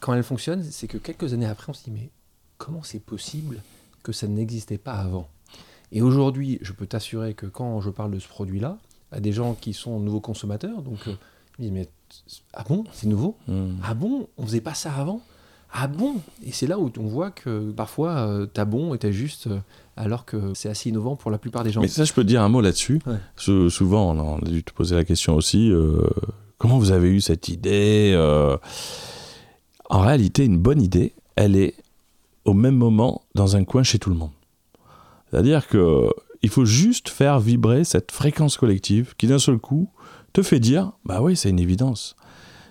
quand 0.06 0.14
elle 0.14 0.22
fonctionne, 0.22 0.62
c'est 0.62 0.86
que 0.86 0.98
quelques 0.98 1.32
années 1.32 1.46
après, 1.46 1.70
on 1.70 1.72
se 1.72 1.82
dit 1.82 1.90
mais 1.90 2.10
comment 2.58 2.84
c'est 2.84 3.00
possible 3.00 3.60
que 4.04 4.12
ça 4.12 4.28
n'existait 4.28 4.78
pas 4.78 4.92
avant? 4.92 5.26
Et 5.90 6.00
aujourd'hui, 6.00 6.60
je 6.62 6.72
peux 6.72 6.86
t'assurer 6.86 7.34
que 7.34 7.46
quand 7.46 7.80
je 7.80 7.90
parle 7.90 8.12
de 8.12 8.20
ce 8.20 8.28
produit-là, 8.28 8.78
à 9.10 9.18
des 9.18 9.32
gens 9.32 9.54
qui 9.54 9.72
sont 9.72 9.98
nouveaux 9.98 10.20
consommateurs, 10.20 10.80
donc 10.82 11.08
euh, 11.08 11.14
ils 11.58 11.72
me 11.72 11.80
disent 11.80 11.88
mais 11.88 11.88
ah 12.52 12.64
bon, 12.68 12.84
c'est 12.92 13.08
nouveau? 13.08 13.36
Hmm. 13.48 13.72
Ah 13.82 13.94
bon, 13.94 14.28
on 14.38 14.46
faisait 14.46 14.60
pas 14.60 14.74
ça 14.74 14.94
avant? 14.94 15.22
Ah 15.72 15.88
bon? 15.88 16.14
Et 16.44 16.52
c'est 16.52 16.68
là 16.68 16.78
où 16.78 16.88
on 17.00 17.08
voit 17.08 17.32
que 17.32 17.72
parfois 17.72 18.28
euh, 18.28 18.46
t'as 18.46 18.64
bon 18.64 18.94
et 18.94 18.98
t'as 18.98 19.10
juste, 19.10 19.48
euh, 19.48 19.58
alors 19.96 20.24
que 20.24 20.54
c'est 20.54 20.68
assez 20.68 20.88
innovant 20.88 21.16
pour 21.16 21.32
la 21.32 21.38
plupart 21.38 21.64
des 21.64 21.72
gens. 21.72 21.80
Mais 21.80 21.88
ça, 21.88 22.04
je 22.04 22.12
peux 22.12 22.22
te 22.22 22.28
dire 22.28 22.42
un 22.42 22.48
mot 22.48 22.60
là-dessus. 22.60 23.00
Ouais. 23.06 23.16
Sou- 23.34 23.70
souvent, 23.70 24.14
on 24.16 24.36
a, 24.38 24.48
dû 24.48 24.62
te 24.62 24.72
poser 24.72 24.94
la 24.94 25.04
question 25.04 25.34
aussi. 25.34 25.68
euh, 25.72 26.00
comment 26.58 26.78
vous 26.78 26.92
avez 26.92 27.08
eu 27.08 27.20
cette 27.20 27.48
idée 27.48 28.12
En 29.88 30.00
réalité, 30.00 30.44
une 30.44 30.58
bonne 30.58 30.82
idée, 30.82 31.14
elle 31.36 31.56
est 31.56 31.74
au 32.44 32.54
même 32.54 32.76
moment 32.76 33.22
dans 33.34 33.56
un 33.56 33.64
coin 33.64 33.82
chez 33.82 33.98
tout 33.98 34.10
le 34.10 34.16
monde. 34.16 34.30
C'est-à-dire 35.30 35.66
que 35.68 36.08
il 36.42 36.48
faut 36.48 36.64
juste 36.64 37.08
faire 37.08 37.40
vibrer 37.40 37.84
cette 37.84 38.12
fréquence 38.12 38.56
collective 38.56 39.14
qui 39.16 39.26
d'un 39.26 39.38
seul 39.38 39.58
coup 39.58 39.90
te 40.32 40.42
fait 40.42 40.60
dire 40.60 40.92
bah 41.04 41.20
oui 41.20 41.36
c'est 41.36 41.50
une 41.50 41.58
évidence 41.58 42.14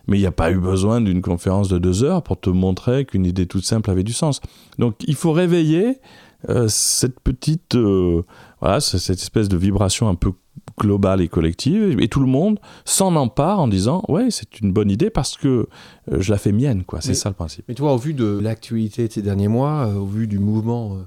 mais 0.08 0.18
il 0.18 0.22
n'y 0.22 0.28
a 0.28 0.32
pas 0.32 0.52
eu 0.52 0.60
besoin 0.60 1.02
d'une 1.02 1.22
conférence 1.22 1.68
de 1.68 1.80
deux 1.80 2.04
heures 2.04 2.22
pour 2.22 2.40
te 2.40 2.50
montrer 2.50 3.06
qu'une 3.06 3.26
idée 3.26 3.48
toute 3.48 3.66
simple 3.66 3.90
avait 3.90 4.04
du 4.04 4.14
sens 4.14 4.40
donc 4.78 4.96
il 5.08 5.16
faut 5.16 5.32
réveiller 5.32 6.00
euh, 6.48 6.68
cette 6.70 7.20
petite 7.20 7.76
euh, 7.76 8.22
voilà 8.62 8.80
cette 8.80 9.20
espèce 9.20 9.50
de 9.50 9.58
vibration 9.58 10.08
un 10.08 10.16
peu 10.16 10.32
globale 10.80 11.22
et 11.22 11.28
collective 11.28 12.00
et 12.02 12.08
tout 12.08 12.20
le 12.20 12.28
monde 12.28 12.60
s'en 12.84 13.16
empare 13.16 13.60
en 13.60 13.68
disant 13.68 14.04
ouais 14.10 14.30
c'est 14.30 14.60
une 14.60 14.74
bonne 14.74 14.92
idée 14.92 15.10
parce 15.10 15.38
que 15.38 15.68
euh, 16.12 16.20
je 16.20 16.32
la 16.32 16.38
fais 16.38 16.52
mienne 16.52 16.84
quoi 16.84 17.02
c'est 17.02 17.14
ça 17.14 17.30
le 17.30 17.36
principe 17.36 17.66
Mais 17.68 17.76
tu 17.76 17.82
vois, 17.82 17.94
au 17.94 17.98
vu 17.98 18.14
de 18.14 18.40
l'actualité 18.42 19.08
de 19.08 19.14
ces 19.14 19.22
derniers 19.22 19.48
mois, 19.48 19.88
euh, 19.88 19.96
au 19.96 20.06
vu 20.06 20.28
du 20.28 20.40
mouvement 20.40 20.98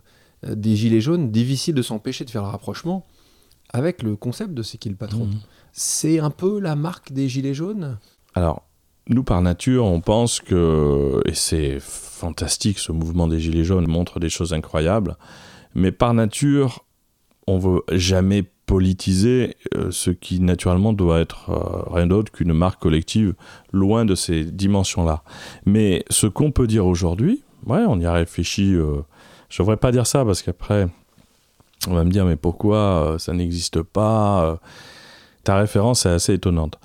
euh, 0.47 0.55
des 0.55 0.77
Gilets 0.77 1.01
jaunes, 1.01 1.31
difficile 1.31 1.75
de 1.75 1.83
s'empêcher 1.83 2.25
de 2.25 2.31
faire 2.31 2.43
le 2.43 2.49
rapprochement 2.49 3.07
avec 3.71 4.03
le 4.03 4.17
concept 4.17 4.55
de 4.55 4.63
c'est 4.63 4.79
qui 4.79 4.89
le 4.89 4.97
patron. 4.97 5.27
Mhm. 5.27 5.39
C'est 5.73 6.19
un 6.19 6.31
peu 6.31 6.59
la 6.59 6.75
marque 6.75 7.13
des 7.13 7.29
Gilets 7.29 7.55
jaunes? 7.55 7.99
Alors, 8.35 8.63
nous, 9.09 9.25
par 9.25 9.43
nature, 9.43 9.85
on 9.85 10.01
pense 10.01 10.41
que, 10.41 11.21
et 11.25 11.35
c'est 11.35 11.79
fantastique, 11.81 12.79
ce 12.79 12.93
mouvement 12.93 13.27
des 13.27 13.41
Gilets 13.41 13.65
jaunes 13.65 13.87
montre 13.87 14.21
des 14.21 14.29
choses 14.29 14.53
incroyables, 14.53 15.17
mais 15.75 15.93
par 15.93 16.15
nature, 16.15 16.85
on 17.47 17.59
veut 17.59 17.83
jamais 17.93 18.45
politiser 18.69 19.57
euh, 19.75 19.91
ce 19.91 20.11
qui 20.11 20.41
naturellement 20.41 20.93
doit 20.93 21.21
être 21.21 21.49
euh, 21.49 21.91
rien 21.91 22.07
d'autre 22.07 22.31
qu'une 22.31 22.53
marque 22.53 22.81
collective, 22.83 23.35
loin 23.73 24.05
de 24.05 24.15
ces 24.15 24.45
dimensions-là. 24.45 25.23
Mais 25.65 26.05
ce 26.11 26.27
qu'on 26.27 26.53
peut 26.53 26.67
dire 26.67 26.87
aujourd'hui, 26.87 27.43
ouais, 27.67 27.85
on 27.89 27.99
y 27.99 28.05
a 28.05 28.13
réfléchi, 28.13 28.75
euh, 28.75 29.01
je 29.49 29.63
ne 29.63 29.65
devrais 29.65 29.79
pas 29.79 29.91
dire 29.91 30.07
ça 30.07 30.23
parce 30.23 30.43
qu'après, 30.43 30.87
on 31.89 31.95
va 31.95 32.05
me 32.05 32.11
dire, 32.11 32.27
mais 32.27 32.37
pourquoi 32.37 33.17
ça 33.19 33.33
n'existe 33.33 33.81
pas 33.81 34.61
Ta 35.45 35.57
référence 35.57 36.05
est 36.05 36.11
assez 36.11 36.35
étonnante. 36.35 36.79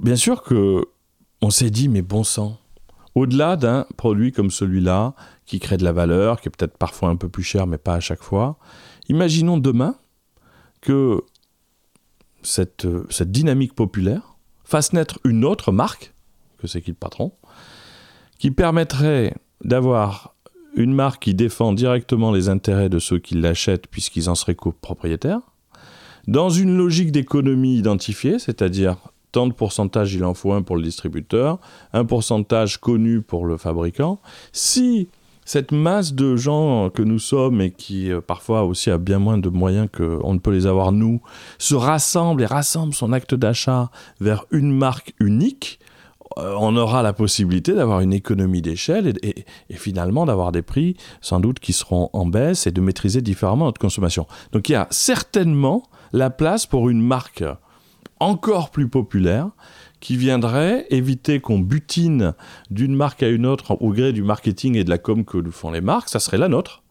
Bien 0.00 0.16
sûr 0.16 0.44
que 0.44 0.84
on 1.42 1.50
s'est 1.50 1.70
dit, 1.70 1.88
mais 1.88 2.02
bon 2.02 2.22
sang, 2.22 2.58
au-delà 3.16 3.56
d'un 3.56 3.86
produit 3.96 4.30
comme 4.30 4.52
celui-là, 4.52 5.14
qui 5.44 5.58
crée 5.58 5.76
de 5.76 5.84
la 5.84 5.92
valeur, 5.92 6.40
qui 6.40 6.48
est 6.48 6.52
peut-être 6.56 6.76
parfois 6.76 7.08
un 7.08 7.16
peu 7.16 7.28
plus 7.28 7.42
cher, 7.42 7.66
mais 7.66 7.78
pas 7.78 7.94
à 7.94 8.00
chaque 8.00 8.22
fois, 8.22 8.58
imaginons 9.08 9.58
demain 9.58 9.96
que 10.80 11.22
cette, 12.42 12.86
dynamique 13.20 13.74
populaire 13.74 14.36
fasse 14.64 14.92
naître 14.92 15.18
une 15.24 15.44
autre 15.44 15.72
marque, 15.72 16.14
que 16.58 16.66
c'est 16.66 16.80
qui 16.80 16.90
le 16.90 16.96
patron, 16.96 17.32
qui 18.38 18.50
permettrait 18.50 19.34
d'avoir 19.62 20.34
une 20.74 20.94
marque 20.94 21.24
qui 21.24 21.34
défend 21.34 21.72
directement 21.72 22.32
les 22.32 22.48
intérêts 22.48 22.88
de 22.88 22.98
ceux 22.98 23.18
qui 23.18 23.34
l'achètent 23.34 23.88
puisqu'ils 23.88 24.30
en 24.30 24.34
seraient 24.34 24.54
copropriétaires, 24.54 25.40
dans 26.26 26.50
une 26.50 26.76
logique 26.76 27.12
d'économie 27.12 27.76
identifiée, 27.76 28.38
c'est-à-dire 28.38 28.96
tant 29.32 29.46
de 29.46 29.52
pourcentage 29.52 30.14
il 30.14 30.24
en 30.24 30.34
faut 30.34 30.52
un 30.52 30.62
pour 30.62 30.76
le 30.76 30.82
distributeur, 30.82 31.58
un 31.92 32.04
pourcentage 32.04 32.78
connu 32.78 33.20
pour 33.20 33.46
le 33.46 33.56
fabricant. 33.56 34.20
Si 34.52 35.08
cette 35.44 35.72
masse 35.72 36.12
de 36.12 36.36
gens 36.36 36.90
que 36.90 37.02
nous 37.02 37.18
sommes 37.18 37.60
et 37.60 37.70
qui 37.70 38.10
euh, 38.10 38.20
parfois 38.20 38.64
aussi 38.64 38.90
a 38.90 38.98
bien 38.98 39.18
moins 39.18 39.38
de 39.38 39.48
moyens 39.48 39.88
qu'on 39.94 40.34
ne 40.34 40.38
peut 40.38 40.52
les 40.52 40.66
avoir 40.66 40.92
nous, 40.92 41.20
se 41.58 41.74
rassemble 41.74 42.42
et 42.42 42.46
rassemble 42.46 42.94
son 42.94 43.12
acte 43.12 43.34
d'achat 43.34 43.90
vers 44.20 44.44
une 44.50 44.72
marque 44.72 45.14
unique, 45.18 45.80
euh, 46.38 46.54
on 46.58 46.76
aura 46.76 47.02
la 47.02 47.12
possibilité 47.12 47.74
d'avoir 47.74 48.00
une 48.00 48.12
économie 48.12 48.62
d'échelle 48.62 49.14
et, 49.22 49.44
finalement 49.74 50.26
d'avoir 50.26 50.52
des 50.52 50.62
prix 50.62 50.96
sans 51.20 51.40
doute 51.40 51.58
qui 51.58 51.72
seront 51.72 52.10
en 52.12 52.26
baisse 52.26 52.66
et 52.66 52.70
de 52.70 52.80
maîtriser 52.80 53.20
différemment 53.20 53.64
notre 53.66 53.80
consommation. 53.80 54.26
Donc 54.52 54.68
il 54.68 54.72
y 54.72 54.76
a 54.76 54.86
certainement 54.90 55.82
la 56.12 56.30
place 56.30 56.66
pour 56.66 56.88
une 56.88 57.02
marque 57.02 57.44
encore 58.20 58.70
plus 58.70 58.88
populaire 58.88 59.48
qui 60.00 60.16
viendrait 60.16 60.86
éviter 60.90 61.40
qu'on 61.40 61.58
butine 61.58 62.34
d'une 62.70 62.94
marque 62.94 63.22
à 63.22 63.28
une 63.28 63.46
autre 63.46 63.76
au 63.80 63.92
gré 63.92 64.12
du 64.12 64.22
marketing 64.22 64.76
et 64.76 64.84
de 64.84 64.90
la 64.90 64.98
com 64.98 65.24
que 65.24 65.38
nous 65.38 65.52
font 65.52 65.70
les 65.70 65.80
marques, 65.80 66.08
ça 66.08 66.20
serait 66.20 66.38
la 66.38 66.48
nôtre, 66.48 66.82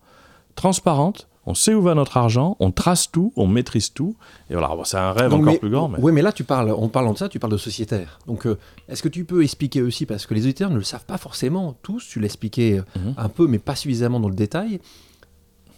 transparente, 0.56 1.30
on 1.45 1.56
sait 1.56 1.74
où 1.74 1.82
va 1.82 1.95
notre 1.95 2.17
argent, 2.17 2.56
on 2.60 2.69
trace 2.69 3.10
tout, 3.10 3.34
on 3.36 3.48
maîtrise 3.48 3.91
tout. 3.91 4.15
Et 4.52 4.54
voilà, 4.54 4.72
c'est 4.84 4.98
un 4.98 5.13
rêve 5.13 5.34
encore 5.34 5.58
plus 5.58 5.72
grand. 5.72 5.91
Oui, 5.98 6.12
mais 6.12 6.22
là, 6.22 6.32
tu 6.32 6.43
parles, 6.43 6.69
en 6.69 6.89
parlant 6.89 7.13
de 7.13 7.17
ça, 7.17 7.28
tu 7.28 7.39
parles 7.39 7.54
de 7.54 7.58
sociétaire. 7.58 8.19
Donc, 8.28 8.45
euh, 8.45 8.58
est-ce 8.88 9.02
que 9.02 9.10
tu 9.10 9.26
peux 9.26 9.41
expliquer 9.41 9.82
aussi, 9.82 10.06
parce 10.06 10.28
que 10.28 10.36
les 10.36 10.43
auditeurs 10.43 10.69
ne 10.69 10.76
le 10.76 10.84
savent 10.84 11.06
pas 11.06 11.17
forcément 11.17 11.76
tous, 11.82 12.08
tu 12.08 12.19
l'expliquais 12.19 12.82
mhm. 12.95 13.15
un 13.17 13.30
peu, 13.30 13.48
mais 13.48 13.58
pas 13.58 13.76
suffisamment 13.76 14.19
dans 14.19 14.30
le 14.30 14.36
détail. 14.36 14.80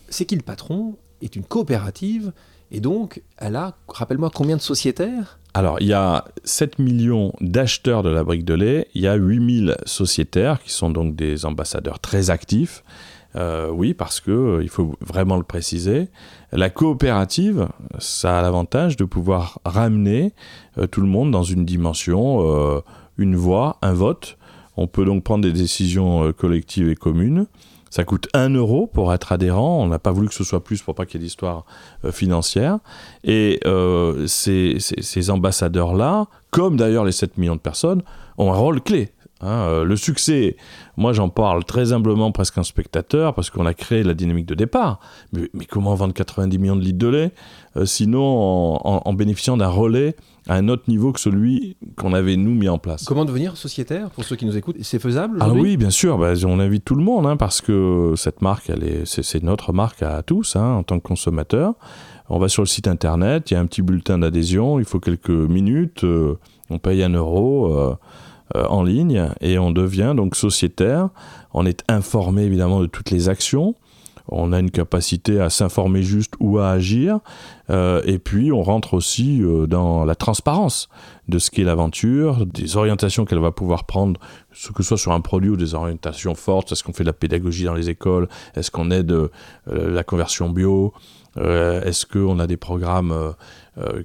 C'est 0.10 0.26
qui 0.26 0.36
le 0.36 0.42
patron 0.42 0.98
est 1.22 1.38
une 1.38 1.46
coopérative, 1.46 2.34
et 2.72 2.82
donc, 2.82 3.22
elle 3.38 3.56
a, 3.56 3.76
rappelle-moi, 3.88 4.30
combien 4.34 4.58
de 4.58 4.62
sociétaires? 4.62 5.40
Alors, 5.54 5.78
il 5.82 5.88
y 5.88 5.94
a 5.94 6.26
7 6.46 6.80
millions 6.80 7.34
d'acheteurs 7.42 8.04
de 8.04 8.10
la 8.10 8.24
brique 8.24 8.46
de 8.46 8.54
lait, 8.54 8.88
il 8.96 9.02
y 9.02 9.08
a 9.08 9.16
8000 9.16 9.76
sociétaires 9.86 10.62
qui 10.64 10.72
sont 10.72 10.90
donc 10.90 11.16
des 11.16 11.46
ambassadeurs 11.46 12.00
très 12.00 12.30
actifs. 12.30 12.84
Euh, 13.36 13.70
oui, 13.70 13.94
parce 13.94 14.20
que 14.20 14.32
euh, 14.32 14.64
il 14.64 14.70
faut 14.70 14.96
vraiment 15.02 15.38
le 15.38 15.44
préciser. 15.44 16.10
La 16.52 16.70
coopérative, 16.70 17.68
ça 18.00 18.40
a 18.40 18.42
l'avantage 18.42 18.98
de 18.98 19.06
pouvoir 19.06 19.60
ramener 19.64 20.34
euh, 20.78 20.88
tout 20.88 21.02
le 21.02 21.08
monde 21.08 21.32
dans 21.32 21.44
une 21.44 21.66
dimension, 21.66 22.82
une 23.18 23.36
voix, 23.36 23.78
un 23.82 23.94
vote. 23.94 24.38
On 24.78 24.88
peut 24.88 25.06
donc 25.06 25.24
prendre 25.24 25.44
des 25.44 25.54
décisions 25.54 26.32
collectives 26.34 26.90
et 26.90 26.96
communes. 26.96 27.46
Ça 27.92 28.06
coûte 28.06 28.30
1 28.34 28.52
euro 28.56 28.88
pour 28.88 29.14
être 29.14 29.34
adhérent. 29.34 29.84
On 29.84 29.88
n'a 29.88 30.00
pas 30.00 30.12
voulu 30.12 30.30
que 30.30 30.34
ce 30.34 30.46
soit 30.46 30.64
plus 30.64 30.82
pour 30.82 30.96
pas 30.96 31.06
qu'il 31.06 31.20
y 31.20 31.24
ait 31.24 31.28
d'histoire 31.28 31.66
euh, 32.06 32.12
financière. 32.12 32.80
Et 33.26 33.60
euh, 33.66 34.26
ces, 34.28 35.30
ambassadeurs-là, 35.30 36.28
comme 36.52 36.78
d'ailleurs 36.78 37.04
les 37.04 37.12
7 37.12 37.38
millions 37.38 37.58
de 37.58 37.62
personnes, 37.62 38.02
ont 38.38 38.54
un 38.54 38.56
rôle 38.56 38.82
clé. 38.82 39.12
Hein. 39.42 39.48
Euh, 39.48 39.84
le 39.84 39.96
succès, 39.96 40.56
moi 40.98 41.14
j'en 41.14 41.30
parle 41.30 41.66
très 41.66 41.94
humblement, 41.94 42.32
presque 42.32 42.58
un 42.58 42.64
spectateur, 42.64 43.34
parce 43.34 43.50
qu'on 43.50 43.66
a 43.66 43.74
créé 43.74 44.04
la 44.04 44.14
dynamique 44.14 44.46
de 44.46 44.56
départ. 44.56 45.00
Mais, 45.34 45.50
comment 45.70 45.96
vendre 45.96 46.14
90 46.14 46.58
millions 46.58 46.76
de 46.76 46.82
litres 46.82 47.00
de 47.00 47.08
lait 47.08 47.32
sinon 47.86 48.22
en 48.84 49.14
bénéficiant 49.14 49.56
d'un 49.56 49.70
relais 49.70 50.16
à 50.48 50.56
un 50.56 50.68
autre 50.68 50.84
niveau 50.88 51.12
que 51.12 51.20
celui 51.20 51.78
qu'on 51.98 52.14
avait 52.14 52.36
nous 52.36 52.52
mis 52.52 52.70
en 52.70 52.78
place? 52.78 53.06
Comment 53.06 53.26
devenir 53.26 53.58
sociétaire 53.58 54.10
pour 54.10 54.24
ceux 54.24 54.36
qui 54.36 54.46
nous 54.46 54.58
écoutent? 54.58 54.78
C'est 54.82 55.00
faisable 55.00 55.38
Ah 55.40 55.50
oui, 55.50 55.78
bien 55.78 55.90
sûr. 55.90 56.18
Bah, 56.18 56.34
on 56.46 56.60
invite 56.60 56.86
tout 56.86 56.96
le 56.96 57.04
monde 57.04 57.26
hein, 57.26 57.38
parce 57.38 57.62
que 57.62 58.14
cette 58.16 58.42
marque, 58.42 58.70
elle 58.70 58.84
est, 58.84 59.06
c'est, 59.06 59.44
notre 59.44 59.74
marque 59.74 60.02
à 60.02 60.22
tous 60.24 60.56
hein, 60.56 60.74
en 60.74 60.84
tant 60.84 61.00
que 61.00 61.08
consommateur. 61.08 61.76
On 62.30 62.40
va 62.40 62.48
sur 62.48 62.62
le 62.62 62.68
site 62.68 62.88
internet, 62.88 63.52
il 63.52 63.56
y 63.56 63.58
a 63.58 63.60
un 63.60 63.66
petit 63.66 63.82
bulletin 63.82 64.18
d'adhésion, 64.18 64.80
il 64.80 64.86
faut 64.86 65.00
quelques 65.00 65.30
minutes, 65.30 66.06
euh, 66.06 66.38
on 66.70 66.80
paye 66.80 67.04
un 67.04 67.10
euro. 67.10 67.98
Euh, 68.56 68.66
en 68.66 68.84
ligne 68.84 69.30
et 69.40 69.60
on 69.60 69.72
devient 69.72 70.14
donc 70.16 70.36
sociétaire. 70.36 71.10
On 71.54 71.66
est 71.66 71.84
informé 71.88 72.44
évidemment 72.44 72.82
de 72.82 72.86
toutes 72.88 73.12
les 73.12 73.30
actions 73.30 73.76
on 74.28 74.54
a 74.54 74.60
une 74.60 74.72
capacité 74.72 75.40
à 75.40 75.50
s'informer 75.50 76.04
juste 76.04 76.34
ou 76.40 76.60
à 76.60 76.70
agir. 76.70 77.20
Euh, 77.70 78.02
et 78.06 78.18
puis, 78.18 78.52
on 78.52 78.64
rentre 78.64 78.94
aussi 78.94 79.42
euh, 79.42 79.68
dans 79.68 80.06
la 80.06 80.16
transparence 80.16 80.90
de 81.28 81.38
ce 81.38 81.52
qu'est 81.52 81.64
l'aventure, 81.64 82.46
des 82.46 82.78
orientations 82.78 83.26
qu'elle 83.26 83.40
va 83.40 83.52
pouvoir 83.52 83.84
prendre, 83.86 84.20
que 84.74 84.84
ce 84.84 84.90
soit 84.90 84.98
sur 84.98 85.12
un 85.12 85.22
produit 85.22 85.50
ou 85.50 85.58
des 85.58 85.74
orientations 85.74 86.36
fortes. 86.36 86.72
Est-ce 86.72 86.84
qu'on 86.84 86.94
fait 86.94 87.04
de 87.04 87.10
la 87.10 87.14
pédagogie 87.14 87.66
dans 87.66 87.74
les 87.74 87.90
écoles? 87.90 88.30
Est-ce 88.56 88.72
qu'on 88.72 88.90
aide 88.92 89.14
la 89.68 90.04
conversion 90.04 90.50
bio? 90.50 90.94
Est-ce 91.38 92.06
qu'on 92.06 92.40
a 92.40 92.48
des 92.48 92.58
programmes 92.58 93.34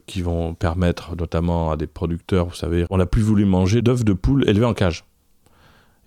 qui 0.07 0.23
vont 0.23 0.55
permettre, 0.55 1.17
notamment 1.17 1.73
à 1.73 1.77
des 1.77 1.89
producteurs, 1.89 2.47
vous 2.47 2.55
savez, 2.55 2.87
on 2.89 2.99
n'a 2.99 3.07
plus 3.07 3.23
voulu 3.23 3.45
manger 3.45 3.83
d'œufs 3.83 4.05
de 4.05 4.13
poule 4.13 4.49
élevés 4.49 4.65
en 4.65 4.75
cage 4.75 5.05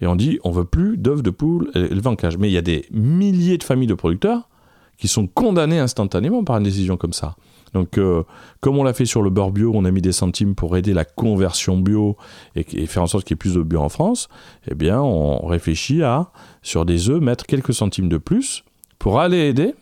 et 0.01 0.07
on 0.07 0.15
dit 0.15 0.39
on 0.43 0.51
veut 0.51 0.65
plus 0.65 0.97
d'œufs 0.97 1.23
de 1.23 1.29
poule 1.29 1.71
élevés 1.75 2.07
en 2.07 2.15
cage. 2.15 2.37
Mais 2.37 2.49
il 2.49 2.53
y 2.53 2.57
a 2.57 2.61
des 2.61 2.85
milliers 2.91 3.57
de 3.57 3.63
familles 3.63 3.87
de 3.87 3.93
producteurs 3.93 4.49
qui 4.97 5.07
sont 5.07 5.27
condamnées 5.27 5.79
instantanément 5.79 6.43
par 6.43 6.57
une 6.57 6.63
décision 6.63 6.97
comme 6.97 7.13
ça. 7.13 7.35
Donc, 7.73 7.97
euh, 7.97 8.23
comme 8.61 8.77
on 8.77 8.83
l'a 8.83 8.93
fait 8.93 9.05
sur 9.05 9.21
le 9.21 9.29
beurre 9.29 9.51
bio, 9.51 9.71
on 9.75 9.85
a 9.85 9.91
mis 9.91 10.01
des 10.01 10.11
centimes 10.11 10.55
pour 10.55 10.75
aider 10.75 10.93
la 10.93 11.05
conversion 11.05 11.77
bio 11.77 12.17
et, 12.55 12.63
faire 12.87 13.03
en 13.03 13.07
sorte 13.07 13.25
qu'il 13.25 13.35
y 13.35 13.37
ait 13.37 13.37
plus 13.37 13.53
de 13.53 13.61
bio 13.61 13.79
en 13.79 13.89
France. 13.89 14.27
Eh 14.69 14.75
bien, 14.75 14.99
on 14.99 15.45
réfléchit 15.45 16.01
à, 16.01 16.31
sur 16.63 16.83
des 16.83 17.09
œufs, 17.09 17.21
mettre 17.21 17.45
quelques 17.45 17.73
centimes 17.73 18.09
de 18.09 18.17
plus 18.17 18.63
pour 18.97 19.19
aller 19.19 19.37
aider 19.37 19.75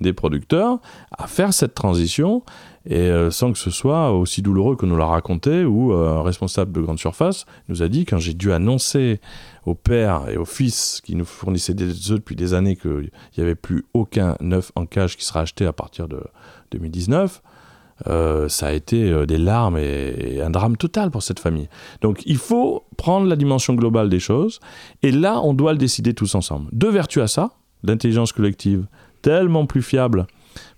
des 0.00 0.12
producteurs 0.12 0.78
à 1.10 1.26
faire 1.26 1.52
cette 1.52 1.74
transition 1.74 2.42
et 2.86 2.98
euh, 2.98 3.30
sans 3.30 3.52
que 3.52 3.58
ce 3.58 3.70
soit 3.70 4.12
aussi 4.12 4.42
douloureux 4.42 4.76
que 4.76 4.86
nous 4.86 4.96
l'a 4.96 5.06
raconté, 5.06 5.64
où 5.64 5.92
euh, 5.92 6.18
un 6.18 6.22
responsable 6.22 6.72
de 6.72 6.80
grande 6.80 6.98
surface 6.98 7.46
nous 7.68 7.82
a 7.82 7.88
dit 7.88 8.04
quand 8.04 8.18
j'ai 8.18 8.34
dû 8.34 8.52
annoncer 8.52 9.20
au 9.66 9.74
père 9.74 10.28
et 10.28 10.36
au 10.36 10.44
fils 10.44 11.00
qui 11.04 11.14
nous 11.14 11.24
fournissaient 11.24 11.74
des 11.74 12.10
œufs 12.10 12.18
depuis 12.18 12.36
des 12.36 12.54
années 12.54 12.76
qu'il 12.76 13.10
n'y 13.36 13.44
avait 13.44 13.54
plus 13.54 13.84
aucun 13.94 14.36
neuf 14.40 14.72
en 14.74 14.86
cage 14.86 15.16
qui 15.16 15.24
sera 15.24 15.40
acheté 15.40 15.66
à 15.66 15.72
partir 15.72 16.08
de 16.08 16.20
2019, 16.72 17.42
euh, 18.08 18.48
ça 18.48 18.68
a 18.68 18.72
été 18.72 19.26
des 19.26 19.38
larmes 19.38 19.78
et, 19.78 20.40
un 20.42 20.50
drame 20.50 20.76
total 20.76 21.12
pour 21.12 21.22
cette 21.22 21.38
famille. 21.38 21.68
Donc 22.00 22.22
il 22.26 22.38
faut 22.38 22.84
prendre 22.96 23.28
la 23.28 23.36
dimension 23.36 23.74
globale 23.74 24.08
des 24.08 24.18
choses, 24.18 24.58
et 25.02 25.12
là 25.12 25.40
on 25.40 25.54
doit 25.54 25.72
le 25.72 25.78
décider 25.78 26.14
tous 26.14 26.34
ensemble. 26.34 26.68
Deux 26.72 26.90
vertus 26.90 27.22
à 27.22 27.28
ça, 27.28 27.50
l'intelligence 27.84 28.32
collective 28.32 28.86
tellement 29.22 29.66
plus 29.66 29.82
fiable 29.82 30.26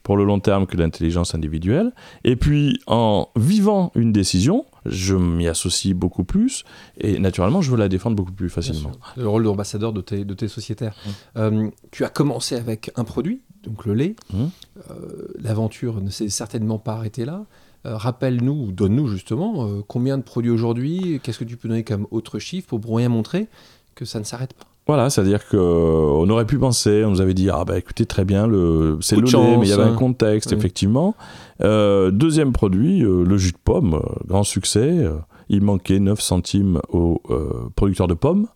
pour 0.03 0.17
le 0.17 0.25
long 0.25 0.41
terme 0.41 0.67
que 0.67 0.77
l'intelligence 0.77 1.35
individuelle. 1.35 1.93
Et 2.25 2.37
puis, 2.37 2.81
en 2.87 3.29
vivant 3.37 3.93
une 3.95 4.13
décision, 4.13 4.67
je 4.87 5.15
m'y 5.15 5.49
associe 5.49 5.95
beaucoup 5.95 6.25
plus 6.25 6.65
et 6.99 7.19
naturellement, 7.19 7.63
je 7.63 7.71
veux 7.71 7.77
la 7.77 7.89
défendre 7.89 8.17
beaucoup 8.17 8.33
plus 8.33 8.51
facilement. 8.51 8.93
Le 9.17 9.29
rôle 9.29 9.45
d'ambassadeur 9.45 9.93
de 9.93 10.01
tes, 10.01 10.25
de 10.25 10.35
tes 10.35 10.49
sociétaires. 10.49 10.95
Mmh. 10.95 11.11
Euh, 11.39 11.71
tu 11.91 12.05
as 12.05 12.09
commencé 12.09 12.57
avec 12.57 12.91
un 12.97 13.05
produit, 13.05 13.41
donc 13.63 13.87
le 13.87 13.95
lait. 13.95 14.17
Mmh. 14.33 14.45
Euh, 14.91 15.29
l'aventure 15.41 16.01
ne 16.01 16.11
s'est 16.11 16.29
certainement 16.29 16.79
pas 16.79 16.95
arrêtée 16.95 17.25
là. 17.25 17.47
Euh, 17.87 17.97
rappelle-nous, 17.97 18.69
ou 18.69 18.73
donne-nous 18.73 19.09
justement, 19.09 19.69
combien 19.87 20.17
de 20.17 20.23
produits 20.23 20.51
aujourd'hui 20.51 21.21
Qu'est-ce 21.23 21.39
que 21.39 21.45
tu 21.45 21.57
peux 21.57 21.69
donner 21.69 21.85
comme 21.85 22.07
autre 22.11 22.39
chiffre 22.39 22.67
pour 22.69 22.79
bien 22.79 23.09
montrer 23.09 23.49
que 23.95 24.05
ça 24.05 24.19
ne 24.19 24.25
s'arrête 24.25 24.55
pas? 24.55 24.67
Voilà, 24.87 25.09
c'est-à-dire 25.09 25.49
qu'on 25.49 26.29
aurait 26.29 26.45
pu 26.45 26.59
penser, 26.59 27.05
on 27.05 27.11
nous 27.11 27.21
avait 27.21 27.35
dit, 27.35 27.49
ah 27.51 27.65
bah 27.65 27.79
écoutez, 27.79 28.05
très 28.05 28.25
bien, 28.25 28.47
le, 28.47 28.99
c'est 29.01 29.17
le 29.17 29.23
lait, 29.23 29.57
mais 29.57 29.67
il 29.67 29.71
y 29.71 29.73
avait 29.73 29.83
un 29.83 29.95
contexte, 29.95 30.53
effectivement. 30.53 31.15
Euh, 31.63 32.11
deuxième 32.11 32.53
produit, 32.53 33.03
euh, 33.03 33.25
le 33.25 33.37
jus 33.39 33.53
de 33.53 33.59
pomme, 33.63 33.95
euh, 33.95 34.27
grand 34.27 34.43
succès. 34.43 35.09
il 35.49 35.63
manquait 35.63 36.01
9 36.01 36.21
centimes 36.21 36.81
aux 36.91 37.23
euh, 37.31 37.69
producteurs 37.77 38.09
de 38.09 38.15
pommes 38.15 38.47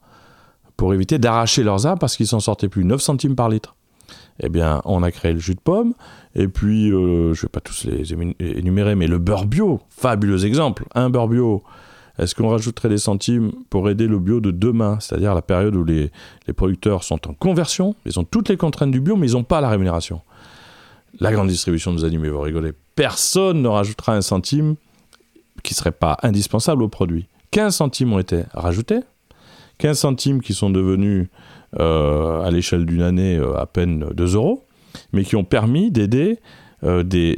pour 0.77 0.93
éviter 0.95 1.19
d'arracher 1.19 1.63
leurs 1.63 1.87
arbres 1.87 2.01
parce 2.01 2.17
qu'ils 2.17 2.27
s'en 2.27 2.41
sortaient 2.41 2.69
plus. 2.69 2.85
9 2.85 3.01
centimes 3.01 3.35
par 3.35 3.49
litre. 3.49 3.75
Eh 4.41 4.49
bien, 4.49 4.81
on 4.85 5.03
a 5.03 5.11
créé 5.11 5.33
le 5.33 5.39
jus 5.41 5.55
de 5.55 5.61
pomme, 5.61 5.95
et 6.35 6.47
puis, 6.47 6.91
euh, 6.93 7.35
je 7.35 7.41
ne 7.41 7.43
vais 7.43 7.49
pas 7.51 7.61
tous 7.61 7.85
les 7.85 8.13
énumérer, 8.39 8.95
mais 8.95 9.09
le 9.09 9.19
beurre 9.19 9.47
bio, 9.47 9.81
fabuleux 9.89 10.45
exemple. 10.47 10.85
Un 10.95 11.11
beurre 11.11 11.29
bio, 11.29 11.63
est-ce 12.19 12.35
qu'on 12.35 12.49
rajouterait 12.49 12.89
des 12.89 12.99
centimes 12.99 13.53
pour 13.71 13.89
aider 13.89 14.07
le 14.07 14.19
bio 14.19 14.41
de 14.41 14.51
demain, 14.51 14.99
c'est-à-dire 15.01 15.35
la 15.35 15.43
période 15.43 15.77
où 15.77 15.85
les, 15.85 16.11
producteurs 16.57 17.05
sont 17.05 17.29
en 17.29 17.35
conversion, 17.35 17.95
ils 18.07 18.19
ont 18.19 18.25
toutes 18.25 18.49
les 18.49 18.57
contraintes 18.57 18.91
du 18.91 19.01
bio, 19.01 19.17
mais 19.17 19.31
ils 19.31 19.35
n'ont 19.35 19.45
pas 19.45 19.61
la 19.61 19.69
rémunération? 19.69 20.21
La 21.21 21.33
grande 21.33 21.49
distribution 21.49 21.93
nous 21.93 22.05
a 22.05 22.11
dit, 22.11 22.17
vous 22.17 22.41
rigolez, 22.41 22.73
personne 22.95 23.63
ne 23.63 23.69
rajoutera 23.69 24.15
un 24.15 24.21
centime 24.21 24.75
qui 25.63 25.75
ne 25.75 25.77
serait 25.77 25.93
pas 25.93 26.17
indispensable 26.23 26.83
au 26.83 26.89
produit. 26.89 27.27
15 27.53 27.77
centimes 27.77 28.13
ont 28.13 28.19
été 28.19 28.43
rajoutés, 28.53 29.01
15 29.79 29.99
centimes 29.99 30.43
qui 30.43 30.55
sont 30.55 30.71
devenus 30.71 31.29
euh, 31.79 32.43
à 32.43 32.51
l'échelle 32.51 32.85
d'une 32.85 33.03
année 33.03 33.37
euh, 33.37 33.57
à 33.57 33.67
peine 33.67 34.07
2 34.13 34.35
euros, 34.35 34.65
mais 35.13 35.25
qui 35.25 35.37
ont 35.37 35.45
permis 35.45 35.91
d'aider 35.91 36.39
euh, 36.85 37.03
des 37.03 37.37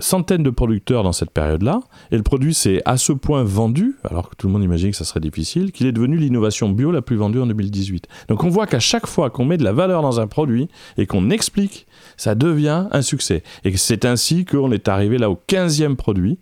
centaines 0.00 0.42
de 0.42 0.50
producteurs 0.50 1.02
dans 1.02 1.12
cette 1.12 1.30
période-là. 1.30 1.80
Et 2.10 2.16
le 2.16 2.22
produit 2.22 2.54
s'est 2.54 2.82
à 2.84 2.96
ce 2.96 3.12
point 3.12 3.44
vendu, 3.44 3.96
alors 4.08 4.30
que 4.30 4.36
tout 4.36 4.46
le 4.48 4.52
monde 4.52 4.64
imaginait 4.64 4.90
que 4.90 4.96
ça 4.96 5.04
serait 5.04 5.20
difficile, 5.20 5.72
qu'il 5.72 5.86
est 5.86 5.92
devenu 5.92 6.16
l'innovation 6.16 6.68
bio 6.68 6.90
la 6.90 7.02
plus 7.02 7.16
vendue 7.16 7.40
en 7.40 7.46
2018. 7.46 8.06
Donc 8.28 8.44
on 8.44 8.48
voit 8.48 8.66
qu'à 8.66 8.80
chaque 8.80 9.06
fois 9.06 9.30
qu'on 9.30 9.44
met 9.44 9.56
de 9.56 9.64
la 9.64 9.72
valeur 9.72 10.02
dans 10.02 10.20
un 10.20 10.26
produit 10.26 10.68
et 10.96 11.06
qu'on 11.06 11.30
explique, 11.30 11.86
ça 12.16 12.34
devient 12.34 12.86
un 12.90 13.02
succès. 13.02 13.42
Et 13.64 13.76
c'est 13.76 14.04
ainsi 14.04 14.44
qu'on 14.44 14.72
est 14.72 14.88
arrivé 14.88 15.18
là 15.18 15.30
au 15.30 15.40
15e 15.48 15.96
produit. 15.96 16.38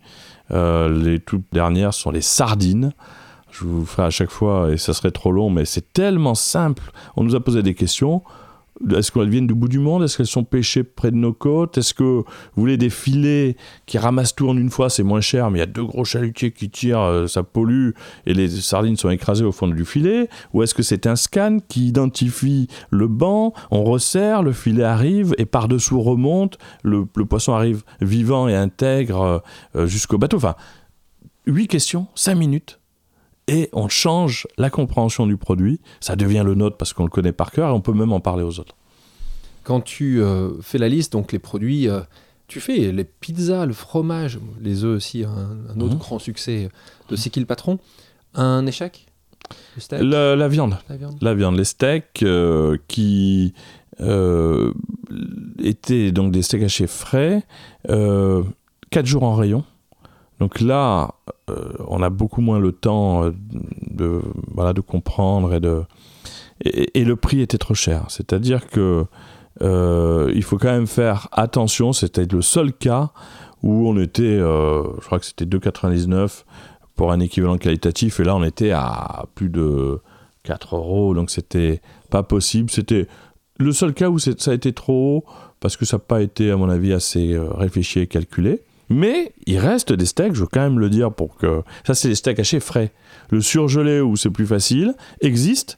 les 0.49 1.19
toutes 1.19 1.45
dernières 1.51 1.93
sont 1.93 2.11
les 2.11 2.21
sardines. 2.21 2.93
Je 3.51 3.63
vous 3.63 3.85
ferai 3.85 4.03
à 4.03 4.09
chaque 4.09 4.31
fois, 4.31 4.71
et 4.73 4.77
ça 4.77 4.93
serait 4.93 5.11
trop 5.11 5.31
long, 5.31 5.49
mais 5.49 5.63
c'est 5.63 5.93
tellement 5.93 6.35
simple. 6.35 6.91
On 7.15 7.23
nous 7.23 7.35
a 7.35 7.39
posé 7.39 7.63
des 7.63 7.73
questions. 7.73 8.21
Est-ce 8.93 9.11
qu'elles 9.11 9.29
viennent 9.29 9.47
du 9.47 9.53
bout 9.53 9.69
du 9.69 9.79
monde? 9.79 10.03
Est-ce 10.03 10.17
qu'elles 10.17 10.27
sont 10.27 10.43
pêchées 10.43 10.83
près 10.83 11.09
de 11.09 11.15
nos 11.15 11.31
côtes? 11.31 11.77
Est-ce 11.77 11.93
que 11.93 12.03
vous 12.03 12.25
voulez 12.55 12.75
des 12.75 12.89
filets 12.89 13.55
qui 13.85 13.97
ramassent 13.97 14.35
tout 14.35 14.49
en 14.49 14.57
une 14.57 14.69
fois? 14.69 14.89
C'est 14.89 15.03
moins 15.03 15.21
cher, 15.21 15.49
mais 15.49 15.59
il 15.59 15.61
y 15.61 15.63
a 15.63 15.67
deux 15.67 15.85
gros 15.85 16.03
chalutiers 16.03 16.51
qui 16.51 16.69
tirent, 16.69 16.99
euh, 16.99 17.27
ça 17.27 17.43
pollue, 17.43 17.91
et 18.25 18.33
les 18.33 18.49
sardines 18.49 18.97
sont 18.97 19.09
écrasées 19.09 19.45
au 19.45 19.53
fond 19.53 19.67
du 19.67 19.85
filet. 19.85 20.29
Ou 20.53 20.63
est-ce 20.63 20.73
que 20.73 20.83
c'est 20.83 21.07
un 21.07 21.15
scan 21.15 21.59
qui 21.67 21.87
identifie 21.87 22.67
le 22.89 23.07
banc 23.07 23.53
On 23.71 23.83
resserre, 23.83 24.43
le 24.43 24.51
filet 24.51 24.83
arrive, 24.83 25.33
et 25.37 25.45
par-dessous 25.45 26.01
remonte, 26.01 26.57
le, 26.83 27.05
poisson 27.05 27.53
arrive 27.53 27.83
vivant 28.01 28.49
et 28.49 28.55
intègre 28.55 29.41
euh, 29.75 29.87
jusqu'au 29.87 30.17
bateau? 30.17 30.37
Enfin, 30.37 30.55
huit 31.47 31.67
questions, 31.67 32.07
cinq 32.13 32.35
minutes 32.35 32.79
et 33.47 33.69
on 33.73 33.87
change 33.87 34.47
la 34.57 34.69
compréhension 34.69 35.27
du 35.27 35.37
produit. 35.37 35.79
Ça 35.99 36.15
devient 36.15 36.43
le 36.45 36.55
nôtre 36.55 36.77
parce 36.77 36.93
qu'on 36.93 37.03
le 37.03 37.09
connaît 37.09 37.31
par 37.31 37.51
cœur 37.51 37.69
et 37.69 37.71
on 37.71 37.81
peut 37.81 37.93
même 37.93 38.11
en 38.11 38.19
parler 38.19 38.43
aux 38.43 38.59
autres. 38.59 38.75
Quand 39.63 39.81
tu 39.81 40.21
euh, 40.21 40.61
fais 40.61 40.77
la 40.77 40.89
liste, 40.89 41.13
donc 41.13 41.31
les 41.31 41.39
produits, 41.39 41.89
euh, 41.89 42.01
tu 42.47 42.59
fais 42.59 42.91
les 42.91 43.03
pizzas, 43.03 43.65
le 43.65 43.73
fromage, 43.73 44.39
les 44.61 44.83
œufs 44.83 44.97
aussi, 44.97 45.23
un, 45.23 45.79
autre 45.79 45.93
mhm. 45.93 45.99
grand 45.99 46.19
succès 46.19 46.69
de 47.09 47.15
C'est 47.15 47.29
qui 47.29 47.39
le 47.39 47.45
patron 47.45 47.79
Un 48.33 48.65
échec? 48.65 49.07
La, 49.91 50.47
viande. 50.47 50.77
la, 51.21 51.33
viande. 51.35 51.55
Les 51.55 51.65
steaks 51.65 52.23
euh, 52.23 52.77
qui 52.87 53.53
étaient 55.59 56.11
donc 56.11 56.31
des 56.31 56.41
steaks 56.41 56.63
hachés 56.63 56.87
frais, 56.87 57.43
4 57.87 59.05
jours 59.05 59.23
en 59.23 59.35
rayon 59.35 59.63
donc 60.39 60.59
là, 60.59 61.15
euh, 61.49 61.71
on 61.87 62.01
a 62.01 62.09
beaucoup 62.09 62.41
moins 62.41 62.59
le 62.59 62.71
temps 62.71 63.25
euh, 63.25 63.31
de, 63.91 64.81
comprendre 64.81 65.53
et 65.53 65.59
de. 65.59 65.83
Et, 66.63 67.03
le 67.03 67.15
prix 67.15 67.41
était 67.41 67.57
trop 67.57 67.73
cher. 67.73 68.05
C'est-à-dire 68.09 68.67
que 68.67 69.05
euh, 69.61 70.31
il 70.33 70.43
faut 70.43 70.57
quand 70.57 70.71
même 70.71 70.87
faire 70.87 71.27
attention. 71.31 71.93
C'était 71.93 72.25
le 72.25 72.41
seul 72.41 72.73
cas 72.73 73.11
où 73.63 73.87
on 73.89 73.97
était, 73.97 74.37
je 74.37 75.05
crois 75.05 75.19
que 75.19 75.25
c'était 75.25 75.45
2,99 75.45 76.43
pour 76.95 77.11
un 77.11 77.19
équivalent 77.19 77.57
qualitatif, 77.57 78.19
et 78.19 78.23
là 78.23 78.35
on 78.35 78.43
était 78.43 78.71
à 78.71 79.25
plus 79.33 79.49
de 79.49 79.99
4 80.43 80.75
euros, 80.75 81.13
donc 81.13 81.29
c'était 81.29 81.81
pas 82.09 82.23
possible. 82.23 82.69
C'était 82.69 83.07
le 83.57 83.71
seul 83.71 83.93
cas 83.93 84.09
où 84.09 84.19
ça 84.19 84.31
a 84.47 84.53
été 84.53 84.71
trop 84.71 85.17
haut 85.17 85.25
parce 85.59 85.77
que 85.77 85.85
ça 85.85 85.97
n'a 85.97 86.03
pas 86.03 86.21
été, 86.21 86.51
à 86.51 86.57
mon 86.57 86.69
avis, 86.69 86.93
assez 86.93 87.35
réfléchi 87.57 88.01
et 88.01 88.07
calculé. 88.07 88.61
Mais 88.89 89.33
il 89.45 89.57
reste 89.57 89.91
des 89.93 90.05
steaks, 90.05 90.35
je 90.35 90.41
veux 90.41 90.47
quand 90.51 90.61
même 90.61 90.79
le 90.79 90.89
dire 90.89 91.11
pour 91.11 91.35
que. 91.37 91.63
Ça, 91.85 91.93
c'est 91.93 92.07
les 92.07 92.15
steaks 92.15 92.39
hachés 92.39 92.59
frais. 92.59 92.91
Le 93.29 93.41
surgelé, 93.41 94.01
où 94.01 94.15
c'est 94.15 94.29
plus 94.29 94.45
facile, 94.45 94.93
existe. 95.21 95.77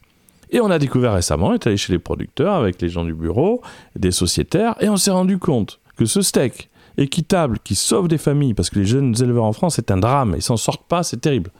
Et 0.49 0.62
on 0.62 0.70
a 0.70 0.80
découvert 0.80 1.14
récemment, 1.14 1.47
on 1.47 1.53
est 1.53 1.68
allé 1.68 1.78
chez 1.78 1.91
les 1.91 1.99
producteurs 1.99 2.53
avec 2.53 2.82
les 2.82 2.89
gens 2.89 3.03
du 3.03 3.14
bureau, 3.14 3.62
des 3.97 4.12
sociétaires, 4.12 4.76
et 4.80 4.88
on 4.88 4.95
s'est 4.95 5.12
rendu 5.12 5.38
compte 5.39 5.80
que 5.97 6.05
ce 6.05 6.22
steak 6.22 6.70
équitable 6.97 7.60
qui 7.64 7.76
sauve 7.76 8.08
des 8.08 8.18
familles, 8.18 8.53
parce 8.53 8.70
que 8.70 8.80
les 8.80 8.86
jeunes 8.86 9.14
éleveurs 9.22 9.43
en 9.43 9.53
France, 9.53 9.76
c'est 9.76 9.91
un 9.91 9.97
drame, 9.97 10.34
ils 10.36 10.41
s'en 10.41 10.58
sortent 10.58 10.88
pas, 10.88 11.03
c'est 11.03 11.18
terrible. 11.18 11.51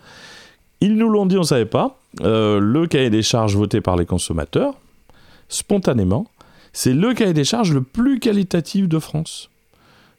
Ils 0.80 0.96
nous 0.96 1.10
l'ont 1.10 1.26
dit, 1.26 1.36
on 1.36 1.42
ne 1.42 1.46
savait 1.46 1.66
pas. 1.66 2.00
Euh, 2.22 2.60
le 2.60 2.88
cahier 2.88 3.10
des 3.10 3.24
charges 3.24 3.56
voté 3.56 3.82
par 3.82 3.98
les 3.98 4.06
consommateurs, 4.06 4.76
spontanément, 5.50 6.28
c'est 6.72 6.94
le 6.94 7.14
cahier 7.14 7.34
des 7.34 7.44
charges 7.44 7.74
le 7.74 7.82
plus 7.82 8.20
qualitatif 8.20 8.88
de 8.88 9.00
France 9.00 9.50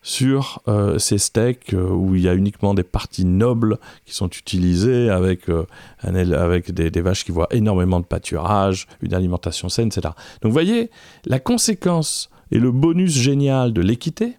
sur 0.03 0.63
euh, 0.69 0.99
ces 0.99 1.19
steaks 1.19 1.75
euh, 1.75 1.91
où 1.91 2.15
il 2.15 2.23
y 2.23 2.29
a 2.29 2.35
uniquement 2.35 2.75
des 2.75 2.83
parties 2.83 3.25
nobles 3.25 3.79
qui 4.05 4.15
sont 4.15 4.29
utilisées 4.29 5.11
avec, 5.11 5.49
euh, 5.49 5.67
avec 6.03 6.73
des, 6.73 6.91
des, 6.91 7.01
vaches 7.01 7.25
qui 7.25 7.33
voient 7.33 7.49
énormément 7.51 8.01
de 8.01 8.05
pâturage, 8.05 8.87
une 9.03 9.15
alimentation 9.15 9.69
saine, 9.69 9.89
etc. 9.89 10.03
Donc 10.41 10.51
vous 10.51 10.53
voyez, 10.53 10.91
la 11.27 11.41
conséquence 11.41 12.31
et 12.51 12.59
le 12.59 12.71
bonus 12.71 13.13
génial 13.13 13.73
de 13.73 13.81
l'équité, 13.81 14.39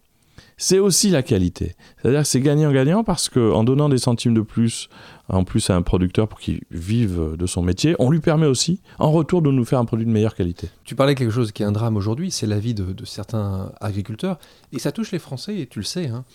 c'est 0.57 0.79
aussi 0.79 1.09
la 1.09 1.23
qualité. 1.23 1.75
C'est-à-dire 2.01 2.21
que 2.21 2.27
c'est 2.27 2.41
gagnant-gagnant 2.41 3.03
parce 3.03 3.29
qu'en 3.29 3.63
donnant 3.63 3.89
des 3.89 3.97
centimes 3.97 4.33
de 4.33 4.41
plus, 4.41 4.89
en 5.29 5.43
plus 5.43 5.69
à 5.69 5.75
un 5.75 5.81
producteur 5.81 6.27
pour 6.27 6.39
qu'il 6.39 6.61
vive 6.71 7.35
de 7.37 7.45
son 7.45 7.61
métier, 7.61 7.95
on 7.99 8.09
lui 8.09 8.19
permet 8.19 8.47
aussi, 8.47 8.81
en 8.97 9.11
retour, 9.11 9.41
de 9.41 9.51
nous 9.51 9.65
faire 9.65 9.79
un 9.79 9.85
produit 9.85 10.05
de 10.05 10.11
meilleure 10.11 10.35
qualité. 10.35 10.69
Tu 10.83 10.95
parlais 10.95 11.15
quelque 11.15 11.31
chose 11.31 11.51
qui 11.51 11.63
est 11.63 11.65
un 11.65 11.71
drame 11.71 11.97
aujourd'hui, 11.97 12.31
c'est 12.31 12.47
la 12.47 12.59
vie 12.59 12.73
de, 12.73 13.05
certains 13.05 13.71
agriculteurs, 13.79 14.39
et 14.71 14.79
ça 14.79 14.91
touche 14.91 15.11
les 15.11 15.19
Français, 15.19 15.59
et 15.59 15.67
tu 15.67 15.79
le 15.79 15.85
sais, 15.85 16.07
hein. 16.07 16.25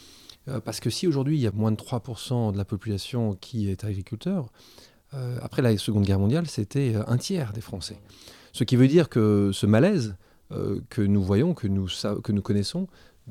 euh, 0.48 0.60
parce 0.60 0.80
que 0.80 0.90
si 0.90 1.06
aujourd'hui 1.06 1.36
il 1.36 1.40
y 1.40 1.46
a 1.46 1.52
moins 1.52 1.72
de 1.72 1.76
3% 1.76 2.52
de 2.52 2.58
la 2.58 2.64
population 2.64 3.36
qui 3.40 3.68
est 3.70 3.84
agriculteur, 3.84 4.46
euh, 5.14 5.38
après 5.42 5.62
la 5.62 5.76
Seconde 5.76 6.04
Guerre 6.04 6.18
mondiale, 6.18 6.46
c'était 6.46 6.94
un 7.06 7.16
tiers 7.16 7.52
des 7.52 7.60
Français. 7.60 7.98
Ce 8.52 8.64
qui 8.64 8.76
veut 8.76 8.88
dire 8.88 9.08
que 9.08 9.50
ce 9.52 9.66
malaise 9.66 10.16
euh, 10.52 10.80
que 10.90 11.02
nous 11.02 11.22
voyons, 11.22 11.54
que 11.54 11.66
nous 11.66 12.42
connaissons, 12.42 12.86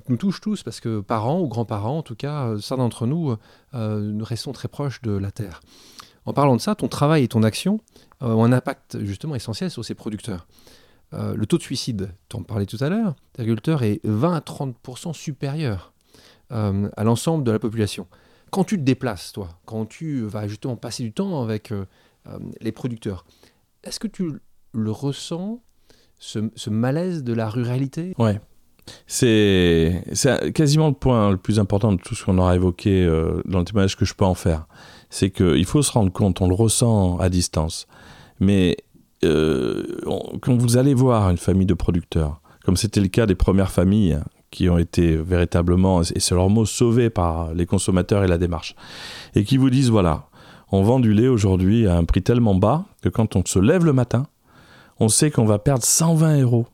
nous 0.09 0.17
touche 0.17 0.41
tous, 0.41 0.63
parce 0.63 0.79
que 0.79 1.01
parents 1.01 1.39
ou 1.39 1.47
grands-parents, 1.47 1.99
en 1.99 2.03
tout 2.03 2.15
cas, 2.15 2.47
euh, 2.47 2.57
certains 2.59 2.83
d'entre 2.83 3.05
nous, 3.05 3.35
euh, 3.73 3.99
nous 3.99 4.25
restons 4.25 4.51
très 4.51 4.67
proches 4.67 5.01
de 5.01 5.11
la 5.11 5.31
Terre. 5.31 5.61
En 6.25 6.33
parlant 6.33 6.55
de 6.55 6.61
ça, 6.61 6.75
ton 6.75 6.87
travail 6.87 7.23
et 7.23 7.27
ton 7.27 7.43
action 7.43 7.79
euh, 8.21 8.33
ont 8.33 8.43
un 8.43 8.53
impact 8.53 9.03
justement 9.03 9.35
essentiel 9.35 9.69
sur 9.69 9.83
ces 9.83 9.93
producteurs. 9.95 10.47
le 11.11 11.45
taux 11.45 11.59
de 11.59 11.61
suicide, 11.61 12.15
tu 12.27 12.37
en 12.37 12.41
parlais 12.41 12.65
tout 12.65 12.77
à 12.79 12.89
l'heure, 12.89 13.15
l'agriculteur 13.37 13.83
est 13.83 13.99
20 14.03 14.33
à 14.33 14.39
30% 14.39 15.13
supérieur 15.13 15.93
à 16.49 17.03
l'ensemble 17.03 17.43
de 17.43 17.51
la 17.51 17.59
population. 17.59 18.07
Quand 18.49 18.63
tu 18.63 18.77
te 18.77 18.81
déplaces, 18.81 19.31
toi, 19.31 19.49
quand 19.65 19.85
tu 19.85 20.23
vas 20.23 20.47
justement 20.47 20.75
passer 20.75 21.03
du 21.03 21.13
temps 21.13 21.43
avec 21.43 21.71
les 22.61 22.71
producteurs, 22.71 23.25
est-ce 23.83 23.99
que 23.99 24.07
tu 24.07 24.39
le 24.71 24.91
ressens, 24.91 25.61
ce, 26.17 26.49
ce 26.55 26.71
malaise 26.71 27.23
de 27.23 27.33
la 27.33 27.47
ruralité? 27.47 28.15
Ouais. 28.17 28.41
C'est 29.07 30.03
quasiment 30.53 30.87
le 30.87 30.93
point 30.93 31.31
le 31.31 31.37
plus 31.37 31.59
important 31.59 31.93
de 31.93 31.97
tout 31.97 32.15
ce 32.15 32.25
qu'on 32.25 32.37
aura 32.37 32.55
évoqué 32.55 33.05
euh, 33.05 33.41
dans 33.45 33.59
le 33.59 33.65
témoignage 33.65 33.95
que 33.95 34.05
je 34.05 34.13
peux 34.13 34.25
en 34.25 34.33
faire. 34.33 34.65
C'est 35.09 35.29
qu'il 35.29 35.65
faut 35.65 35.81
se 35.81 35.91
rendre 35.91 36.11
compte, 36.11 36.41
on 36.41 36.47
le 36.47 36.55
ressent 36.55 37.17
à 37.19 37.29
distance, 37.29 37.87
mais 38.39 38.77
euh, 39.23 39.83
quand 40.41 40.55
vous 40.55 40.77
allez 40.77 40.93
voir 40.93 41.29
une 41.29 41.37
famille 41.37 41.67
de 41.67 41.73
producteurs, 41.73 42.41
comme 42.65 42.77
c'était 42.77 43.01
le 43.01 43.07
cas 43.07 43.25
des 43.25 43.35
premières 43.35 43.71
familles 43.71 44.19
qui 44.51 44.69
ont 44.69 44.77
été 44.77 45.15
véritablement, 45.15 46.01
et 46.01 46.19
c'est 46.19 46.35
leur 46.35 46.49
mot, 46.49 46.65
sauvés 46.65 47.09
par 47.09 47.53
les 47.53 47.65
consommateurs 47.65 48.23
et 48.23 48.27
la 48.27 48.37
démarche, 48.37 48.75
et 49.35 49.43
qui 49.43 49.57
vous 49.57 49.69
disent, 49.69 49.89
voilà, 49.89 50.27
on 50.71 50.83
vend 50.83 50.99
du 50.99 51.13
lait 51.13 51.27
aujourd'hui 51.27 51.87
à 51.87 51.95
un 51.95 52.03
prix 52.03 52.21
tellement 52.21 52.55
bas 52.55 52.85
que 53.01 53.09
quand 53.09 53.35
on 53.35 53.43
se 53.45 53.59
lève 53.59 53.85
le 53.85 53.93
matin, 53.93 54.27
on 54.99 55.09
sait 55.09 55.31
qu'on 55.31 55.45
va 55.45 55.59
perdre 55.59 55.83
120 55.83 56.41
euros 56.41 56.67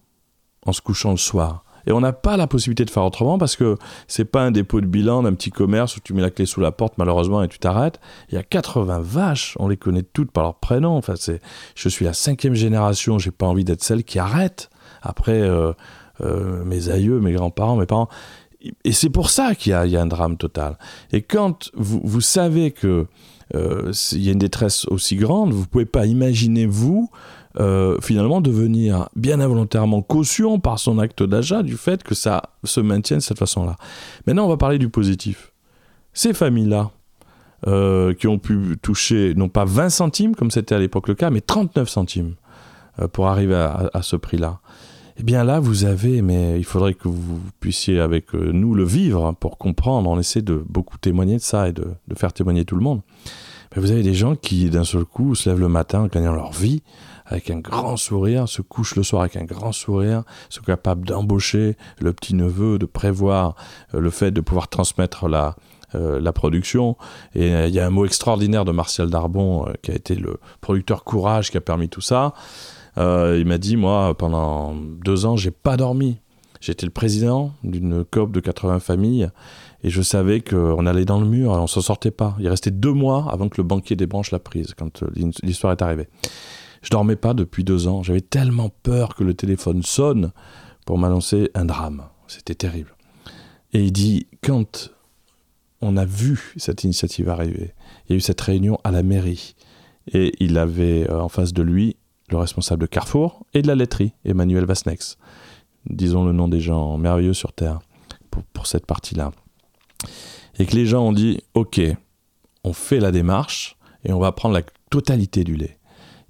en 0.65 0.73
se 0.73 0.81
couchant 0.81 1.11
le 1.11 1.17
soir. 1.17 1.63
Et 1.87 1.91
on 1.91 2.01
n'a 2.01 2.13
pas 2.13 2.37
la 2.37 2.47
possibilité 2.47 2.85
de 2.85 2.89
faire 2.89 3.03
autrement 3.03 3.37
parce 3.37 3.55
que 3.55 3.77
c'est 4.07 4.25
pas 4.25 4.41
un 4.41 4.51
dépôt 4.51 4.81
de 4.81 4.85
bilan 4.85 5.23
d'un 5.23 5.33
petit 5.33 5.51
commerce 5.51 5.97
où 5.97 5.99
tu 5.99 6.13
mets 6.13 6.21
la 6.21 6.31
clé 6.31 6.45
sous 6.45 6.61
la 6.61 6.71
porte 6.71 6.93
malheureusement 6.97 7.43
et 7.43 7.47
tu 7.47 7.59
t'arrêtes. 7.59 7.99
Il 8.29 8.35
y 8.35 8.37
a 8.37 8.43
80 8.43 8.99
vaches, 9.01 9.55
on 9.59 9.67
les 9.67 9.77
connaît 9.77 10.03
toutes 10.03 10.31
par 10.31 10.43
leur 10.43 10.55
prénom. 10.55 10.95
Enfin, 10.95 11.13
c'est, 11.15 11.41
je 11.75 11.89
suis 11.89 12.05
la 12.05 12.13
cinquième 12.13 12.55
génération, 12.55 13.19
j'ai 13.19 13.31
pas 13.31 13.47
envie 13.47 13.63
d'être 13.63 13.83
celle 13.83 14.03
qui 14.03 14.19
arrête 14.19 14.69
après 15.01 15.41
euh, 15.41 15.73
euh, 16.21 16.63
mes 16.65 16.89
aïeux, 16.89 17.19
mes 17.19 17.33
grands-parents, 17.33 17.77
mes 17.77 17.85
parents. 17.85 18.09
Et 18.83 18.91
c'est 18.91 19.09
pour 19.09 19.29
ça 19.29 19.55
qu'il 19.55 19.71
y, 19.71 19.73
a, 19.73 20.01
un 20.01 20.05
drame 20.05 20.35
total. 20.35 20.77
Et 21.13 21.21
quand 21.21 21.71
vous, 21.75 22.19
savez 22.19 22.71
que 22.71 23.07
euh, 23.55 23.93
il 24.11 24.21
y 24.21 24.27
a 24.27 24.33
une 24.33 24.39
détresse 24.39 24.85
aussi 24.89 25.15
grande, 25.15 25.53
vous 25.53 25.65
pouvez 25.65 25.85
pas 25.85 26.05
imaginer, 26.05 26.65
vous, 26.65 27.09
euh, 27.57 27.97
finalement, 28.01 28.41
devenir 28.41 29.09
bien 29.15 29.39
involontairement 29.39 30.01
caution 30.01 30.59
par 30.59 30.77
son 30.77 30.99
acte 30.99 31.23
d'achat 31.23 31.63
du 31.63 31.77
fait 31.77 32.03
que 32.03 32.13
ça 32.13 32.43
se 32.63 32.79
maintienne 32.79 33.19
de 33.19 33.23
cette 33.23 33.39
façon-là. 33.39 33.75
Maintenant, 34.27 34.45
on 34.45 34.49
va 34.49 34.57
parler 34.57 34.77
du 34.77 34.89
positif. 34.89 35.51
Ces 36.13 36.33
familles-là, 36.33 36.91
euh, 37.67 38.13
qui 38.13 38.27
ont 38.27 38.39
pu 38.39 38.77
toucher 38.81 39.33
non 39.35 39.49
pas 39.49 39.65
20 39.65 39.89
centimes, 39.89 40.35
comme 40.35 40.51
c'était 40.51 40.75
à 40.75 40.79
l'époque 40.79 41.07
le 41.07 41.15
cas, 41.15 41.29
mais 41.29 41.41
39 41.41 41.89
centimes 41.89 42.35
pour 43.13 43.27
arriver 43.27 43.55
à, 43.55 44.01
ce 44.01 44.17
prix-là. 44.17 44.59
Eh 45.17 45.23
bien 45.23 45.45
là, 45.45 45.61
vous 45.61 45.85
avez, 45.85 46.21
mais 46.21 46.57
il 46.57 46.65
faudrait 46.65 46.93
que 46.93 47.07
vous 47.07 47.39
puissiez 47.61 47.99
avec 47.99 48.33
nous 48.33 48.75
le 48.75 48.83
vivre 48.83 49.33
pour 49.39 49.57
comprendre. 49.57 50.09
On 50.09 50.19
essaie 50.19 50.41
de 50.41 50.61
beaucoup 50.67 50.97
témoigner 50.97 51.35
de 51.35 51.41
ça 51.41 51.69
et 51.69 51.71
de 51.71 51.95
faire 52.15 52.33
témoigner 52.33 52.65
tout 52.65 52.75
le 52.75 52.81
monde. 52.81 53.01
Mais 53.75 53.81
vous 53.81 53.91
avez 53.91 54.03
des 54.03 54.13
gens 54.13 54.35
qui, 54.35 54.69
d'un 54.69 54.83
seul 54.83 55.05
coup, 55.05 55.35
se 55.35 55.49
lèvent 55.49 55.59
le 55.59 55.69
matin 55.69 56.01
en 56.01 56.07
gagnant 56.07 56.33
leur 56.33 56.51
vie 56.51 56.81
avec 57.29 57.51
un 57.51 57.59
grand 57.59 57.95
sourire, 57.95 58.49
se 58.49 58.61
couchent 58.61 58.95
le 58.95 59.03
soir 59.03 59.21
avec 59.21 59.37
un 59.37 59.43
grand 59.43 59.71
sourire, 59.71 60.23
sont 60.49 60.63
capables 60.63 61.05
d'embaucher 61.05 61.77
le 61.99 62.11
petit 62.11 62.33
neveu, 62.33 62.79
de 62.79 62.85
prévoir 62.85 63.55
euh, 63.93 63.99
le 63.99 64.09
fait 64.09 64.31
de 64.31 64.41
pouvoir 64.41 64.67
transmettre 64.67 65.27
la, 65.27 65.55
euh, 65.93 66.19
la 66.19 66.33
production. 66.33 66.97
Et 67.35 67.53
euh, 67.53 67.67
il 67.67 67.73
y 67.73 67.79
a 67.79 67.85
un 67.85 67.91
mot 67.91 68.05
extraordinaire 68.05 68.65
de 68.65 68.71
Martial 68.71 69.09
Darbon, 69.09 69.71
qui 69.83 69.91
a 69.91 69.95
été 69.95 70.15
le 70.15 70.39
producteur 70.59 71.03
courage 71.03 71.51
qui 71.51 71.57
a 71.57 71.61
permis 71.61 71.87
tout 71.87 72.01
ça. 72.01 72.33
il 72.97 73.45
m'a 73.45 73.59
dit, 73.59 73.77
moi, 73.77 74.15
pendant 74.17 74.73
deux 74.75 75.25
ans, 75.25 75.37
j'ai 75.37 75.51
pas 75.51 75.77
dormi. 75.77 76.17
J'étais 76.59 76.85
le 76.85 76.91
président 76.91 77.53
d'une 77.63 78.03
COP 78.03 78.31
de 78.31 78.41
80 78.41 78.79
familles 78.79 79.29
et 79.83 79.89
je 79.89 80.01
savais 80.01 80.41
qu'on 80.41 80.85
allait 80.85 81.05
dans 81.05 81.19
le 81.19 81.27
mur, 81.27 81.51
on 81.51 81.67
s'en 81.67 81.81
sortait 81.81 82.11
pas. 82.11 82.35
Il 82.39 82.49
restait 82.49 82.71
deux 82.71 82.91
mois 82.91 83.27
avant 83.31 83.47
que 83.47 83.57
le 83.57 83.63
banquier 83.63 83.95
débranche 83.95 84.31
la 84.31 84.39
prise, 84.39 84.73
quand 84.77 85.03
l'histoire 85.43 85.71
est 85.71 85.81
arrivée. 85.81 86.07
Je 86.81 86.89
dormais 86.89 87.15
pas 87.15 87.33
depuis 87.33 87.63
deux 87.63 87.87
ans. 87.87 88.03
J'avais 88.03 88.21
tellement 88.21 88.69
peur 88.83 89.15
que 89.15 89.23
le 89.23 89.33
téléphone 89.33 89.83
sonne 89.83 90.31
pour 90.85 90.97
m'annoncer 90.97 91.49
un 91.53 91.65
drame. 91.65 92.03
C'était 92.27 92.55
terrible. 92.55 92.95
Et 93.73 93.83
il 93.83 93.91
dit, 93.91 94.27
quand 94.41 94.91
on 95.81 95.97
a 95.97 96.05
vu 96.05 96.53
cette 96.57 96.83
initiative 96.83 97.29
arriver, 97.29 97.73
il 98.07 98.11
y 98.11 98.13
a 98.13 98.17
eu 98.17 98.21
cette 98.21 98.41
réunion 98.41 98.79
à 98.83 98.91
la 98.91 99.03
mairie, 99.03 99.55
et 100.11 100.33
il 100.39 100.57
avait 100.57 101.09
euh, 101.09 101.21
en 101.21 101.29
face 101.29 101.53
de 101.53 101.61
lui 101.61 101.95
le 102.29 102.37
responsable 102.37 102.81
de 102.81 102.87
Carrefour 102.87 103.45
et 103.53 103.61
de 103.61 103.67
la 103.67 103.75
laiterie, 103.75 104.13
Emmanuel 104.25 104.65
Vasnex. 104.65 105.17
Disons 105.89 106.25
le 106.25 106.33
nom 106.33 106.47
des 106.47 106.59
gens 106.59 106.97
merveilleux 106.97 107.33
sur 107.33 107.53
Terre 107.53 107.79
pour 108.53 108.67
cette 108.67 108.85
partie-là. 108.85 109.31
Et 110.57 110.65
que 110.65 110.75
les 110.75 110.85
gens 110.85 111.03
ont 111.03 111.13
dit, 111.13 111.41
OK, 111.53 111.81
on 112.63 112.73
fait 112.73 112.99
la 112.99 113.11
démarche 113.11 113.77
et 114.03 114.13
on 114.13 114.19
va 114.19 114.31
prendre 114.31 114.55
la 114.55 114.63
totalité 114.89 115.43
du 115.43 115.55
lait. 115.55 115.77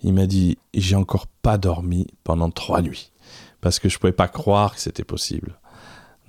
Il 0.01 0.13
m'a 0.13 0.27
dit 0.27 0.57
J'ai 0.73 0.95
encore 0.95 1.27
pas 1.27 1.57
dormi 1.57 2.07
pendant 2.23 2.49
trois 2.49 2.81
nuits 2.81 3.11
parce 3.61 3.79
que 3.79 3.89
je 3.89 3.99
pouvais 3.99 4.13
pas 4.13 4.27
croire 4.27 4.75
que 4.75 4.81
c'était 4.81 5.03
possible. 5.03 5.59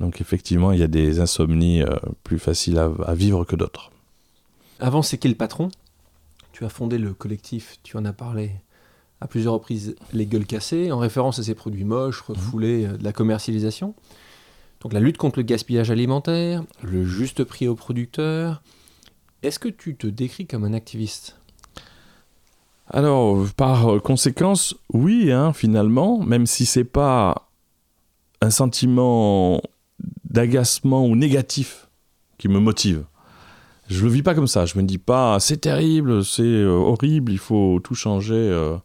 Donc, 0.00 0.20
effectivement, 0.20 0.72
il 0.72 0.80
y 0.80 0.82
a 0.82 0.88
des 0.88 1.20
insomnies 1.20 1.82
euh, 1.82 1.94
plus 2.24 2.38
faciles 2.38 2.78
à, 2.78 3.14
vivre 3.14 3.44
que 3.44 3.54
d'autres. 3.54 3.90
Avant, 4.80 5.02
c'est 5.02 5.18
qui 5.18 5.28
le 5.28 5.34
patron? 5.34 5.68
Tu 6.52 6.64
as 6.64 6.70
fondé 6.70 6.98
le 6.98 7.12
collectif, 7.12 7.78
tu 7.82 7.96
en 7.96 8.04
as 8.06 8.12
parlé 8.12 8.50
à 9.20 9.28
plusieurs 9.28 9.52
reprises, 9.52 9.94
Les 10.14 10.24
Gueules 10.24 10.46
Cassées, 10.46 10.90
en 10.90 10.98
référence 10.98 11.38
à 11.38 11.42
ces 11.42 11.54
produits 11.54 11.84
moches, 11.84 12.22
refoulés, 12.22 12.86
euh, 12.86 12.96
de 12.96 13.04
la 13.04 13.12
commercialisation. 13.12 13.94
Donc, 14.80 14.92
la 14.92 15.00
lutte 15.00 15.18
contre 15.18 15.38
le 15.38 15.44
gaspillage 15.44 15.90
alimentaire, 15.90 16.64
le 16.82 17.04
juste 17.04 17.44
prix 17.44 17.68
aux 17.68 17.74
producteurs. 17.74 18.62
Est-ce 19.42 19.58
que 19.58 19.68
tu 19.68 19.96
te 19.96 20.06
décris 20.06 20.46
comme 20.46 20.64
un 20.64 20.72
activiste? 20.72 21.36
Alors, 22.88 23.46
par 23.56 24.02
conséquence, 24.02 24.74
oui, 24.92 25.30
hein, 25.30 25.52
finalement, 25.52 26.18
même 26.22 26.46
si 26.46 26.66
c'est 26.66 26.84
pas 26.84 27.48
un 28.40 28.50
sentiment 28.50 29.60
d'agacement 30.24 31.06
ou 31.06 31.14
négatif 31.14 31.88
qui 32.38 32.48
me 32.48 32.58
motive. 32.58 33.04
Je 33.88 34.04
le 34.04 34.10
vis 34.10 34.22
pas 34.22 34.34
comme 34.34 34.46
ça. 34.46 34.66
Je 34.66 34.78
me 34.78 34.82
dis 34.82 34.98
pas 34.98 35.40
c'est 35.40 35.58
terrible, 35.58 36.24
c'est 36.24 36.42
euh, 36.42 36.68
horrible, 36.70 37.32
il 37.32 37.38
faut 37.38 37.80
tout 37.82 37.94
changer. 37.94 38.34
Euh, 38.34 38.76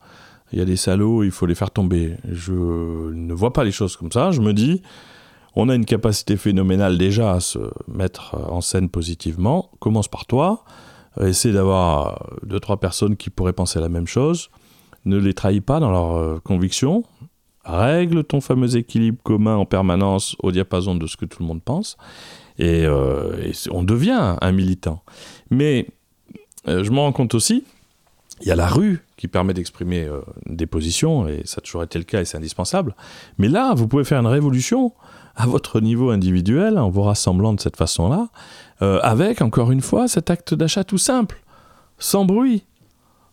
il 0.52 0.60
y 0.60 0.62
a 0.62 0.66
des 0.66 0.76
salauds, 0.76 1.24
il 1.24 1.32
faut 1.32 1.46
les 1.46 1.56
faire 1.56 1.72
tomber. 1.72 2.16
Je 2.30 2.54
ne 2.54 3.34
vois 3.34 3.54
pas 3.54 3.64
les 3.64 3.72
choses 3.72 3.96
comme 3.96 4.12
ça. 4.12 4.32
Je 4.32 4.42
me 4.42 4.54
dis 4.54 4.82
on 5.56 5.70
a 5.70 5.76
une 5.76 5.86
capacité 5.86 6.38
phénoménale 6.38 6.98
déjà 6.98 7.34
à 7.34 7.40
se 7.40 7.60
mettre 7.88 8.36
en 8.36 8.62
scène 8.62 8.90
positivement. 8.90 9.72
Commence 9.80 10.08
par 10.08 10.26
toi. 10.26 10.66
Euh, 11.20 11.28
essaie 11.28 11.54
d'avoir 11.54 12.30
deux, 12.44 12.60
trois 12.60 12.78
personnes 12.78 13.16
qui 13.16 13.30
pourraient 13.30 13.54
penser 13.54 13.80
la 13.80 13.90
même 13.90 14.08
chose. 14.08 14.50
Ne 15.06 15.18
les 15.18 15.34
trahis 15.34 15.62
pas 15.62 15.80
dans 15.80 15.92
leurs 15.92 16.18
euh, 16.18 16.42
convictions. 16.44 17.04
Règle 17.64 18.24
ton 18.24 18.42
fameux 18.42 18.76
équilibre 18.76 19.18
commun 19.24 19.56
en 19.56 19.66
permanence 19.66 20.36
au 20.44 20.52
diapason 20.52 20.96
de 20.96 21.08
ce 21.08 21.16
que 21.16 21.26
tout 21.26 21.42
le 21.42 21.48
monde 21.48 21.64
pense. 21.64 21.98
Et, 22.60 22.86
euh, 22.86 23.52
on 23.72 23.84
devient 23.84 24.36
un 24.40 24.52
militant. 24.52 25.04
Mais 25.50 25.88
je 26.68 26.90
me 26.90 27.00
rends 27.00 27.12
compte 27.12 27.36
aussi, 27.36 27.64
il 28.42 28.48
y 28.48 28.52
a 28.52 28.56
la 28.56 28.68
rue 28.68 29.04
qui 29.18 29.28
permet 29.28 29.54
d'exprimer 29.54 30.10
des 30.48 30.66
positions, 30.66 31.28
et 31.28 31.42
ça 31.46 31.60
a 31.60 31.62
toujours 31.62 31.84
été 31.84 32.00
le 32.00 32.06
cas 32.06 32.22
et 32.22 32.26
c'est 32.26 32.38
indispensable. 32.38 32.96
Mais 33.38 33.48
là, 33.48 33.76
vous 33.76 33.88
pouvez 33.88 34.04
faire 34.04 34.20
une 34.20 34.28
révolution 34.28 34.94
à 35.36 35.48
votre 35.48 35.80
niveau 35.80 36.10
individuel 36.10 36.78
en 36.78 36.90
vous 36.90 37.04
rassemblant 37.04 37.54
de 37.54 37.60
cette 37.60 37.78
façon-là. 37.78 38.30
Euh, 38.82 39.00
avec, 39.02 39.42
encore 39.42 39.72
une 39.72 39.82
fois, 39.82 40.08
cet 40.08 40.30
acte 40.30 40.54
d'achat 40.54 40.84
tout 40.84 40.98
simple, 40.98 41.42
sans 41.98 42.26
bruit. 42.26 42.64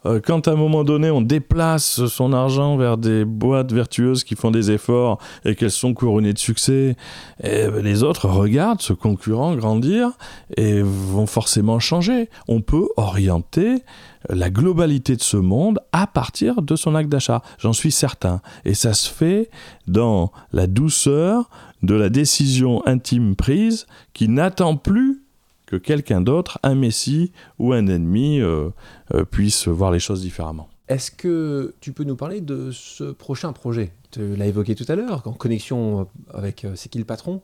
Euh, 0.05 0.21
quand 0.25 0.49
à 0.49 0.53
un 0.53 0.57
moment 0.57 0.83
donné 0.83 1.11
on 1.11 1.21
déplace 1.21 2.07
son 2.07 2.33
argent 2.33 2.77
vers 2.77 2.99
des 2.99 3.25
boîtes 3.25 3.73
vertueuses 3.73 4.25
qui 4.25 4.35
font 4.35 4.51
des 4.51 4.73
efforts 4.73 5.19
et 5.45 5.55
qu'elles 5.55 5.71
sont 5.71 5.95
couronnées 5.95 6.33
de 6.33 6.39
succès, 6.39 6.97
et 7.43 7.69
ben, 7.69 7.83
les 7.83 8.03
autres 8.03 8.29
regardent 8.29 8.83
ce 8.83 8.93
concurrent 8.93 9.55
grandir 9.55 10.11
et 10.57 10.83
vont 10.83 11.27
forcément 11.27 11.79
changer. 11.79 12.29
On 12.49 12.61
peut 12.61 12.89
orienter 12.97 13.85
la 14.29 14.51
globalité 14.51 15.17
de 15.17 15.23
ce 15.23 15.37
monde 15.37 15.81
à 15.93 16.07
partir 16.07 16.63
de 16.63 16.77
son 16.77 16.95
acte 16.95 17.09
d'achat, 17.09 17.43
j'en 17.59 17.73
suis 17.73 17.93
certain. 17.93 18.41
Et 18.65 18.75
ça 18.75 18.95
se 18.95 19.09
fait 19.09 19.51
dans 19.87 20.33
la 20.53 20.67
douceur 20.67 21.49
de 21.83 21.95
la 21.95 22.09
décision 22.09 22.87
intime 22.87 23.37
prise 23.37 23.87
qui 24.13 24.29
n'attend 24.29 24.77
plus 24.77 25.23
que 25.67 25.77
quelqu'un 25.77 26.21
d'autre, 26.21 26.59
un 26.63 26.75
messie 26.75 27.33
ou 27.59 27.73
un 27.73 27.87
ennemi, 27.87 28.41
euh, 28.41 28.69
euh, 29.15 29.25
puisse 29.25 29.69
voir 29.69 29.91
les 29.91 30.01
choses 30.01 30.21
différemment. 30.21 30.69
Est-ce 30.89 31.11
que 31.11 31.75
tu 31.81 31.93
peux 31.93 32.05
nous 32.05 32.17
parler 32.17 32.41
de 32.41 32.71
ce 32.73 33.05
prochain 33.05 33.53
projet? 33.53 33.93
Tu 34.11 34.37
l'as 34.37 34.47
évoqué 34.47 34.75
tout 34.75 34.85
à 34.89 34.97
l'heure, 34.97 35.23
en 35.27 35.33
connexion 35.33 36.07
avec 36.35 36.65
euh, 36.65 36.73
C'est 36.75 36.91
qui 36.91 36.99
le 36.99 37.05
patron 37.05 37.41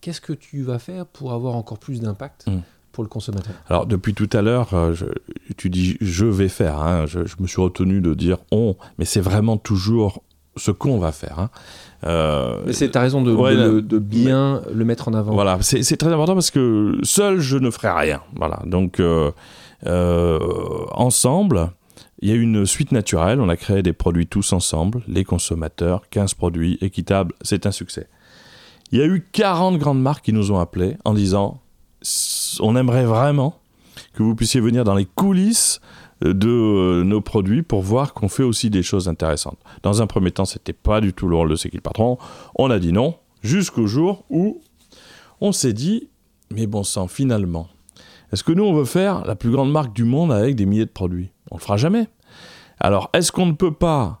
Qu'est-ce 0.00 0.20
que 0.20 0.32
tu 0.32 0.62
vas 0.62 0.78
faire 0.78 1.06
pour 1.06 1.32
avoir 1.32 1.54
encore 1.54 1.78
plus 1.78 2.00
d'impact 2.00 2.46
hmm. 2.48 2.60
pour 2.92 3.04
le 3.04 3.08
consommateur? 3.08 3.54
Alors, 3.68 3.86
depuis 3.86 4.14
tout 4.14 4.30
à 4.32 4.42
l'heure, 4.42 4.70
tu 5.56 5.70
dis 5.70 5.96
je 6.00 6.24
vais 6.24 6.48
faire. 6.48 6.78
Hein. 6.78 7.06
je, 7.06 7.20
me 7.40 7.46
suis 7.48 7.60
retenu 7.60 8.00
de 8.00 8.14
dire 8.14 8.38
on, 8.52 8.76
mais 8.98 9.04
c'est 9.04 9.20
vraiment 9.20 9.56
toujours 9.56 10.22
ce 10.58 10.70
qu'on 10.70 10.98
va 10.98 11.12
faire. 11.12 11.38
Hein. 11.38 11.50
Euh, 12.04 12.62
mais 12.64 12.72
c'est 12.72 12.90
ta 12.90 13.00
raison 13.00 13.22
de, 13.22 13.80
de, 13.80 13.98
bien 13.98 14.62
le 14.72 14.84
mettre 14.84 15.08
en 15.08 15.14
avant. 15.14 15.32
Voilà, 15.32 15.58
c'est 15.62 15.96
très 15.96 16.12
important 16.12 16.34
parce 16.34 16.50
que 16.50 16.98
seul 17.02 17.40
je 17.40 17.56
ne 17.56 17.70
ferai 17.70 17.90
rien. 17.90 18.22
Voilà, 18.36 18.60
donc 18.66 19.00
euh, 19.00 19.32
euh, 19.86 20.38
ensemble, 20.92 21.70
il 22.20 22.28
y 22.28 22.32
a 22.32 22.36
une 22.36 22.66
suite 22.66 22.92
naturelle. 22.92 23.40
On 23.40 23.48
a 23.48 23.56
créé 23.56 23.82
des 23.82 23.92
produits 23.92 24.28
tous 24.28 24.52
ensemble, 24.52 25.02
les 25.08 25.24
consommateurs, 25.24 26.02
15 26.10 26.34
produits 26.34 26.78
équitables, 26.80 27.34
c'est 27.42 27.66
un 27.66 27.72
succès. 27.72 28.06
Il 28.92 28.98
y 28.98 29.02
a 29.02 29.06
eu 29.06 29.26
40 29.32 29.78
grandes 29.78 30.00
marques 30.00 30.24
qui 30.24 30.32
nous 30.32 30.52
ont 30.52 30.58
appelés 30.58 30.96
en 31.04 31.14
disant 31.14 31.60
on 32.60 32.76
aimerait 32.76 33.04
vraiment 33.04 33.58
que 34.14 34.22
vous 34.22 34.36
puissiez 34.36 34.60
venir 34.60 34.84
dans 34.84 34.94
les 34.94 35.04
coulisses 35.04 35.80
de 36.20 36.48
euh, 36.48 37.04
nos 37.04 37.20
produits 37.20 37.62
pour 37.62 37.82
voir 37.82 38.14
qu'on 38.14 38.28
fait 38.28 38.42
aussi 38.42 38.70
des 38.70 38.82
choses 38.82 39.08
intéressantes. 39.08 39.58
Dans 39.82 40.02
un 40.02 40.06
premier 40.06 40.30
temps, 40.30 40.44
c'était 40.44 40.72
pas 40.72 41.00
du 41.00 41.12
tout 41.12 41.28
le 41.28 41.36
rôle 41.36 41.50
de 41.50 41.56
C'est 41.56 41.70
qui 41.70 41.76
le 41.76 41.82
patron. 41.82 42.18
On 42.56 42.70
a 42.70 42.78
dit 42.78 42.92
non, 42.92 43.16
jusqu'au 43.42 43.86
jour 43.86 44.24
où 44.30 44.60
on 45.40 45.52
s'est 45.52 45.72
dit, 45.72 46.08
mais 46.50 46.66
bon 46.66 46.82
sang, 46.82 47.06
finalement, 47.06 47.68
est-ce 48.32 48.44
que 48.44 48.52
nous, 48.52 48.64
on 48.64 48.74
veut 48.74 48.84
faire 48.84 49.24
la 49.24 49.36
plus 49.36 49.50
grande 49.50 49.70
marque 49.70 49.94
du 49.94 50.04
monde 50.04 50.32
avec 50.32 50.54
des 50.54 50.66
milliers 50.66 50.86
de 50.86 50.90
produits? 50.90 51.30
On 51.50 51.56
le 51.56 51.60
fera 51.60 51.76
jamais. 51.76 52.08
Alors, 52.78 53.10
est-ce 53.12 53.32
qu'on 53.32 53.46
ne 53.46 53.52
peut 53.52 53.72
pas 53.72 54.20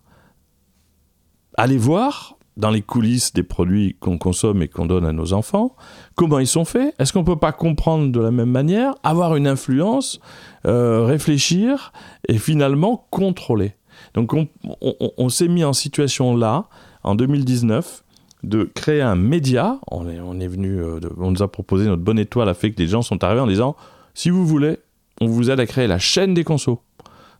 aller 1.56 1.76
voir 1.76 2.37
dans 2.58 2.70
les 2.70 2.82
coulisses 2.82 3.32
des 3.32 3.44
produits 3.44 3.96
qu'on 4.00 4.18
consomme 4.18 4.62
et 4.62 4.68
qu'on 4.68 4.84
donne 4.84 5.06
à 5.06 5.12
nos 5.12 5.32
enfants, 5.32 5.76
comment 6.16 6.40
ils 6.40 6.46
sont 6.46 6.64
faits? 6.64 6.92
Est-ce 6.98 7.12
qu'on 7.12 7.20
ne 7.20 7.24
peut 7.24 7.36
pas 7.36 7.52
comprendre 7.52 8.10
de 8.10 8.20
la 8.20 8.32
même 8.32 8.50
manière, 8.50 8.94
avoir 9.04 9.36
une 9.36 9.46
influence, 9.46 10.20
euh, 10.66 11.04
réfléchir 11.04 11.92
et 12.28 12.36
finalement 12.36 13.06
contrôler? 13.10 13.74
Donc 14.14 14.34
on, 14.34 15.28
s'est 15.28 15.48
mis 15.48 15.64
en 15.64 15.72
situation 15.72 16.36
là, 16.36 16.66
en 17.04 17.14
2019, 17.14 18.04
de 18.42 18.64
créer 18.64 19.02
un 19.02 19.16
média. 19.16 19.78
On 19.90 20.08
est, 20.40 20.48
venu, 20.48 20.80
euh, 20.80 21.00
on 21.16 21.30
nous 21.30 21.42
a 21.42 21.50
proposé 21.50 21.86
notre 21.86 22.02
bonne 22.02 22.18
étoile, 22.18 22.48
a 22.48 22.54
fait 22.54 22.72
que 22.72 22.80
les 22.80 22.88
gens 22.88 23.02
sont 23.02 23.22
arrivés 23.22 23.40
en 23.40 23.46
disant, 23.46 23.76
si 24.14 24.30
vous 24.30 24.44
voulez, 24.44 24.78
on 25.20 25.26
vous 25.26 25.50
aide 25.50 25.60
à 25.60 25.66
créer 25.66 25.86
la 25.86 25.98
chaîne 25.98 26.34
des 26.34 26.44
consos. 26.44 26.80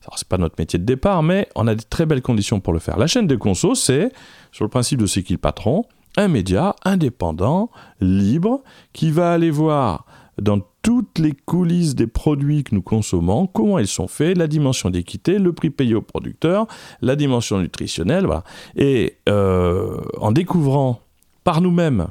Alors, 0.09 0.19
c'est 0.19 0.29
pas 0.29 0.39
notre 0.39 0.55
métier 0.59 0.79
de 0.79 0.87
départ, 0.87 1.23
mais 1.23 1.49
on 1.55 1.67
a 1.67 1.75
des 1.75 1.85
très 1.85 2.07
belles 2.07 2.23
conditions 2.23 2.61
pour 2.61 2.73
le 2.73 2.79
faire. 2.79 2.97
La 2.97 3.07
chaîne 3.07 3.27
des 3.27 3.37
consos, 3.37 3.75
c'est, 3.75 4.11
sur 4.53 4.65
le 4.65 4.71
principe 4.71 5.01
de 5.01 5.07
C'est 5.07 5.23
qui 5.23 5.35
le 5.35 5.39
patron, 5.39 5.85
un 6.17 6.29
média 6.29 6.75
indépendant, 6.83 7.71
libre, 8.01 8.63
qui 8.95 9.11
va 9.11 9.33
aller 9.33 9.51
voir 9.51 10.07
dans 10.41 10.61
toutes 10.81 11.19
les 11.19 11.33
coulisses 11.33 11.95
des 11.95 12.07
produits 12.07 12.65
que 12.65 12.75
nous 12.75 12.81
consommons, 12.81 13.47
comment 13.47 13.79
ils 13.79 13.87
sont 13.87 14.09
faits, 14.09 14.39
la 14.39 14.47
dimension 14.47 14.89
d'équité, 14.89 15.39
le 15.39 15.53
prix 15.53 15.69
payé 15.69 15.95
au 15.95 16.01
producteur, 16.01 16.67
la 17.03 17.15
dimension 17.15 17.59
nutritionnelle, 17.59 18.25
voilà. 18.25 18.45
Et 18.77 19.19
euh, 19.29 20.01
en 20.19 20.33
découvrant 20.33 21.03
par 21.45 21.61
nous-mêmes 21.61 22.07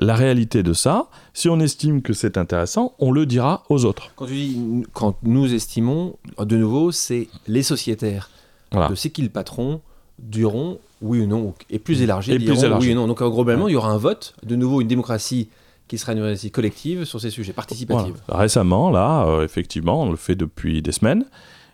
la 0.00 0.14
réalité 0.14 0.62
de 0.62 0.72
ça, 0.72 1.08
si 1.34 1.48
on 1.48 1.58
estime 1.60 2.02
que 2.02 2.12
c'est 2.12 2.36
intéressant, 2.38 2.94
on 2.98 3.10
le 3.12 3.26
dira 3.26 3.64
aux 3.68 3.84
autres. 3.84 4.10
Quand 4.16 4.26
tu 4.26 4.32
dis, 4.34 4.84
quand 4.92 5.16
nous 5.22 5.52
estimons, 5.54 6.16
de 6.38 6.56
nouveau, 6.56 6.92
c'est 6.92 7.28
les 7.46 7.62
sociétaires 7.62 8.30
Voilà. 8.72 8.88
de 8.88 8.94
c'est 8.94 9.10
qui 9.10 9.22
le 9.22 9.28
patron 9.28 9.80
diront 10.18 10.78
oui 11.00 11.20
ou 11.20 11.26
non, 11.26 11.54
et 11.70 11.78
plus 11.78 12.02
élargi, 12.02 12.32
Et 12.32 12.38
plus 12.38 12.64
élargi. 12.64 12.88
oui 12.88 12.92
ou 12.92 12.96
non. 12.96 13.06
Donc 13.06 13.22
euh, 13.22 13.28
globalement, 13.30 13.68
il 13.68 13.72
y 13.72 13.76
aura 13.76 13.90
un 13.90 13.98
vote, 13.98 14.34
de 14.44 14.56
nouveau 14.56 14.80
une 14.80 14.88
démocratie 14.88 15.48
qui 15.86 15.96
sera 15.96 16.12
une 16.12 16.18
démocratie 16.18 16.50
collective 16.50 17.04
sur 17.04 17.20
ces 17.20 17.30
sujets, 17.30 17.52
participative. 17.52 18.16
Voilà. 18.26 18.42
Récemment, 18.42 18.90
là, 18.90 19.24
euh, 19.26 19.44
effectivement, 19.44 20.02
on 20.02 20.10
le 20.10 20.16
fait 20.16 20.34
depuis 20.34 20.82
des 20.82 20.92
semaines. 20.92 21.24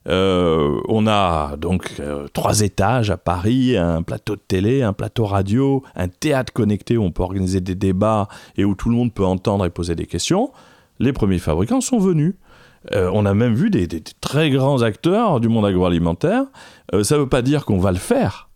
Euh, 0.06 0.80
on 0.88 1.06
a 1.06 1.56
donc 1.56 1.94
euh, 1.98 2.26
trois 2.32 2.60
étages 2.60 3.10
à 3.10 3.16
Paris, 3.16 3.76
un 3.76 4.02
plateau 4.02 4.36
de 4.36 4.40
télé, 4.46 4.82
un 4.82 4.92
plateau 4.92 5.24
radio, 5.24 5.82
un 5.96 6.08
théâtre 6.08 6.52
connecté 6.52 6.96
où 6.96 7.02
on 7.02 7.10
peut 7.10 7.22
organiser 7.22 7.60
des 7.60 7.74
débats 7.74 8.28
et 8.56 8.64
où 8.64 8.74
tout 8.74 8.90
le 8.90 8.96
monde 8.96 9.12
peut 9.12 9.24
entendre 9.24 9.64
et 9.64 9.70
poser 9.70 9.94
des 9.94 10.06
questions. 10.06 10.50
Les 10.98 11.12
premiers 11.12 11.38
fabricants 11.38 11.80
sont 11.80 11.98
venus. 11.98 12.34
Euh, 12.92 13.10
on 13.14 13.24
a 13.24 13.32
même 13.32 13.54
vu 13.54 13.70
des, 13.70 13.88
très 14.20 14.50
grands 14.50 14.82
acteurs 14.82 15.40
du 15.40 15.48
monde 15.48 15.64
agroalimentaire. 15.64 16.44
Ça 17.02 17.16
ne 17.16 17.20
veut 17.22 17.28
pas 17.28 17.40
dire 17.40 17.64
qu'on 17.64 17.78
va 17.78 17.92
le 17.92 17.98
faire, 17.98 18.50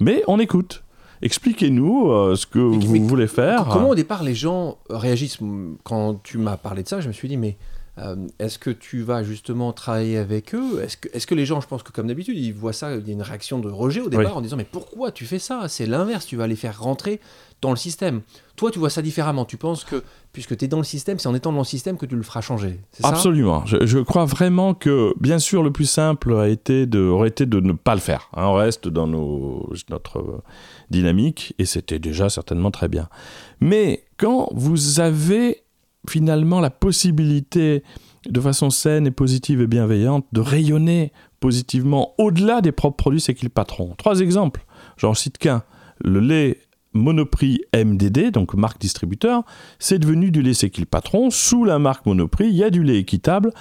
mais 0.00 0.22
on 0.28 0.38
écoute. 0.38 0.82
Expliquez-nous 1.22 2.10
euh, 2.10 2.34
ce 2.34 2.46
que 2.46 2.58
Mais- 2.58 2.78
vous 2.86 2.92
mais 2.92 2.98
voulez 3.00 3.26
faire. 3.26 3.66
Comment 3.70 3.90
au 3.90 3.94
départ 3.94 4.22
les 4.22 4.34
gens 4.34 4.78
réagissent? 4.88 5.38
Quand 5.84 6.22
tu 6.22 6.38
m'as 6.38 6.56
parlé 6.56 6.82
de 6.82 6.88
ça, 6.88 7.00
je 7.00 7.08
me 7.08 7.12
suis 7.12 7.28
dit, 7.28 7.36
mais 7.36 7.56
est-ce 8.38 8.58
que 8.58 8.70
tu 8.70 9.02
vas 9.02 9.22
justement 9.22 9.72
travailler 9.72 10.16
avec 10.18 10.54
eux? 10.54 10.80
Est-ce 10.82 10.96
que, 10.96 11.08
est 11.12 11.24
que 11.26 11.34
les 11.34 11.44
gens, 11.46 11.60
je 11.60 11.66
pense 11.66 11.82
que 11.82 11.92
comme 11.92 12.06
d'habitude, 12.06 12.36
ils 12.38 12.52
voient 12.54 12.72
ça, 12.72 12.94
il 12.94 13.06
y 13.06 13.10
a 13.10 13.12
une 13.12 13.22
réaction 13.22 13.58
de 13.58 13.68
rejet 13.68 14.00
au 14.00 14.08
départ 14.08 14.32
Oui. 14.32 14.38
en 14.38 14.40
disant, 14.40 14.56
mais 14.56 14.64
pourquoi 14.70 15.10
tu 15.12 15.26
fais 15.26 15.38
ça? 15.38 15.66
C'est 15.68 15.86
l'inverse, 15.86 16.26
tu 16.26 16.36
vas 16.36 16.46
les 16.46 16.56
faire 16.56 16.80
rentrer 16.80 17.20
dans 17.60 17.70
le 17.70 17.76
système. 17.76 18.22
Toi, 18.56 18.70
tu 18.70 18.78
vois 18.78 18.88
ça 18.90 19.02
différemment. 19.02 19.44
Tu 19.44 19.56
penses 19.58 19.84
que, 19.84 20.02
puisque 20.32 20.56
tu 20.56 20.64
es 20.64 20.68
dans 20.68 20.78
le 20.78 20.84
système, 20.84 21.18
c'est 21.18 21.28
en 21.28 21.34
étant 21.34 21.52
dans 21.52 21.58
le 21.58 21.64
système 21.64 21.98
que 21.98 22.06
tu 22.06 22.16
le 22.16 22.22
feras 22.22 22.40
changer. 22.40 22.80
Ça? 22.92 23.08
Absolument. 23.08 23.66
Je, 23.66 23.84
je 23.86 23.98
crois 23.98 24.24
vraiment 24.24 24.72
que, 24.74 25.12
bien 25.20 25.38
sûr, 25.38 25.62
le 25.62 25.70
plus 25.70 25.84
simple 25.88 26.34
a 26.36 26.48
été 26.48 26.86
de, 26.86 27.00
aurait 27.00 27.28
été 27.28 27.44
de 27.44 27.60
ne 27.60 27.72
pas 27.72 27.94
le 27.94 28.00
faire. 28.00 28.30
hein. 28.34 28.46
on 28.46 28.54
reste 28.54 28.88
dans 28.88 29.06
nos, 29.06 29.70
notre 29.90 30.18
euh, 30.20 30.42
dynamique 30.90 31.54
et 31.58 31.66
c'était 31.66 31.98
déjà 31.98 32.28
certainement 32.30 32.70
très 32.70 32.88
bien. 32.88 33.08
Mais 33.60 34.04
quand 34.16 34.48
vous 34.54 35.00
avez 35.00 35.62
finalement 36.10 36.60
la 36.60 36.70
possibilité, 36.70 37.84
de 38.28 38.40
façon 38.40 38.70
saine 38.70 39.06
et 39.06 39.10
positive 39.10 39.60
et 39.60 39.66
bienveillante, 39.66 40.26
de 40.32 40.40
rayonner 40.40 41.12
positivement 41.38 42.14
au-delà 42.18 42.60
des 42.60 42.72
propres 42.72 42.96
produits, 42.96 43.20
c'est 43.20 43.34
qui 43.34 43.44
le 43.44 43.50
patron. 43.50 43.94
Trois 43.96 44.20
exemples. 44.20 44.64
J'en 44.98 45.14
cite 45.14 45.38
qu'un. 45.38 45.62
Le 46.02 46.20
lait 46.20 46.58
Monoprix 46.92 47.60
MDD, 47.74 48.32
donc 48.32 48.54
marque 48.54 48.80
distributeur, 48.80 49.44
c'est 49.78 49.98
devenu 49.98 50.30
du 50.30 50.42
lait 50.42 50.54
C'est 50.54 50.70
qui 50.70 50.80
le 50.80 50.86
patron. 50.86 51.30
Sous 51.30 51.64
la 51.64 51.78
marque 51.78 52.04
Monoprix, 52.06 52.48
il 52.48 52.56
y 52.56 52.64
a 52.64 52.70
du 52.70 52.82
lait 52.82 52.98
équitable. 52.98 53.52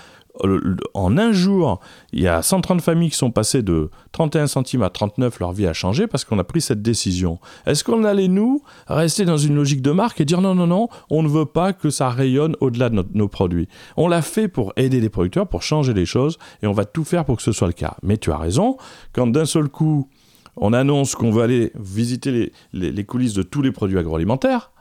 En 0.94 1.18
un 1.18 1.32
jour, 1.32 1.80
il 2.14 2.22
y 2.22 2.28
a 2.28 2.42
130 2.42 2.82
familles 2.82 3.10
qui 3.10 3.18
sont 3.18 3.32
passées 3.32 3.62
de 3.62 3.90
31 4.14 4.48
centimes 4.48 4.84
à 4.84 4.90
39, 4.90 5.40
leur 5.40 5.52
vie 5.52 5.68
a 5.68 5.74
changé 5.74 6.08
parce 6.08 6.24
qu'on 6.24 6.40
a 6.40 6.44
pris 6.44 6.62
cette 6.62 6.82
décision. 6.82 7.40
Est-ce 7.66 7.84
qu'on 7.84 8.04
allait, 8.04 8.28
nous, 8.28 8.62
rester 8.88 9.26
dans 9.26 9.38
une 9.38 9.56
logique 9.56 9.82
de 9.82 9.92
marque 9.92 10.22
et 10.22 10.26
dire 10.26 10.42
non, 10.42 10.56
non, 10.56 10.68
non, 10.68 10.88
on 11.10 11.24
ne 11.24 11.28
veut 11.28 11.46
pas 11.46 11.74
que 11.74 11.90
ça 11.90 12.10
rayonne 12.10 12.56
au-delà 12.62 12.90
de 12.90 13.04
nos 13.14 13.28
produits? 13.28 13.68
On 13.98 14.08
l'a 14.08 14.22
fait 14.22 14.48
pour 14.48 14.74
aider 14.76 15.02
les 15.02 15.10
producteurs, 15.10 15.48
pour 15.48 15.62
changer 15.62 15.94
les 15.94 16.06
choses, 16.06 16.38
et 16.64 16.68
on 16.68 16.74
va 16.74 16.86
tout 16.86 17.04
faire 17.04 17.26
pour 17.26 17.38
que 17.38 17.44
ce 17.44 17.52
soit 17.52 17.68
le 17.68 17.74
cas. 17.74 17.98
Mais 18.04 18.18
tu 18.18 18.32
as 18.32 18.38
raison, 18.38 18.78
quand 19.14 19.28
d'un 19.28 19.46
seul 19.46 19.70
coup, 19.70 20.10
on 20.56 20.74
annonce 20.74 21.16
qu'on 21.16 21.32
va 21.32 21.44
aller 21.44 21.72
visiter 21.80 22.52
les 22.74 23.06
coulisses 23.06 23.34
de 23.34 23.44
tous 23.44 23.62
les 23.62 23.72
produits 23.72 23.98
agroalimentaires, 23.98 24.72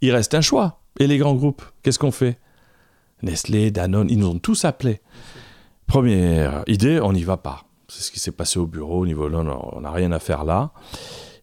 il 0.00 0.12
reste 0.12 0.34
un 0.34 0.40
choix. 0.40 0.80
Et 0.98 1.06
les 1.06 1.18
grands 1.18 1.34
groupes, 1.34 1.62
qu'est-ce 1.82 1.98
qu'on 1.98 2.10
fait? 2.10 2.38
Nestlé, 3.22 3.70
Danone, 3.70 4.08
ils 4.10 4.18
nous 4.18 4.28
ont 4.28 4.38
tous 4.38 4.64
appelés. 4.64 5.00
Première 5.86 6.64
idée, 6.66 7.00
on 7.00 7.12
n'y 7.12 7.22
va 7.22 7.36
pas. 7.36 7.64
C'est 7.88 8.02
ce 8.02 8.10
qui 8.10 8.18
s'est 8.18 8.32
passé 8.32 8.58
au 8.58 8.66
bureau 8.66 9.00
au 9.00 9.06
niveau, 9.06 9.28
non, 9.30 9.70
on 9.72 9.80
n'a 9.80 9.90
rien 9.90 10.12
à 10.12 10.18
faire 10.18 10.44
là. 10.44 10.72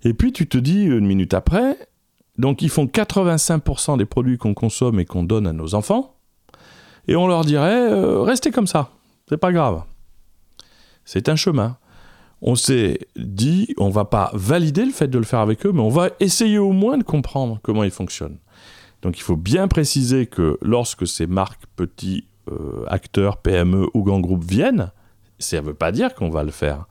Et 0.03 0.13
puis 0.13 0.34
tu 0.34 0.47
te 0.47 0.57
dis 0.57 0.84
une 0.84 1.05
minute 1.05 1.34
après, 1.34 1.78
donc 2.38 2.61
ils 2.61 2.69
font 2.69 2.86
85% 2.86 3.97
des 3.97 4.05
produits 4.05 4.38
qu'on 4.38 4.53
consomme 4.53 4.99
et 4.99 5.05
qu'on 5.05 5.24
donne 5.24 5.47
à 5.47 5.53
nos 5.53 5.76
enfants, 5.76 6.15
et 7.07 7.15
on 7.15 7.28
leur 7.28 7.45
dirait, 7.45 7.91
euh, 7.91 8.21
restez 8.21 8.51
comme 8.51 8.67
ça, 8.67 8.91
c'est 9.30 9.38
pas 9.38 9.51
grave. 9.51 9.84
C'est 11.05 11.30
un 11.30 11.36
chemin. 11.36 11.78
On 12.41 12.55
s'est 12.55 12.99
dit, 13.15 13.74
on 13.78 13.89
va 13.89 14.03
pas 14.03 14.30
valider 14.34 14.86
le 14.86 14.91
fait 14.91 15.07
de 15.07 15.17
le 15.17 15.24
faire 15.24 15.39
avec 15.39 15.65
eux, 15.65 15.71
mais 15.71 15.82
on 15.82 15.89
va 15.89 16.09
essayer 16.19 16.57
au 16.57 16.74
moins 16.74 16.97
de 16.97 17.03
comprendre 17.03 17.59
comment 17.61 17.84
ils 17.84 17.91
fonctionnent. 17.91 18.38
Donc 19.04 19.18
il 19.18 19.22
faut 19.22 19.36
bien 19.36 19.68
préciser 19.68 20.26
que 20.26 20.58
lorsque 20.62 21.06
ces 21.06 21.28
marques, 21.28 21.64
petits 21.76 22.26
euh, 22.51 22.86
acteurs, 22.88 23.38
PME 23.38 23.88
ou 23.93 24.04
grands 24.04 24.22
groupes 24.22 24.43
viennent, 24.43 24.91
ça 25.39 25.58
ne 25.58 25.68
veut 25.68 25.74
pas 25.74 25.91
dire 25.91 26.16
qu'on 26.16 26.30
va 26.30 26.43
le 26.43 26.51
faire. 26.51 26.86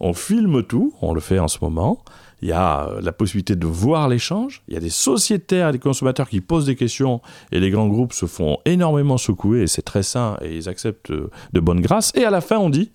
On 0.00 0.12
filme 0.12 0.64
tout, 0.64 0.92
on 1.00 1.14
le 1.14 1.20
fait 1.20 1.38
en 1.38 1.48
ce 1.48 1.58
moment. 1.62 2.02
Il 2.42 2.48
y 2.48 2.52
a 2.52 2.88
euh, 2.88 3.00
la 3.00 3.12
possibilité 3.12 3.54
de 3.54 3.66
voir 3.66 4.08
l'échange. 4.08 4.62
Il 4.68 4.74
y 4.74 4.76
a 4.76 4.80
des 4.80 4.90
sociétaires 4.90 5.72
des 5.72 5.78
consommateurs 5.78 6.28
qui 6.28 6.40
posent 6.40 6.66
des 6.66 6.76
questions 6.76 7.22
et 7.52 7.60
les 7.60 7.70
grands 7.70 7.88
groupes 7.88 8.12
se 8.12 8.26
font 8.26 8.58
énormément 8.64 9.16
secouer 9.16 9.62
et 9.62 9.66
c'est 9.68 9.82
très 9.82 10.02
sain 10.02 10.36
et 10.42 10.56
ils 10.56 10.68
acceptent 10.68 11.12
euh, 11.12 11.30
de 11.52 11.60
bonne 11.60 11.80
grâce. 11.80 12.12
Et 12.16 12.24
à 12.24 12.30
la 12.30 12.40
fin, 12.40 12.58
on 12.58 12.68
dit 12.68 12.90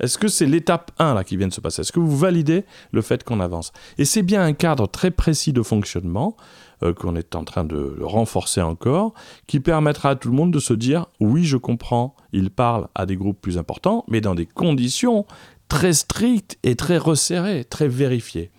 est-ce 0.00 0.18
que 0.18 0.28
c'est 0.28 0.46
l'étape 0.46 0.90
1 0.98 1.14
là 1.14 1.24
qui 1.24 1.36
vient 1.36 1.48
de 1.48 1.52
se 1.52 1.60
passer? 1.60 1.82
Est-ce 1.82 1.92
que 1.92 2.00
vous 2.00 2.16
validez 2.16 2.64
le 2.90 3.02
fait 3.02 3.22
qu'on 3.22 3.40
avance? 3.40 3.72
Et 3.98 4.04
c'est 4.04 4.22
bien 4.22 4.42
un 4.42 4.52
cadre 4.52 4.88
très 4.88 5.10
précis 5.10 5.52
de 5.52 5.62
fonctionnement 5.62 6.36
euh, 6.82 6.92
qu'on 6.94 7.16
est 7.16 7.34
en 7.34 7.44
train 7.44 7.64
de 7.64 7.98
renforcer 8.02 8.60
encore, 8.60 9.14
qui 9.46 9.60
permettra 9.60 10.10
à 10.10 10.16
tout 10.16 10.28
le 10.28 10.34
monde 10.34 10.52
de 10.52 10.58
se 10.58 10.74
dire 10.74 11.06
oui, 11.20 11.44
je 11.44 11.56
comprends, 11.56 12.16
il 12.32 12.50
parle 12.50 12.88
à 12.94 13.06
des 13.06 13.16
groupes 13.16 13.40
plus 13.40 13.58
importants, 13.58 14.04
mais 14.08 14.20
dans 14.20 14.34
des 14.34 14.46
conditions 14.46 15.26
très 15.68 15.92
strictes 15.92 16.58
et 16.62 16.74
très 16.74 16.98
resserrées, 16.98 17.64
très 17.64 17.88
vérifiées. 17.88 18.50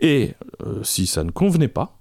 Et 0.00 0.34
euh, 0.64 0.82
si 0.82 1.06
ça 1.06 1.24
ne 1.24 1.30
convenait 1.30 1.68
pas 1.68 1.98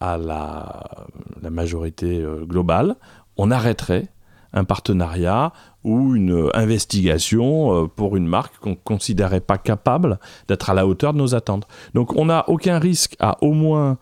à 0.00 0.16
la, 0.18 1.06
majorité 1.50 2.20
euh, 2.20 2.44
globale, 2.44 2.96
on 3.36 3.50
arrêterait 3.50 4.08
un 4.52 4.64
partenariat 4.64 5.52
ou 5.84 6.16
une 6.16 6.50
investigation 6.54 7.88
pour 7.94 8.16
une 8.16 8.26
marque 8.26 8.58
qu'on 8.58 8.70
ne 8.70 8.74
considérait 8.74 9.40
pas 9.40 9.58
capable 9.58 10.18
d'être 10.48 10.70
à 10.70 10.74
la 10.74 10.88
hauteur 10.88 11.12
de 11.12 11.18
nos 11.18 11.36
attentes. 11.36 11.68
Donc 11.94 12.16
on 12.16 12.24
n'a 12.24 12.48
aucun 12.48 12.80
risque 12.80 13.14
à 13.20 13.42
au 13.44 13.52
moins 13.52 13.98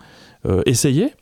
essayer. 0.66 1.12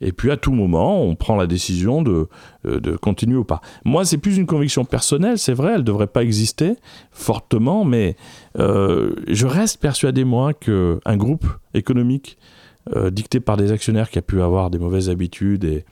Et 0.00 0.12
puis 0.12 0.30
à 0.30 0.36
tout 0.36 0.52
moment, 0.52 1.02
on 1.02 1.14
prend 1.14 1.36
la 1.36 1.46
décision 1.46 2.02
de, 2.02 2.28
euh, 2.66 2.80
de 2.80 2.96
continuer 2.96 3.36
ou 3.36 3.44
pas. 3.44 3.60
Moi, 3.84 4.04
c'est 4.04 4.18
plus 4.18 4.36
une 4.36 4.46
conviction 4.46 4.84
personnelle, 4.84 5.38
c'est 5.38 5.52
vrai, 5.52 5.72
elle 5.72 5.78
ne 5.78 5.84
devrait 5.84 6.06
pas 6.06 6.22
exister 6.22 6.74
fortement, 7.10 7.84
mais 7.84 8.16
euh, 8.58 9.14
je 9.28 9.46
reste 9.46 9.80
persuadé, 9.80 10.24
moi, 10.24 10.52
qu'un 10.54 11.16
groupe 11.16 11.46
économique 11.74 12.38
euh, 12.94 13.10
dicté 13.10 13.40
par 13.40 13.56
des 13.56 13.72
actionnaires 13.72 14.10
qui 14.10 14.18
a 14.18 14.22
pu 14.22 14.42
avoir 14.42 14.70
des 14.70 14.78
mauvaises 14.78 15.08
habitudes, 15.08 15.64
et 15.64 15.84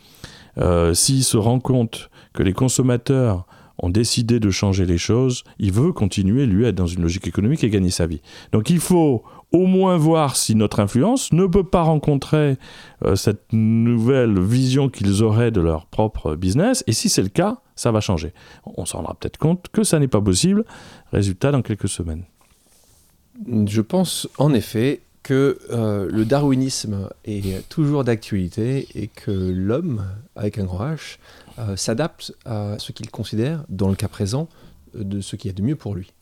euh, 0.58 0.94
s'il 0.94 1.24
se 1.24 1.36
rend 1.36 1.60
compte 1.60 2.10
que 2.34 2.42
les 2.42 2.52
consommateurs 2.52 3.46
ont 3.78 3.88
décidé 3.88 4.38
de 4.38 4.50
changer 4.50 4.84
les 4.84 4.98
choses, 4.98 5.44
il 5.58 5.72
veut 5.72 5.92
continuer, 5.92 6.46
lui, 6.46 6.66
à 6.66 6.68
être 6.68 6.74
dans 6.74 6.86
une 6.86 7.02
logique 7.02 7.26
économique 7.26 7.64
et 7.64 7.70
gagner 7.70 7.90
sa 7.90 8.06
vie. 8.06 8.20
Donc 8.52 8.70
il 8.70 8.78
faut 8.78 9.24
au 9.52 9.66
moins 9.66 9.96
voir 9.96 10.36
si 10.36 10.54
notre 10.54 10.80
influence 10.80 11.32
ne 11.32 11.46
peut 11.46 11.64
pas 11.64 11.82
rencontrer 11.82 12.56
euh, 13.04 13.16
cette 13.16 13.52
nouvelle 13.52 14.40
vision 14.40 14.88
qu'ils 14.88 15.22
auraient 15.22 15.50
de 15.50 15.60
leur 15.60 15.86
propre 15.86 16.34
business. 16.34 16.82
Et 16.86 16.92
si 16.92 17.08
c'est 17.08 17.22
le 17.22 17.28
cas, 17.28 17.60
ça 17.76 17.92
va 17.92 18.00
changer. 18.00 18.32
On 18.64 18.84
s'en 18.84 18.98
rendra 18.98 19.14
peut-être 19.14 19.38
compte 19.38 19.66
que 19.72 19.84
ça 19.84 19.98
n'est 19.98 20.08
pas 20.08 20.20
possible. 20.20 20.64
Résultat 21.12 21.52
dans 21.52 21.62
quelques 21.62 21.88
semaines. 21.88 22.24
Je 23.66 23.80
pense 23.80 24.28
en 24.38 24.52
effet 24.54 25.00
que 25.22 25.58
euh, 25.70 26.08
le 26.10 26.24
darwinisme 26.24 27.08
est 27.24 27.68
toujours 27.68 28.04
d'actualité 28.04 28.88
et 28.94 29.06
que 29.06 29.30
l'homme, 29.30 30.04
avec 30.34 30.58
un 30.58 30.64
grand 30.64 30.84
H, 30.84 31.18
euh, 31.58 31.76
s'adapte 31.76 32.34
à 32.44 32.76
ce 32.78 32.92
qu'il 32.92 33.10
considère, 33.10 33.64
dans 33.68 33.88
le 33.88 33.94
cas 33.94 34.08
présent, 34.08 34.48
de 34.94 35.20
ce 35.20 35.36
qu'il 35.36 35.50
y 35.50 35.54
a 35.54 35.56
de 35.56 35.62
mieux 35.62 35.76
pour 35.76 35.94
lui. 35.94 36.12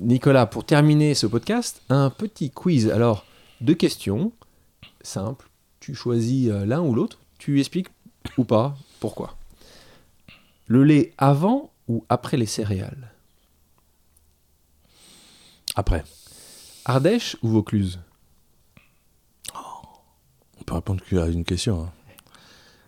Nicolas, 0.00 0.46
pour 0.46 0.64
terminer 0.64 1.14
ce 1.14 1.26
podcast, 1.26 1.82
un 1.88 2.10
petit 2.10 2.50
quiz. 2.50 2.88
Alors, 2.90 3.24
deux 3.60 3.74
questions, 3.74 4.32
simples. 5.02 5.48
Tu 5.80 5.94
choisis 5.94 6.48
l'un 6.48 6.80
ou 6.80 6.94
l'autre. 6.94 7.18
Tu 7.38 7.60
expliques 7.60 7.88
ou 8.38 8.44
pas 8.44 8.76
pourquoi. 9.00 9.36
Le 10.66 10.84
lait 10.84 11.12
avant 11.18 11.70
ou 11.88 12.04
après 12.08 12.36
les 12.36 12.46
céréales? 12.46 13.12
Après. 15.74 16.04
Ardèche 16.84 17.36
ou 17.42 17.48
Vaucluse? 17.48 17.98
On 19.54 20.64
peut 20.64 20.74
répondre 20.74 21.02
qu'à 21.04 21.26
une 21.26 21.44
question. 21.44 21.82
hein. 21.84 21.92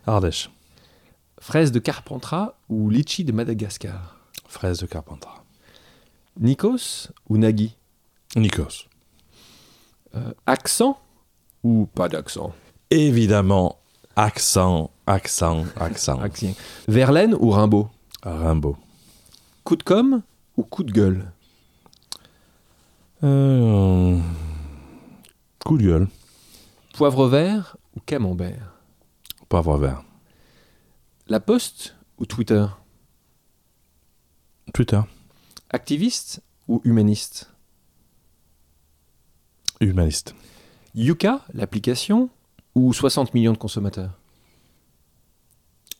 Ardèche. 0.06 0.50
Fraise 1.40 1.72
de 1.72 1.78
Carpentras 1.80 2.54
ou 2.68 2.88
litchi 2.88 3.24
de 3.24 3.32
Madagascar? 3.32 4.16
Fraise 4.46 4.78
de 4.78 4.86
Carpentras. 4.86 5.33
Nikos 6.40 7.10
ou 7.28 7.36
Nagui 7.36 7.76
Nikos. 8.36 8.88
Euh, 10.14 10.32
Accent 10.46 10.98
ou 11.62 11.86
pas 11.94 12.08
d'accent? 12.08 12.52
Évidemment, 12.90 13.78
accent, 14.16 14.90
accent, 15.06 15.64
accent. 15.76 16.20
Accent. 16.20 16.54
Verlaine 16.88 17.34
ou 17.34 17.50
Rimbaud? 17.50 17.88
Rimbaud. 18.22 18.76
Coup 19.64 19.76
de 19.76 19.82
com' 19.82 20.22
ou 20.56 20.62
coup 20.62 20.82
de 20.84 20.92
gueule? 20.92 21.32
Euh, 23.22 24.18
Coup 25.64 25.78
de 25.78 25.84
gueule. 25.84 26.08
Poivre 26.96 27.26
vert 27.28 27.76
ou 27.96 28.00
camembert? 28.00 28.74
Poivre 29.48 29.78
vert. 29.78 30.02
La 31.28 31.40
Poste 31.40 31.96
ou 32.18 32.26
Twitter? 32.26 32.66
Twitter. 34.74 35.00
Activiste 35.74 36.40
ou 36.68 36.80
humaniste? 36.84 37.48
Humaniste. 39.80 40.32
Yuka, 40.94 41.44
l'application, 41.52 42.30
ou 42.76 42.92
60 42.92 43.34
millions 43.34 43.54
de 43.54 43.58
consommateurs? 43.58 44.12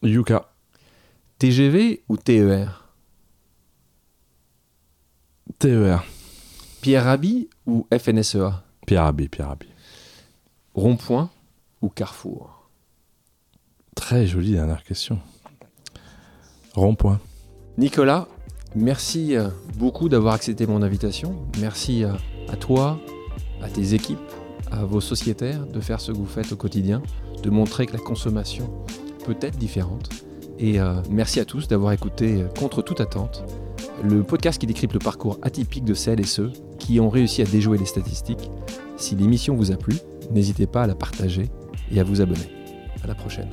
Yuka. 0.00 0.48
TGV 1.40 2.04
ou 2.08 2.16
TER 2.16 2.84
TER. 5.58 6.04
Pierre 6.80 7.02
Rabhi 7.02 7.50
ou 7.66 7.88
FNSEA 7.90 8.62
Pierre 8.86 9.02
Rabhi, 9.02 9.28
Pierre 9.28 9.48
Rabhi. 9.48 9.66
Rond-point 10.74 11.30
ou 11.82 11.88
Carrefour? 11.88 12.70
Très 13.96 14.24
jolie 14.24 14.52
dernière 14.52 14.84
question. 14.84 15.18
Rond-point. 16.74 17.18
Nicolas, 17.76 18.28
merci 18.74 19.36
euh, 19.36 19.48
beaucoup 19.76 20.08
d'avoir 20.08 20.34
accepté 20.34 20.66
mon 20.66 20.82
invitation. 20.82 21.36
Merci 21.60 22.04
euh, 22.04 22.12
à 22.48 22.56
toi, 22.56 22.98
à 23.62 23.68
tes 23.68 23.94
équipes, 23.94 24.18
à 24.70 24.84
vos 24.84 25.00
sociétaires 25.00 25.66
de 25.66 25.80
faire 25.80 26.00
ce 26.00 26.12
que 26.12 26.16
vous 26.16 26.26
faites 26.26 26.52
au 26.52 26.56
quotidien, 26.56 27.02
de 27.42 27.50
montrer 27.50 27.86
que 27.86 27.92
la 27.92 27.98
consommation 27.98 28.70
peut 29.24 29.36
être 29.40 29.58
différente. 29.58 30.10
Et 30.58 30.80
euh, 30.80 30.94
merci 31.10 31.40
à 31.40 31.44
tous 31.44 31.68
d'avoir 31.68 31.92
écouté 31.92 32.44
Contre 32.58 32.82
toute 32.82 33.00
attente, 33.00 33.44
le 34.02 34.22
podcast 34.22 34.60
qui 34.60 34.66
décrypte 34.66 34.94
le 34.94 35.00
parcours 35.00 35.38
atypique 35.42 35.84
de 35.84 35.94
celles 35.94 36.20
et 36.20 36.26
ceux 36.26 36.52
qui 36.78 37.00
ont 37.00 37.08
réussi 37.08 37.42
à 37.42 37.44
déjouer 37.44 37.78
les 37.78 37.86
statistiques. 37.86 38.50
Si 38.96 39.16
l'émission 39.16 39.56
vous 39.56 39.72
a 39.72 39.76
plu, 39.76 39.96
n'hésitez 40.30 40.66
pas 40.66 40.82
à 40.82 40.86
la 40.86 40.94
partager 40.94 41.50
et 41.90 42.00
à 42.00 42.04
vous 42.04 42.20
abonner. 42.20 42.50
À 43.02 43.06
la 43.06 43.14
prochaine. 43.14 43.50